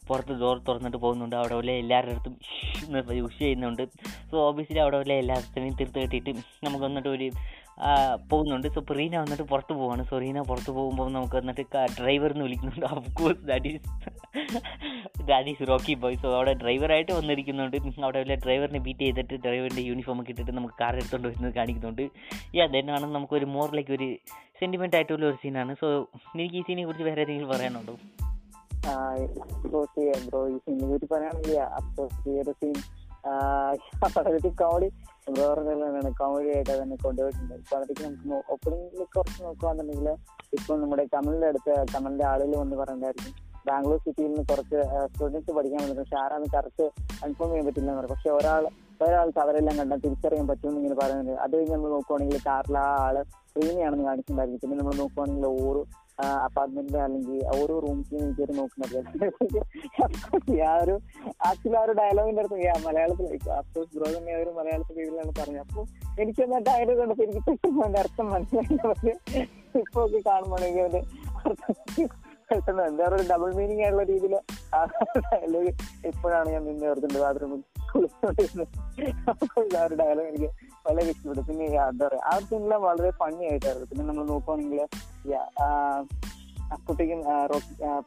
[0.08, 1.36] പുറത്ത് ഡോർ തുറന്നിട്ട് പോകുന്നുണ്ട്.
[1.36, 3.88] അവിടെ ഉള്ള എല്ലാവരുടെ അടുത്തും യൂസ് ചെയ്യുന്നുണ്ട്.
[4.30, 6.30] സോ ഓബിയസ്ലി അവിടെ ഉള്ള എല്ലാത്തിനെയും തീർത്ത് കെട്ടിയിട്ട്
[6.64, 7.30] നമുക്ക് വന്നിട്ട് ഒരു
[8.32, 8.68] പോകുന്നുണ്ട്.
[8.68, 10.04] സോ പ്രീന വന്നിട്ട് പുറത്ത് പോവാണ്.
[10.04, 11.64] സോ റീന പുറത്ത് പോകുമ്പോൾ നമുക്ക് വന്നിട്ട്
[12.00, 12.86] ഡ്രൈവർ എന്ന് വിളിക്കുന്നുണ്ട്.
[12.94, 13.82] Of course that is
[15.24, 17.76] that is Rocky boy so അവിടെ ഡ്രൈവറായിട്ട് വന്നിരിക്കുന്നുണ്ട്.
[18.02, 22.02] അവിടെ വല്ല ഡ്രൈവറിനെ ബീറ്റ് ചെയ്തിട്ട് ഡ്രൈവറിന്റെ യൂണിഫോം ഒക്കെ ഇട്ടിട്ട് നമുക്ക് കാർ എടുത്തുകൊണ്ട് വരുന്നത് കാണിക്കുന്നുണ്ട്.
[22.54, 24.16] ഈ അതെന്നാണ് നമുക്കൊരു മോറിലേക്ക് ഒരു
[24.60, 27.96] സെന്റിമെന്റ് ആയിട്ടുള്ള ഒരു സീനാണ് സോ എനിക്ക് ഈ സീനെ കുറിച്ച് വേറെ ഏതെങ്കിലും പറയാനുണ്ടോ?
[30.26, 32.24] ബ്രോ ഈ സീനിനെ കുറിച്ച് പറയുകയാണെങ്കിൽ അഫ്കോഴ്സ്
[34.62, 34.90] കോമഡി
[35.26, 40.08] ബ്രോ പറഞ്ഞാണ് കോമഡി ആയിട്ട് തന്നെ കൊണ്ടുപോയിട്ടുണ്ട് ഇപ്പൊ അതൊക്കെ നമുക്ക് ഓപ്പണിംഗിൽ കുറച്ച് നോക്കുകയാണെന്നുണ്ടെങ്കിൽ
[40.52, 43.32] ഇപ്പൊ നമ്മുടെ കമലിന്റെ അടുത്ത് കമലിന്റെ ആളുകൾ വന്ന് പറയണ്ടായിരിക്കും
[43.68, 46.86] ബാംഗ്ലൂർ സിറ്റിയിൽ നിന്ന് കുറച്ച് സ്റ്റുഡൻസ് പഠിക്കാൻ വന്നിട്ട് പക്ഷെ ആരാന്ന് കറക്റ്റ്
[47.20, 48.64] കൺഫേം ചെയ്യാൻ പറ്റില്ല എന്ന് പറയും പക്ഷെ ഒരാൾ
[49.00, 51.32] ഒരാൾക്ക് അവരെല്ലാം കണ്ടാൽ തിരിച്ചറിയാൻ പറ്റുമെന്ന് ഇങ്ങനെ പറയുന്നുണ്ട്.
[51.44, 53.16] അത് കഴിഞ്ഞ് നമ്മൾ നോക്കുവാണെങ്കിൽ കാറിൽ ആ ആൾ
[53.56, 55.80] റീനയാണെന്ന് കാണിച്ചിട്ടുണ്ടായിരിക്കും പിന്നെ നമ്മൾ നോക്കുവാണെങ്കിൽ ഓരോ
[56.18, 58.96] അപ്പാർട്ട്മെന്റിന്റെ അല്ലെങ്കിൽ ഓരോ റൂംസിലും എനിക്ക് ഒരു നോക്കുന്നത്
[60.68, 60.94] ആ ഒരു
[61.48, 63.26] ആക്ച്വലി ആ ഒരു ഡയലോഗിന്റെ അടുത്ത് മലയാളത്തിൽ
[63.60, 65.62] അഫ്കോഴ്സ് ബ്രോ തന്നെ ഒരു മലയാളത്തിൽ രീതിയിലാണ് പറഞ്ഞത്.
[65.64, 65.82] അപ്പൊ
[66.22, 69.14] എനിക്ക് ആ ഡയലോഗ് കണ്ടപ്പോൾ എനിക്ക് പെട്ടെന്ന് അതിന്റെ അർത്ഥം മനസ്സിലായി.
[69.82, 71.02] ഇപ്പൊ ഒക്കെ കാണുമ്പോഴെങ്കിൽ അവന്റെ
[72.50, 74.34] പെട്ടെന്ന് എന്താ പറയുക ഡബിൾ മീനിങ് ആയിട്ടുള്ള രീതിയിൽ
[74.78, 74.80] ആ
[75.26, 75.72] ഡയലോഗ്
[76.10, 77.22] ഇപ്പോഴാണ് ഞാൻ നിന്നെ ഓർക്കുന്നത്.
[77.24, 77.60] ബാത്റൂമിൽ
[77.92, 78.68] കുളിച്ചോണ്ടിരുന്നത്.
[79.78, 80.50] ആ ഒരു ഡയലോഗ് എനിക്ക്
[80.86, 82.22] വളരെ ഇഷ്ടപ്പെട്ടു പിന്നെ എന്താ പറയാ.
[82.30, 83.88] ആ സിനിമ വളരെ ഫണ്ണി ആയിട്ടായിരുന്നു.
[83.90, 84.80] പിന്നെ നമ്മൾ നോക്കുവാണെങ്കിൽ
[86.86, 87.20] കുട്ടിക്കും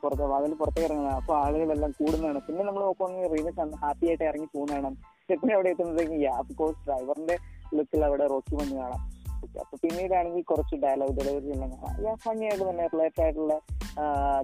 [0.02, 2.40] പുറത്ത് അതിന് പുറത്തേക്ക് ഇറങ്ങുന്നത് അപ്പൊ ആളുകളെല്ലാം കൂടുന്നതാണ്.
[2.48, 4.98] പിന്നെ നമ്മൾ നോക്കുവാണെങ്കിൽ റീനസ് ഹാപ്പി ആയിട്ട് ഇറങ്ങി പോകുന്നതാണ്.
[5.22, 7.36] സ്റ്റെപ്പിന് അവിടെ എത്തുമ്പോഴത്തേക്കും അഫ്കോഴ്സ് ഡ്രൈവറിന്റെ
[7.78, 9.02] ലുക്കിൽ അവിടെ റോക്കി വന്ന് കാണാം.
[9.64, 12.18] അപ്പൊ പിന്നീടാണെങ്കിൽ കുറച്ച് ഡയലോഗ് ഡെലിവറി എല്ലാം കാണാം.
[12.26, 13.56] ഫണ്ണി ആയിട്ട് തന്നെ റിലേറ്റഡ് ആയിട്ടുള്ള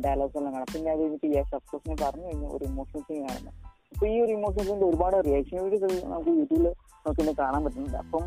[0.05, 0.69] ഡയലോഗ്സ് എല്ലാം കാണാം.
[0.73, 3.53] പിന്നെ അത് കഴിഞ്ഞിട്ട് യെസ് അഫ്കോഴ്സിനെ പറഞ്ഞു കഴിഞ്ഞാൽ ഒരു ഇമോഷണൽ സീൻ കാണുന്നത്
[3.93, 6.67] അപ്പൊ ഈ ഒരു ഇമോഷണൽ സീന്റെ ഒരുപാട് റിയാക്ഷൻ വീഡിയോസ് നമുക്ക് യൂട്യൂബിൽ
[7.05, 7.97] നോക്കി കാണാൻ പറ്റുന്നുണ്ട്.
[8.03, 8.23] അപ്പം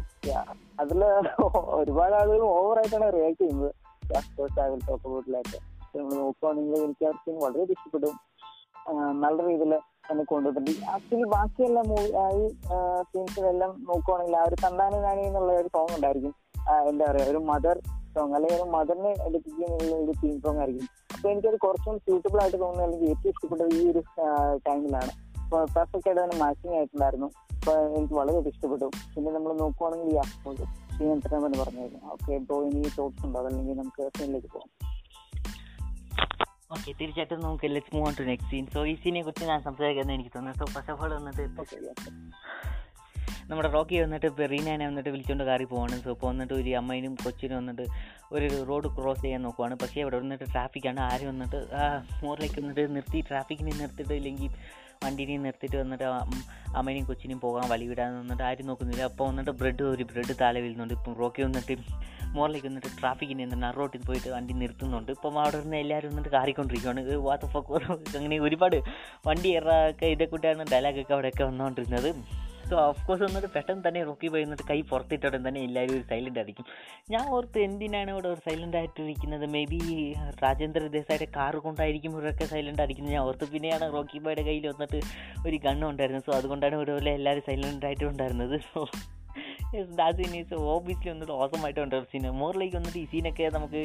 [0.82, 1.00] അതിൽ
[1.80, 3.72] ഒരുപാട് ആളുകൾ ഓവറായിട്ടാണ് റിയാക്ട് ചെയ്യുന്നത്.
[4.20, 4.56] അഫ്കോഴ്സ്
[4.88, 5.58] ടോപ്പ് അബൌട്ടിലായിട്ട്
[5.98, 8.14] നമ്മൾ നോക്കുകയാണെങ്കിൽ എനിക്ക് ആ സീൻ വളരെ ഇഷ്ടപ്പെടും.
[9.22, 9.72] നല്ല രീതിയിൽ
[10.08, 10.24] തന്നെ
[10.94, 12.08] ആക്ച്വലി ബാക്കിയെല്ലാം മൂവി
[12.40, 12.42] ഈ
[13.10, 16.34] സീൻസിലെല്ലാം നോക്കുകയാണെങ്കിൽ ആ ഒരു തണ്ടാനി കാണി എന്നുള്ള ഒരു സോങ് ഉണ്ടായിരിക്കും.
[16.90, 17.78] എന്താ പറയുക ഒരു മദർ
[18.16, 20.86] സോങ് അല്ലെങ്കിൽ ഒരു മദറിനെ എടുപ്പിക്കുന്ന ഒരു തീം സോങ് ആയിരിക്കും.
[21.14, 24.02] അപ്പൊ എനിക്കത് കുറച്ചും സ്യൂട്ടബിൾ ആയിട്ട് തോന്നുന്നത് അല്ലെങ്കിൽ ഏറ്റവും ഇഷ്ടപ്പെട്ടത് ഈ ഒരു
[24.68, 25.12] ടൈമിലാണ്
[25.52, 27.28] പെർഫെക്റ്റ് ആയിട്ട് തന്നെ മാച്ചിങ് ആയിട്ടുണ്ടായിരുന്നു.
[27.66, 28.86] അപ്പൊ എനിക്ക് വളരെ ഇഷ്ടപ്പെട്ടു.
[29.12, 30.52] പിന്നെ നമ്മൾ നോക്കുവാണെങ്കിൽ ഈ അപ്പോൾ
[30.96, 33.38] സീൻ എന്റർടൈൻമെന്റ് പറഞ്ഞായിരുന്നു ഓക്കെ ബ്രോ ഇനി തോട്ട്സ് ഉണ്ടോ?
[33.40, 34.68] അതല്ലെങ്കിൽ നമുക്ക് സീനിലേക്ക് പോകാം
[36.74, 40.16] ഓക്കെ തീർച്ചയായിട്ടും നമുക്ക് let's move on to next scene so ഈ സീനെ കുറിച്ച് ഞാൻ സംസാരിക്കുന്നത്
[40.18, 40.60] എനിക്ക് തോന്നുന്നു.
[40.60, 41.42] സോ ഫസ്റ്റ് ഓഫ് ഓൾ വന്നിട്ട്
[43.50, 45.96] നമ്മുടെ റോക്കി വന്നിട്ട് റീനാനെ വന്നിട്ട് വിളിച്ചുകൊണ്ട് കാറി പോവാണ്.
[46.04, 47.84] സോ ഇപ്പോൾ വന്നിട്ട് ഒരു അമ്മയിനും കൊച്ചിനും വന്നിട്ട്
[48.36, 49.74] ഒരു റോഡ് ക്രോസ് ചെയ്യാൻ നോക്കുവാണ്.
[49.82, 51.60] പക്ഷേ അവിടെ വന്നിട്ട് ട്രാഫിക്കാണ് ആരും വന്നിട്ട്
[52.24, 54.52] മോറിലേക്ക് വന്നിട്ട് നിർത്തി ട്രാഫിക്കിനെ നിർത്തിയിട്ട് ഇല്ലെങ്കിൽ
[55.04, 56.06] വണ്ടീനെ നിർത്തിയിട്ട് വന്നിട്ട്
[56.78, 59.02] അമ്മേനെയും കൊച്ചിനെയും പോകാൻ വലി വിടാൻ വന്നിട്ട് ആരും നോക്കുന്നില്ല.
[59.10, 60.94] അപ്പോൾ വന്നിട്ട് ബ്രെഡ് ഒരു ബ്രെഡ് താഴെ വീഴുന്നുണ്ട്.
[60.98, 61.76] ഇപ്പം റോക്കി വന്നിട്ട്
[62.36, 65.10] മോറിലേക്ക് വന്നിട്ട് ട്രാഫിക്കിന് എന്താണ് റോട്ടിൽ പോയിട്ട് വണ്ടി നിർത്തുന്നുണ്ട്.
[65.16, 67.72] ഇപ്പം അവിടെ നിന്ന് എല്ലാവരും വന്നിട്ട് കാറിക്കൊണ്ടിരിക്കുകയാണ് വാത്ത ഫക്ക്
[68.16, 68.76] അങ്ങനെ ഒരുപാട്
[69.28, 72.10] വണ്ടി ഇറക്കെ ഇതേ കൂട്ടാണ് ഡയലോഗൊക്കെ അവിടെയൊക്കെ വന്നുകൊണ്ടിരുന്നത്.
[72.68, 76.40] സോ ഓഫ് കോഴ്സ് എന്നിട്ട് പെട്ടെന്ന് തന്നെ റോക്കി പോയി എന്നിട്ട് കൈ പുറത്തിട്ടോടെ തന്നെ എല്ലാവരും ഒരു സൈലന്റ്
[76.40, 76.66] ആയിരിക്കും
[77.12, 79.44] ഞാൻ ഓർത്ത് എന്തിനാണ് ഇവിടെ ഒരു സൈലന്റ് ആയിട്ടിരിക്കുന്നത്?
[79.54, 79.80] മേ ബി
[80.44, 85.00] രാജേന്ദ്ര ദേശായിയുടെ കാർ കൊണ്ടായിരിക്കും ഇവരൊക്കെ സൈലന്റ് ആയിരിക്കുന്നത് ഞാൻ ഓർത്ത് പിന്നെയാണ് റോക്കി ബോയുടെ കയ്യിൽ വന്നിട്ട്
[85.46, 86.26] ഒരു ഗണ്ണ് ഉണ്ടായിരുന്നത്.
[86.28, 88.56] സോ അതുകൊണ്ടാണ് ഇവിടെ പോലെ എല്ലാവരും സൈലന്റ് ആയിട്ട് ഉണ്ടായിരുന്നത്.
[88.70, 88.82] So
[89.98, 93.80] that scene is obviously വന്നിട്ട് ഓസമായിട്ട് ഉണ്ട് സീൻ മോറിലേക്ക് വന്നിട്ട് ഈ സീനൊക്കെ നമുക്ക്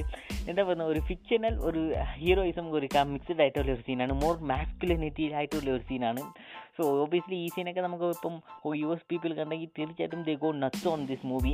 [0.49, 1.81] എന്താ പറയുക ഒരു ഫിക്ഷനൽ ഒരു
[2.19, 6.23] ഹീറോയിസം ഒരു മിക്സഡ് ആയിട്ടുള്ള ഒരു സീനാണ് മോർ മാസ്കുലിനിറ്റി ആയിട്ടുള്ള ഒരു സീനാണ്
[6.77, 8.35] സോ ഓബിയസ്ലി ഈ സീനൊക്കെ നമുക്ക് ഇപ്പം
[8.81, 11.53] യു എസ് പീപ്പിൾ കണ്ടെങ്കിൽ തീർച്ചയായിട്ടും they go nuts on this movie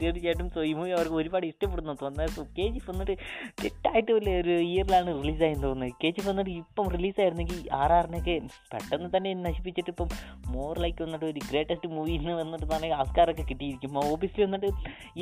[0.00, 1.94] തീർച്ചയായിട്ടും സോ ഈ മൂവി അവർക്ക് ഒരുപാട് ഇഷ്ടപ്പെടുന്നു.
[2.02, 3.14] തോന്നുന്നത് സോ കെ ജി വന്നിട്ട്
[3.62, 8.34] തെറ്റായിട്ട് വലിയ ഒരു ഇയറിലാണ് റിലീസായെന്ന് തോന്നുന്നത് കെ ജി വന്നിട്ട് ഇപ്പം റിലീസായിരുന്നെങ്കിൽ ആർ ആറിനൊക്കെ
[8.72, 10.08] പെട്ടെന്ന് തന്നെ നശിപ്പിച്ചിട്ട് ഇപ്പം
[10.54, 13.92] മോർ ലൈക്ക് വന്നിട്ട് ഒരു ഗ്രേറ്റസ്റ്റ് മൂവി എന്ന് വന്നിട്ട് പറഞ്ഞാൽ ആൾക്കാരൊക്കെ കിട്ടിയിരിക്കും.
[14.12, 14.70] ഓബിയസ്ലി വന്നിട്ട്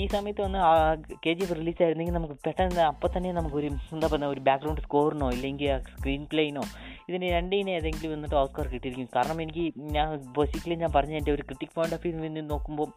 [0.00, 0.60] ഈ സമയത്ത് വന്ന്
[1.26, 5.70] കെ ജി എഫ് റിലീസായിരുന്നെങ്കിൽ നമുക്ക് പെട്ടെന്ന് അപ്പം തന്നെ നമുക്കൊരു എന്താ പറയുക ഒരു ബാക്ക്ഗ്രൗണ്ട് സ്കോറിനോ ഇല്ലെങ്കിൽ
[5.92, 6.64] സ്ക്രീൻ പ്ലേനോ
[7.08, 9.01] ഇതിന് രണ്ടിനെ ഏതെങ്കിലും വന്നിട്ട് ഓസ്കാർ കിട്ടിയിരിക്കും.
[9.16, 12.88] കാരണം എനിക്ക് ഞാൻ ബേസിക്കലി ഞാൻ പറഞ്ഞ എന്റെ ഒരു ക്രിട്ടിക് പോയിന്റ് ഓഫ് വ്യൂ നിന്ന് നോക്കുമ്പോൾ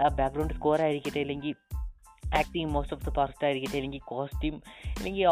[0.00, 1.54] ആ ബാക്ക്ഗ്രൗണ്ട് സ്കോർ ആയിരിക്കട്ടെ അല്ലെങ്കിൽ
[2.40, 3.76] acting most of the part ആയിരിക്കട്ടെ.
[3.80, 4.56] അല്ലെങ്കിൽ കോസ്റ്റ്യൂം
[4.96, 5.24] അല്ലെങ്കിൽ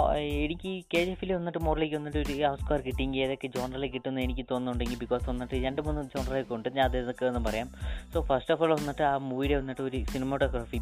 [0.45, 4.99] എനിക്ക് കെ ജി എഫിൽ വന്നിട്ട് മോറിലേക്ക് വന്നിട്ട് ഒരു ഓസ്കാർ കിട്ടിയെങ്കിൽ ഏതൊക്കെ ജോണറിൽ കിട്ടുമെന്ന് എനിക്ക് തോന്നുന്നുണ്ടെങ്കിൽ
[5.05, 6.69] ബിക്കോസ് വന്നിട്ട് രണ്ട് മൂന്ന് ജോണറൊക്കെ ഉണ്ട്.
[6.79, 7.71] ഞാൻ അതൊക്കെ ഒന്ന് പറയാം.
[8.13, 10.81] സോ ഫസ്റ്റ് ഓഫ് ഓൾ വന്നിട്ട് ആ മൂവിയിൽ വന്നിട്ട് ഒരു സിനിമാറ്റോഗ്രാഫി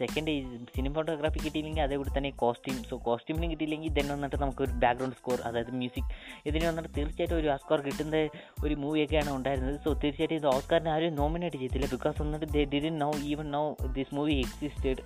[0.00, 0.34] സെക്കൻഡ്
[0.76, 5.72] സിനിമാറ്റോഗ്രാഫി കിട്ടിയില്ലെങ്കിൽ അതേപോലെ തന്നെ കോസ്റ്റ്യൂം സോ കോസ്റ്റ്യൂമിന് കിട്ടിയില്ലെങ്കിൽ ദെൻ വന്നിട്ട് നമുക്ക് ഒരു ബാക്ക്ഗ്രൗണ്ട് സ്കോർ അതായത്
[5.80, 6.10] മ്യൂസിക്
[6.48, 8.22] ഇതിന് വന്നിട്ട് തീർച്ചയായിട്ടും ഒരു ഓസ്കാർ കിട്ടുന്ന
[8.66, 9.76] ഒരു മൂവിയൊക്കെയാണ് ഉണ്ടായിരുന്നത്.
[9.84, 13.62] സോ തീർച്ചയായിട്ടും ഇത് ഓസ്കാറിനെ ആരും നോമിനേറ്റ് ചെയ്തില്ല ബിക്കോസ് വന്നിട്ട് they didn't know even know
[13.98, 15.02] this movie existed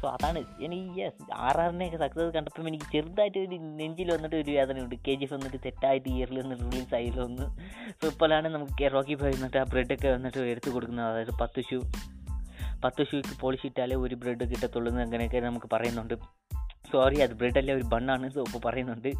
[0.00, 0.44] so അതാണ്.
[0.60, 4.94] എനിക്ക് യെസ് ആർ ആറിനെയൊക്കെ സക്സസ് കണ്ടപ്പോൾ എനിക്ക് ചെറുതായിട്ട് ഒരു നെഞ്ചിൽ വന്നിട്ട് ഒരു വേദനയുണ്ട്.
[4.94, 7.46] കെ ജി എഫ് വന്നിട്ട് തെറ്റായിട്ട് ഇയറിൽ നിന്ന് റിലീസ് ആയില്ല ഒന്ന്
[7.90, 11.06] സോ ഇപ്പോഴാണ് നമുക്ക് റോക്കി ഭയ വന്നിട്ട് ആ ബ്രെഡൊക്കെ വന്നിട്ട് എടുത്ത് കൊടുക്കുന്നത്.
[11.06, 11.80] അതായത് പത്ത് ഷൂ
[12.84, 16.14] പത്ത് ഷൂക്ക് പോളിഷ് ഇട്ടാലേ ഒരു ബ്രെഡ് കിട്ടത്തുള്ളൂ എന്ന് അങ്ങനെയൊക്കെ നമുക്ക് പറയുന്നുണ്ട്.
[16.92, 19.10] സോറി അത് ബ്രിഡല്ല ഒരു ബണ്ണാണ് സോ ഇപ്പോൾ പറയുന്നുണ്ട്.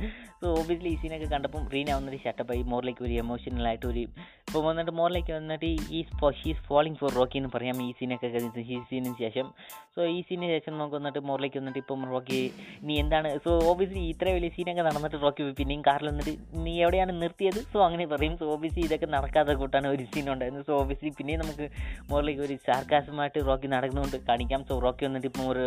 [0.41, 4.05] സോ ഓബിയസ്ലി ഈ സീനൊക്കെ കണ്ടപ്പം റീന വന്നിട്ട് ഷട്ടപ്പായി മോറിലേക്ക് ഒരു എമോഷണൽ ആയിട്ട് ഒരു
[4.49, 6.01] ഇപ്പോൾ വന്നിട്ട് മോറിലേക്ക് വന്നിട്ട് ഈ
[6.41, 8.29] ഷീസ് ഫോളിങ് ഫോർ റോക്കി എന്ന് പറയാം ഈ സീനൊക്കെ
[8.75, 9.47] ഈ സീനിന് ശേഷം.
[9.95, 12.41] സോ ഈ സീനിന് ശേഷം നമുക്ക് വന്നിട്ട് മോറിലേക്ക് വന്നിട്ട് ഇപ്പം റോക്കി
[12.89, 13.29] നീ എന്താണ്?
[13.45, 16.35] സോ ഓബിയസ്ലി ഇത്ര വലിയ സീനൊക്കെ നടന്നിട്ട് റോക്കി പിന്നെയും കാറിൽ വന്നിട്ട്
[16.67, 17.61] നീ എവിടെയാണ് നിർത്തിയത്?
[17.73, 18.35] സോ അങ്ങനെ പറയും.
[18.41, 20.67] സോ ഓബിയസ്ലി ഇതൊക്കെ നടക്കാത്ത കൂട്ടാണ് ഒരു സീൻ ഉണ്ടായിരുന്നത്.
[20.71, 21.69] സോ ഓബിയസ്ലി പിന്നെയും നമുക്ക്
[22.11, 24.63] മോറിലേക്ക് ഒരു സാർക്കാസമായിട്ട് റോക്കി നടക്കുന്നതുകൊണ്ട് കാണിക്കാം.
[24.71, 25.67] സോ റോക്കി വന്നിട്ട് ഇപ്പം ഒരു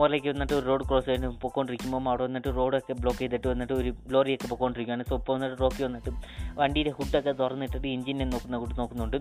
[0.00, 4.48] മോറിലേക്ക് വന്നിട്ട് ഒരു റോഡ് ക്രോസ് ചെയ്ത് പൊക്കോണ്ടിരിക്കുമ്പോൾ അവിടെ വന്നിട്ട് റോഡൊക്കെ ബ്ലോക്ക് ചെയ്തിട്ട് വന്നിട്ട് ഒരു ലോറിയൊക്കെ
[4.52, 6.10] പൊക്കോണ്ടിരിക്കുകയാണ് സോ ഇപ്പോൾ വന്നിട്ട് റോക്കി വന്നിട്ട്
[6.60, 9.18] വണ്ടിയുടെ ഹുഡൊക്കെ തുറന്നിട്ടിട്ട് എഞ്ചിനെ നോക്കുന്ന കൂട്ടി നോക്കുന്നുണ്ട്.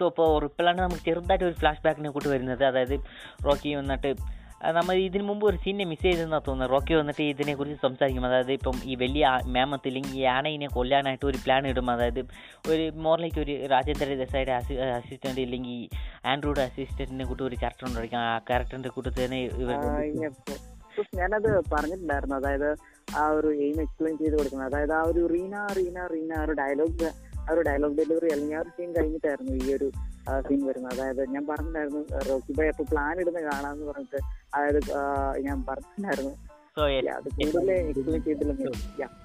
[0.00, 2.64] സോ ഇപ്പോൾ റിപ്പിളാണ് നമുക്ക് ചെറുതായിട്ട് ഒരു ഫ്ലാഷ് ബാക്കിനെ കൂട്ടി വരുന്നത്.
[2.72, 2.98] അതായത്
[3.46, 4.10] റോക്കി വന്നിട്ട്
[4.76, 6.70] നമ്മൾ ഇതിന് മുമ്പ് ഒരു സീനെ മിസ് ചെയ്തെന്നാണ് തോന്നുന്നത്.
[6.74, 8.24] റോക്കി വന്നിട്ട് ഇതിനെക്കുറിച്ച് സംസാരിക്കും.
[8.28, 11.90] അതായത് ഇപ്പം ഈ വലിയ മേമത്ത് ഇല്ലെങ്കിൽ ഈ ആനയിനെ കൊല്ലാനായിട്ട് ഒരു പ്ലാൻ ഇടും.
[11.94, 12.20] അതായത്
[12.70, 14.54] ഒരു മോറിലേക്ക് ഒരു രാജേന്ദ്ര ദേശായിയുടെ
[14.98, 15.78] അസിസ്റ്റന്റ് ഇല്ലെങ്കിൽ
[16.32, 18.20] ആൻഡ്രോയുടെ അസിസ്റ്റന്റിനെ കൂട്ടി ഒരു ക്യാരക്ടർ ഉണ്ടായിരിക്കും.
[18.24, 19.40] ആ ക്യാരക്ടറിന്റെ കൂട്ടത്തിൽ തന്നെ
[21.14, 22.36] ഞാനത് പറഞ്ഞിട്ടുണ്ടായിരുന്നു.
[22.36, 22.76] അതായത്
[23.16, 24.74] ആ ഒരു എയിം എക്സ്പ്ലെയിൻ ചെയ്ത് കൊടുക്കുന്നത്.
[24.74, 28.60] അതായത് ആ ഒരു റീന റീന റീന ആ ഒരു ഡയലോഗ് ആ ഒരു ഡയലോഗ് ഡെലിവറി അല്ലെങ്കിൽ ആ
[28.60, 29.90] ഒരു സീൻ കഴിഞ്ഞിട്ടായിരുന്നു ഈ ഒരു
[30.40, 31.00] സീൻ വരുന്നത്.
[31.00, 34.20] അതായത് ഞാൻ പറഞ്ഞിട്ടുണ്ടായിരുന്നു റോക്കി ബൈ അപ്പൊ പ്ലാൻ ഇടുന്ന കാണാന്ന് പറഞ്ഞിട്ട്.
[34.54, 34.80] അതായത്
[35.46, 36.47] ഞാൻ പറഞ്ഞിട്ടുണ്ടായിരുന്നു.
[36.78, 36.84] സോ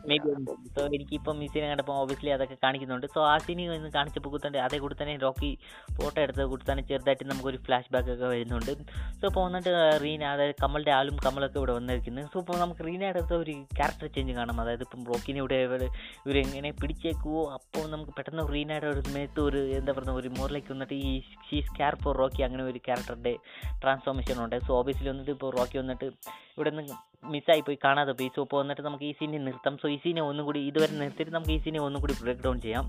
[0.10, 0.30] മേ ബി
[0.76, 3.06] സോ എനിക്കിപ്പം മിസ്സിനെ സീനെ കണ്ടപ്പോൾ ഓബിയസ്ലി അതൊക്കെ കാണിക്കുന്നുണ്ട്.
[3.16, 5.52] സോ ആ സീനി ഒന്ന് കാണിച്ചപ്പോൾ കൂത്തണ്ട് അതേ കൂടി തന്നെ റോക്കി
[5.98, 8.72] ഫോട്ടോ എടുത്ത് കൂടി തന്നെ ചെറുതായിട്ട് നമുക്കൊരു ഫ്ലാഷ് ബാക്ക് ഒക്കെ വരുന്നുണ്ട്.
[9.20, 9.72] സോ ഇപ്പോൾ വന്നിട്ട്
[10.04, 14.36] റീന അതായത് കമലിന്റെ ആളും കമലൊക്കെ ഇവിടെ വന്നിരിക്കുന്നത് സോ ഇപ്പോൾ നമുക്ക് റീനയുടെ അടുത്ത ഒരു ക്യാരക്ടർ ചേഞ്ച്
[14.40, 14.58] കാണാം.
[14.64, 17.44] അതായത് ഇപ്പം റോക്കിനെ ഇവിടെ ഇവർ എങ്ങനെ പിടിച്ചേക്കുവോ?
[17.58, 21.14] അപ്പോൾ നമുക്ക് പെട്ടെന്ന് റീനയുടെ ഒരു മേത്ത് ഒരു എന്താ പറയുക ഒരു മോറിലേക്ക് വന്നിട്ട് ഈ
[21.50, 23.36] ഷീസ് കെയർ ഫോർ റോക്കി അങ്ങനെ ഒരു ക്യാരക്ടറിന്റെ
[23.84, 24.58] ട്രാൻസ്ഫോർമേഷൻ ഉണ്ട്.
[24.68, 26.10] സോ ഓബിയസ്ലി വന്നിട്ട് ഇപ്പോൾ റോക്കി വന്നിട്ട്
[26.58, 26.96] ഇവിടെ നിന്ന്
[27.34, 28.30] മിസ്സായി പോയി കാണാതെ പോയി.
[28.36, 29.78] സോ ഇപ്പോൾ വന്നിട്ട് നമുക്ക് ഈ സീനെ നിർത്താം.
[29.82, 32.86] സോ ഈ സീനെ ഒന്നും കൂടി ഇതുവരെ നിർത്തിയിട്ട് നമുക്ക് ഈ സീനെ ഒന്നും കൂടി ബ്രേക്ക് ഡൗൺ ചെയ്യാം.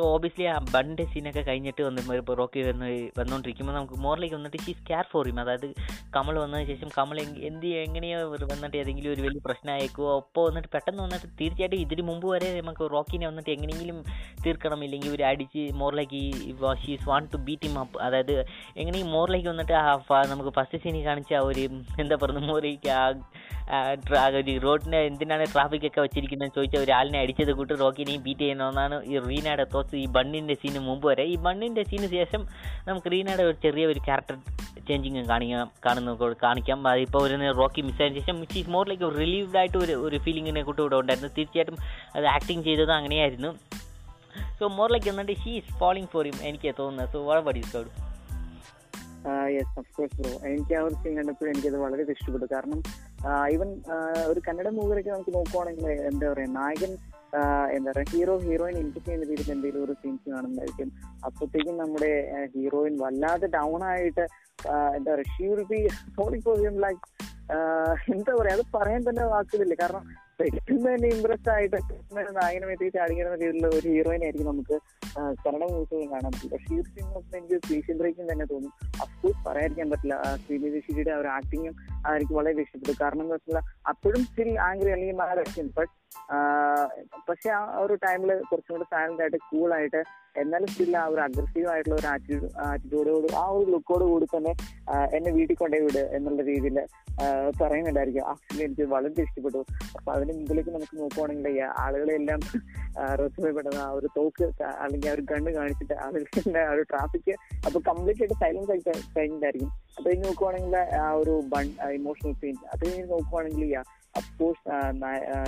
[0.00, 2.86] സോ ഓബിയസ്ലി ആ ബണ്ണിന്റെ സീനൊക്കെ കഴിഞ്ഞിട്ട് വന്ന് ഇപ്പോൾ റോക്കി വന്ന്
[3.18, 5.66] വന്നുകൊണ്ടിരിക്കുമ്പോൾ നമുക്ക് മോറിലേക്ക് വന്നിട്ട് ഷീസ് കെയർ ഫോർ ഹിം അതായത്
[6.16, 8.18] കമൽ വന്നതിന് ശേഷം കമൽ എന്ത് എങ്ങനെയോ
[8.52, 13.26] വന്നിട്ട് ഏതെങ്കിലും ഒരു വലിയ പ്രശ്നമായേക്കോ അപ്പോൾ വന്നിട്ട് പെട്ടെന്ന് വന്നിട്ട് തീർച്ചയായിട്ടും ഇതിന് മുമ്പ് വരെ നമുക്ക് റോക്കിനെ
[13.26, 13.98] വന്നിട്ട് എങ്ങനെയെങ്കിലും
[14.44, 14.80] തീർക്കണം.
[14.84, 16.22] ഇല്ലെങ്കിൽ ഒരു അടിച്ച് മോറിലേക്ക്
[16.84, 18.34] she's want to beat him up അതായത്
[18.76, 19.84] എങ്ങനെയും മോറിലേക്ക് വന്നിട്ട് ആ
[20.26, 21.64] നമുക്ക് ഫസ്റ്റ് സീനിൽ കാണിച്ച ആ ഒരു
[21.98, 23.04] എന്താ പറയുക മോറിലേക്ക് ആ
[24.38, 29.18] ഒരു റോഡിനെ എന്തിനാണ് ട്രാഫിക് ഒക്കെ വെച്ചിരിക്കുന്നത് ചോദിച്ച ഒരു ആളിനെ അടിച്ചത് കൂട്ട് റോക്കിനെയും ബീറ്റ് ചെയ്യണമെന്നാണ് ഈ
[29.18, 31.24] റീനയുടെ തോസ് ഈ ബണ്ണിന്റെ സീന് മുമ്പ് വരെ.
[31.32, 32.42] ഈ ബണ്ണിന്റെ സീന് ശേഷം
[32.88, 34.36] നമുക്ക് റീനയുടെ ഒരു ചെറിയ ഒരു ക്യാരക്ടർ
[34.88, 36.14] ചേഞ്ചിങ് കാണിക്കാം കാണുന്ന
[36.44, 36.88] കാണിക്കാം.
[36.88, 40.80] അതിപ്പോൾ ഒരു റോക്കി മിസ്സായതിനു ശേഷം Mitch is more like relieved ആയിട്ട് ഒരു ഒരു ഫീലിങ്ങിനെ കൂട്ടി
[40.82, 41.30] ഇവിടെ ഉണ്ടായിരുന്നു.
[41.38, 41.76] തീർച്ചയായിട്ടും
[42.16, 43.50] അത് ആക്ടിങ് ചെയ്തത് അങ്ങനെയായിരുന്നു.
[44.58, 47.12] സോ മോർ ലൈക്ക് എന്നിട്ട് she is falling for him എനിക്ക് തോന്നുന്നത്.
[47.12, 47.90] സോ വളരെ good?
[49.54, 52.46] Yes of course bro എനിക്ക് ആ ഒരു സീൻ കണ്ടപ്പോൾ എനിക്കത് വളരെ ഇഷ്ടപ്പെട്ടു.
[52.52, 52.78] കാരണം
[53.54, 53.70] ഈവൻ
[54.26, 56.92] ഒരു കന്നഡ മൂവിയിലൊക്കെ നമുക്ക് നോക്കുവാണെങ്കിൽ എന്താ പറയുക നായകൻ
[57.76, 60.88] എന്താ പറയുക ഹീറോ ഹീറോയിൻ ഇൻട്രസ്റ്റ് ചെയ്യുന്ന രീതിയിൽ എന്തെങ്കിലും ഒരു സീൻസ് കാണുന്നതായിരിക്കും.
[61.26, 62.12] അപ്പോഴത്തേക്കും നമ്മുടെ
[62.54, 64.24] ഹീറോയിൻ വല്ലാതെ ഡൗൺ ആയിട്ട്
[64.96, 65.80] എന്താ പറയുക she will be
[66.16, 67.04] sorry for like
[68.14, 70.02] എന്താ പറയാ അത് പറയാൻ തന്നെ വാക്കുന്നില്ല കാരണം
[70.38, 71.78] പെട്ടെന്ന് തന്നെ ഇമ്പ്രസ് ആയിട്ട്
[72.36, 74.76] നായകനെ എത്തി ചാടിക്കുന്ന രീതിയിലുള്ള ഒരു ഹീറോയിനെ ആയിരിക്കും നമുക്ക്
[75.44, 78.72] കന്നഡ മൂവീസുകൾ കാണാൻ പറ്റില്ല ഷീർ സിംഗ് എനിക്ക് സ്പീഷ്യൽ ബ്രേക്കിംഗ് തന്നെ തോന്നും
[79.04, 80.16] അഫ്കോഴ്സ് പറയാതിരിക്കാൻ പറ്റില്ല.
[80.44, 81.74] ശ്രീനിധി ഷിരിയുടെ ആ ഒരു ആക്ടിങ്ങും
[82.16, 82.94] എനിക്ക് വളരെ ഇഷ്ടപ്പെട്ടു.
[83.02, 83.58] കാരണം എന്താ വെച്ചാൽ
[83.92, 85.92] അപ്പോഴും സ്റ്റിൽ ആംഗ്രി അല്ലെങ്കിൽ മാരക്ഷൻ ബട്ട്
[87.28, 90.00] പക്ഷെ ആ ഒരു ടൈമിൽ കുറച്ചും കൂടെ സൈലന്റ് ആയിട്ട് കൂൾ ആയിട്ട്
[90.40, 94.52] എന്നാലും സ്റ്റിൽ ആ ഒരു അഗ്രസീവ് ആയിട്ടുള്ള ഒരു ആറ്റിറ്റ്യൂഡ് ആറ്റിറ്റ്യൂഡോട് ആ ഒരു ലുക്കോട് കൂടി തന്നെ
[95.16, 96.76] എന്നെ വീട്ടിൽ കൊണ്ടേ വിട് എന്നുള്ള രീതിയിൽ
[97.60, 98.24] പറയുന്നുണ്ടായിരിക്കും.
[98.30, 99.60] ആ ഫിലിം എനിക്ക് വളരെ ഇഷ്ടപ്പെട്ടു.
[99.96, 102.40] അപ്പൊ അതിന് മുമ്പിലേക്ക് നമുക്ക് നോക്കുവാണെങ്കിൽ ആളുകളെല്ലാം
[103.20, 104.46] റെസ്മയപ്പെടുന്ന ആ ഒരു തോക്ക്
[104.84, 107.32] അല്ലെങ്കിൽ ആ ഒരു ഗണ്ണ് കാണിച്ചിട്ട് ആളുകളുടെ ആ ഒരു ട്രാഫിക്
[107.66, 109.72] അപ്പൊ കംപ്ലീറ്റ് ആയിട്ട് സൈലൻസ് ആയിട്ട് കഴിഞ്ഞിട്ടായിരിക്കും.
[109.96, 111.66] അത് കഴിഞ്ഞ് നോക്കുവാണെങ്കിൽ ആ ഒരു ബൺ
[112.00, 113.74] ഇമോഷണൽ സീൻ അത് കഴിഞ്ഞ് നോക്കുവാണെങ്കിൽ
[114.14, 114.64] അഫ്കോഴ്സ്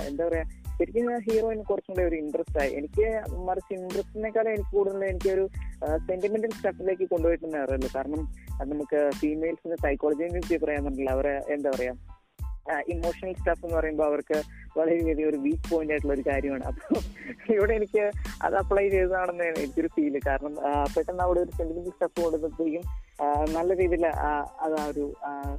[0.09, 0.45] എന്താ പറയാ
[0.77, 2.71] ശരിക്കും ഹീറോയിന് കുറച്ചും കൂടെ ഒരു ഇൻട്രസ്റ്റ് ആയി.
[2.79, 3.05] എനിക്ക്
[3.47, 5.43] മറിച്ച് ഇൻട്രസ്റ്റിനേക്കാളും എനിക്ക് കൂടുതൽ എനിക്കൊരു
[6.07, 8.23] സെന്റിമെന്റൽ സ്റ്റഫിലേക്ക് കൊണ്ടുപോയിട്ടെന്ന് അറിയുള്ളൂ കാരണം
[8.59, 11.11] അത് നമുക്ക് ഫീമെയിൽസിന്റെ സൈക്കോളജിയെ കുറിച്ച് പറയാൻ പറ്റില്ല.
[11.17, 11.93] അവരെ എന്താ പറയാ
[12.93, 14.37] ഇമോഷണൽ സ്റ്റഫ് എന്ന് പറയുമ്പോൾ അവർക്ക്
[14.77, 16.63] വളരെയധികം ഒരു വീക്ക് പോയിന്റ് ആയിട്ടുള്ള ഒരു കാര്യമാണ്.
[16.69, 16.99] അപ്പോൾ
[17.55, 18.03] ഇവിടെ എനിക്ക്
[18.45, 20.53] അത് അപ്ലൈ ചെയ്തതാണെന്ന് എനിക്കൊരു ഫീൽ കാരണം
[20.95, 22.85] പെട്ടെന്ന് അവിടെ ഒരു സെന്റിമെന്റൽ സ്റ്റഫ് കൊടുത്തപ്പോഴേക്കും
[23.57, 24.05] നല്ല രീതിയിൽ
[24.65, 25.05] അത് ആ ഒരു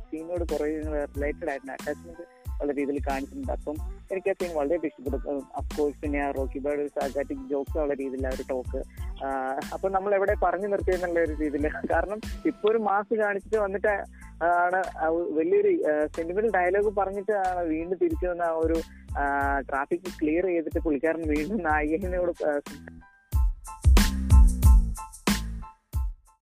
[0.09, 0.71] സീനോട് കുറേ
[1.17, 1.75] റിലേറ്റഡ് ആയിട്ടുണ്ട്.
[1.77, 2.27] അറ്റാച്ച്മെന്റ്
[2.63, 3.53] ഉള്ള രീതിയിൽ കാണിച്ചിട്ടുണ്ട്.
[3.59, 3.77] അപ്പം
[4.13, 5.35] എനിക്ക് ആ സീൻ വളരെ ഇഷ്ടപ്പെട്ടു.
[5.61, 8.83] അഫ്കോഴ്സ് പിന്നെ റോക്കി ബേർഡ് സാഗാറ്റിക് ജോക്ക് ഉള്ള രീതിയിൽ ആ ഒരു ടോക്ക്
[9.75, 11.67] അപ്പൊ നമ്മൾ എവിടെ പറഞ്ഞു നിർത്തിയെന്നുള്ള ഒരു രീതിയിൽ.
[11.93, 13.95] കാരണം ഇപ്പൊ ഒരു മാസ് കാണിച്ചിട്ട് വന്നിട്ട്
[14.45, 14.81] ആണ്
[15.39, 15.73] വലിയൊരു
[16.17, 18.79] സെന്റിമെന്റൽ ഡയലോഗ് പറഞ്ഞിട്ട് ആണ് വീണ്ടും തിരിച്ചു വന്ന ആ ഒരു
[19.69, 22.33] ട്രാഫിക് ക്ലിയർ ചെയ്തിട്ട് പുള്ളിക്കാരൻ വീണ്ടും നായികനോട്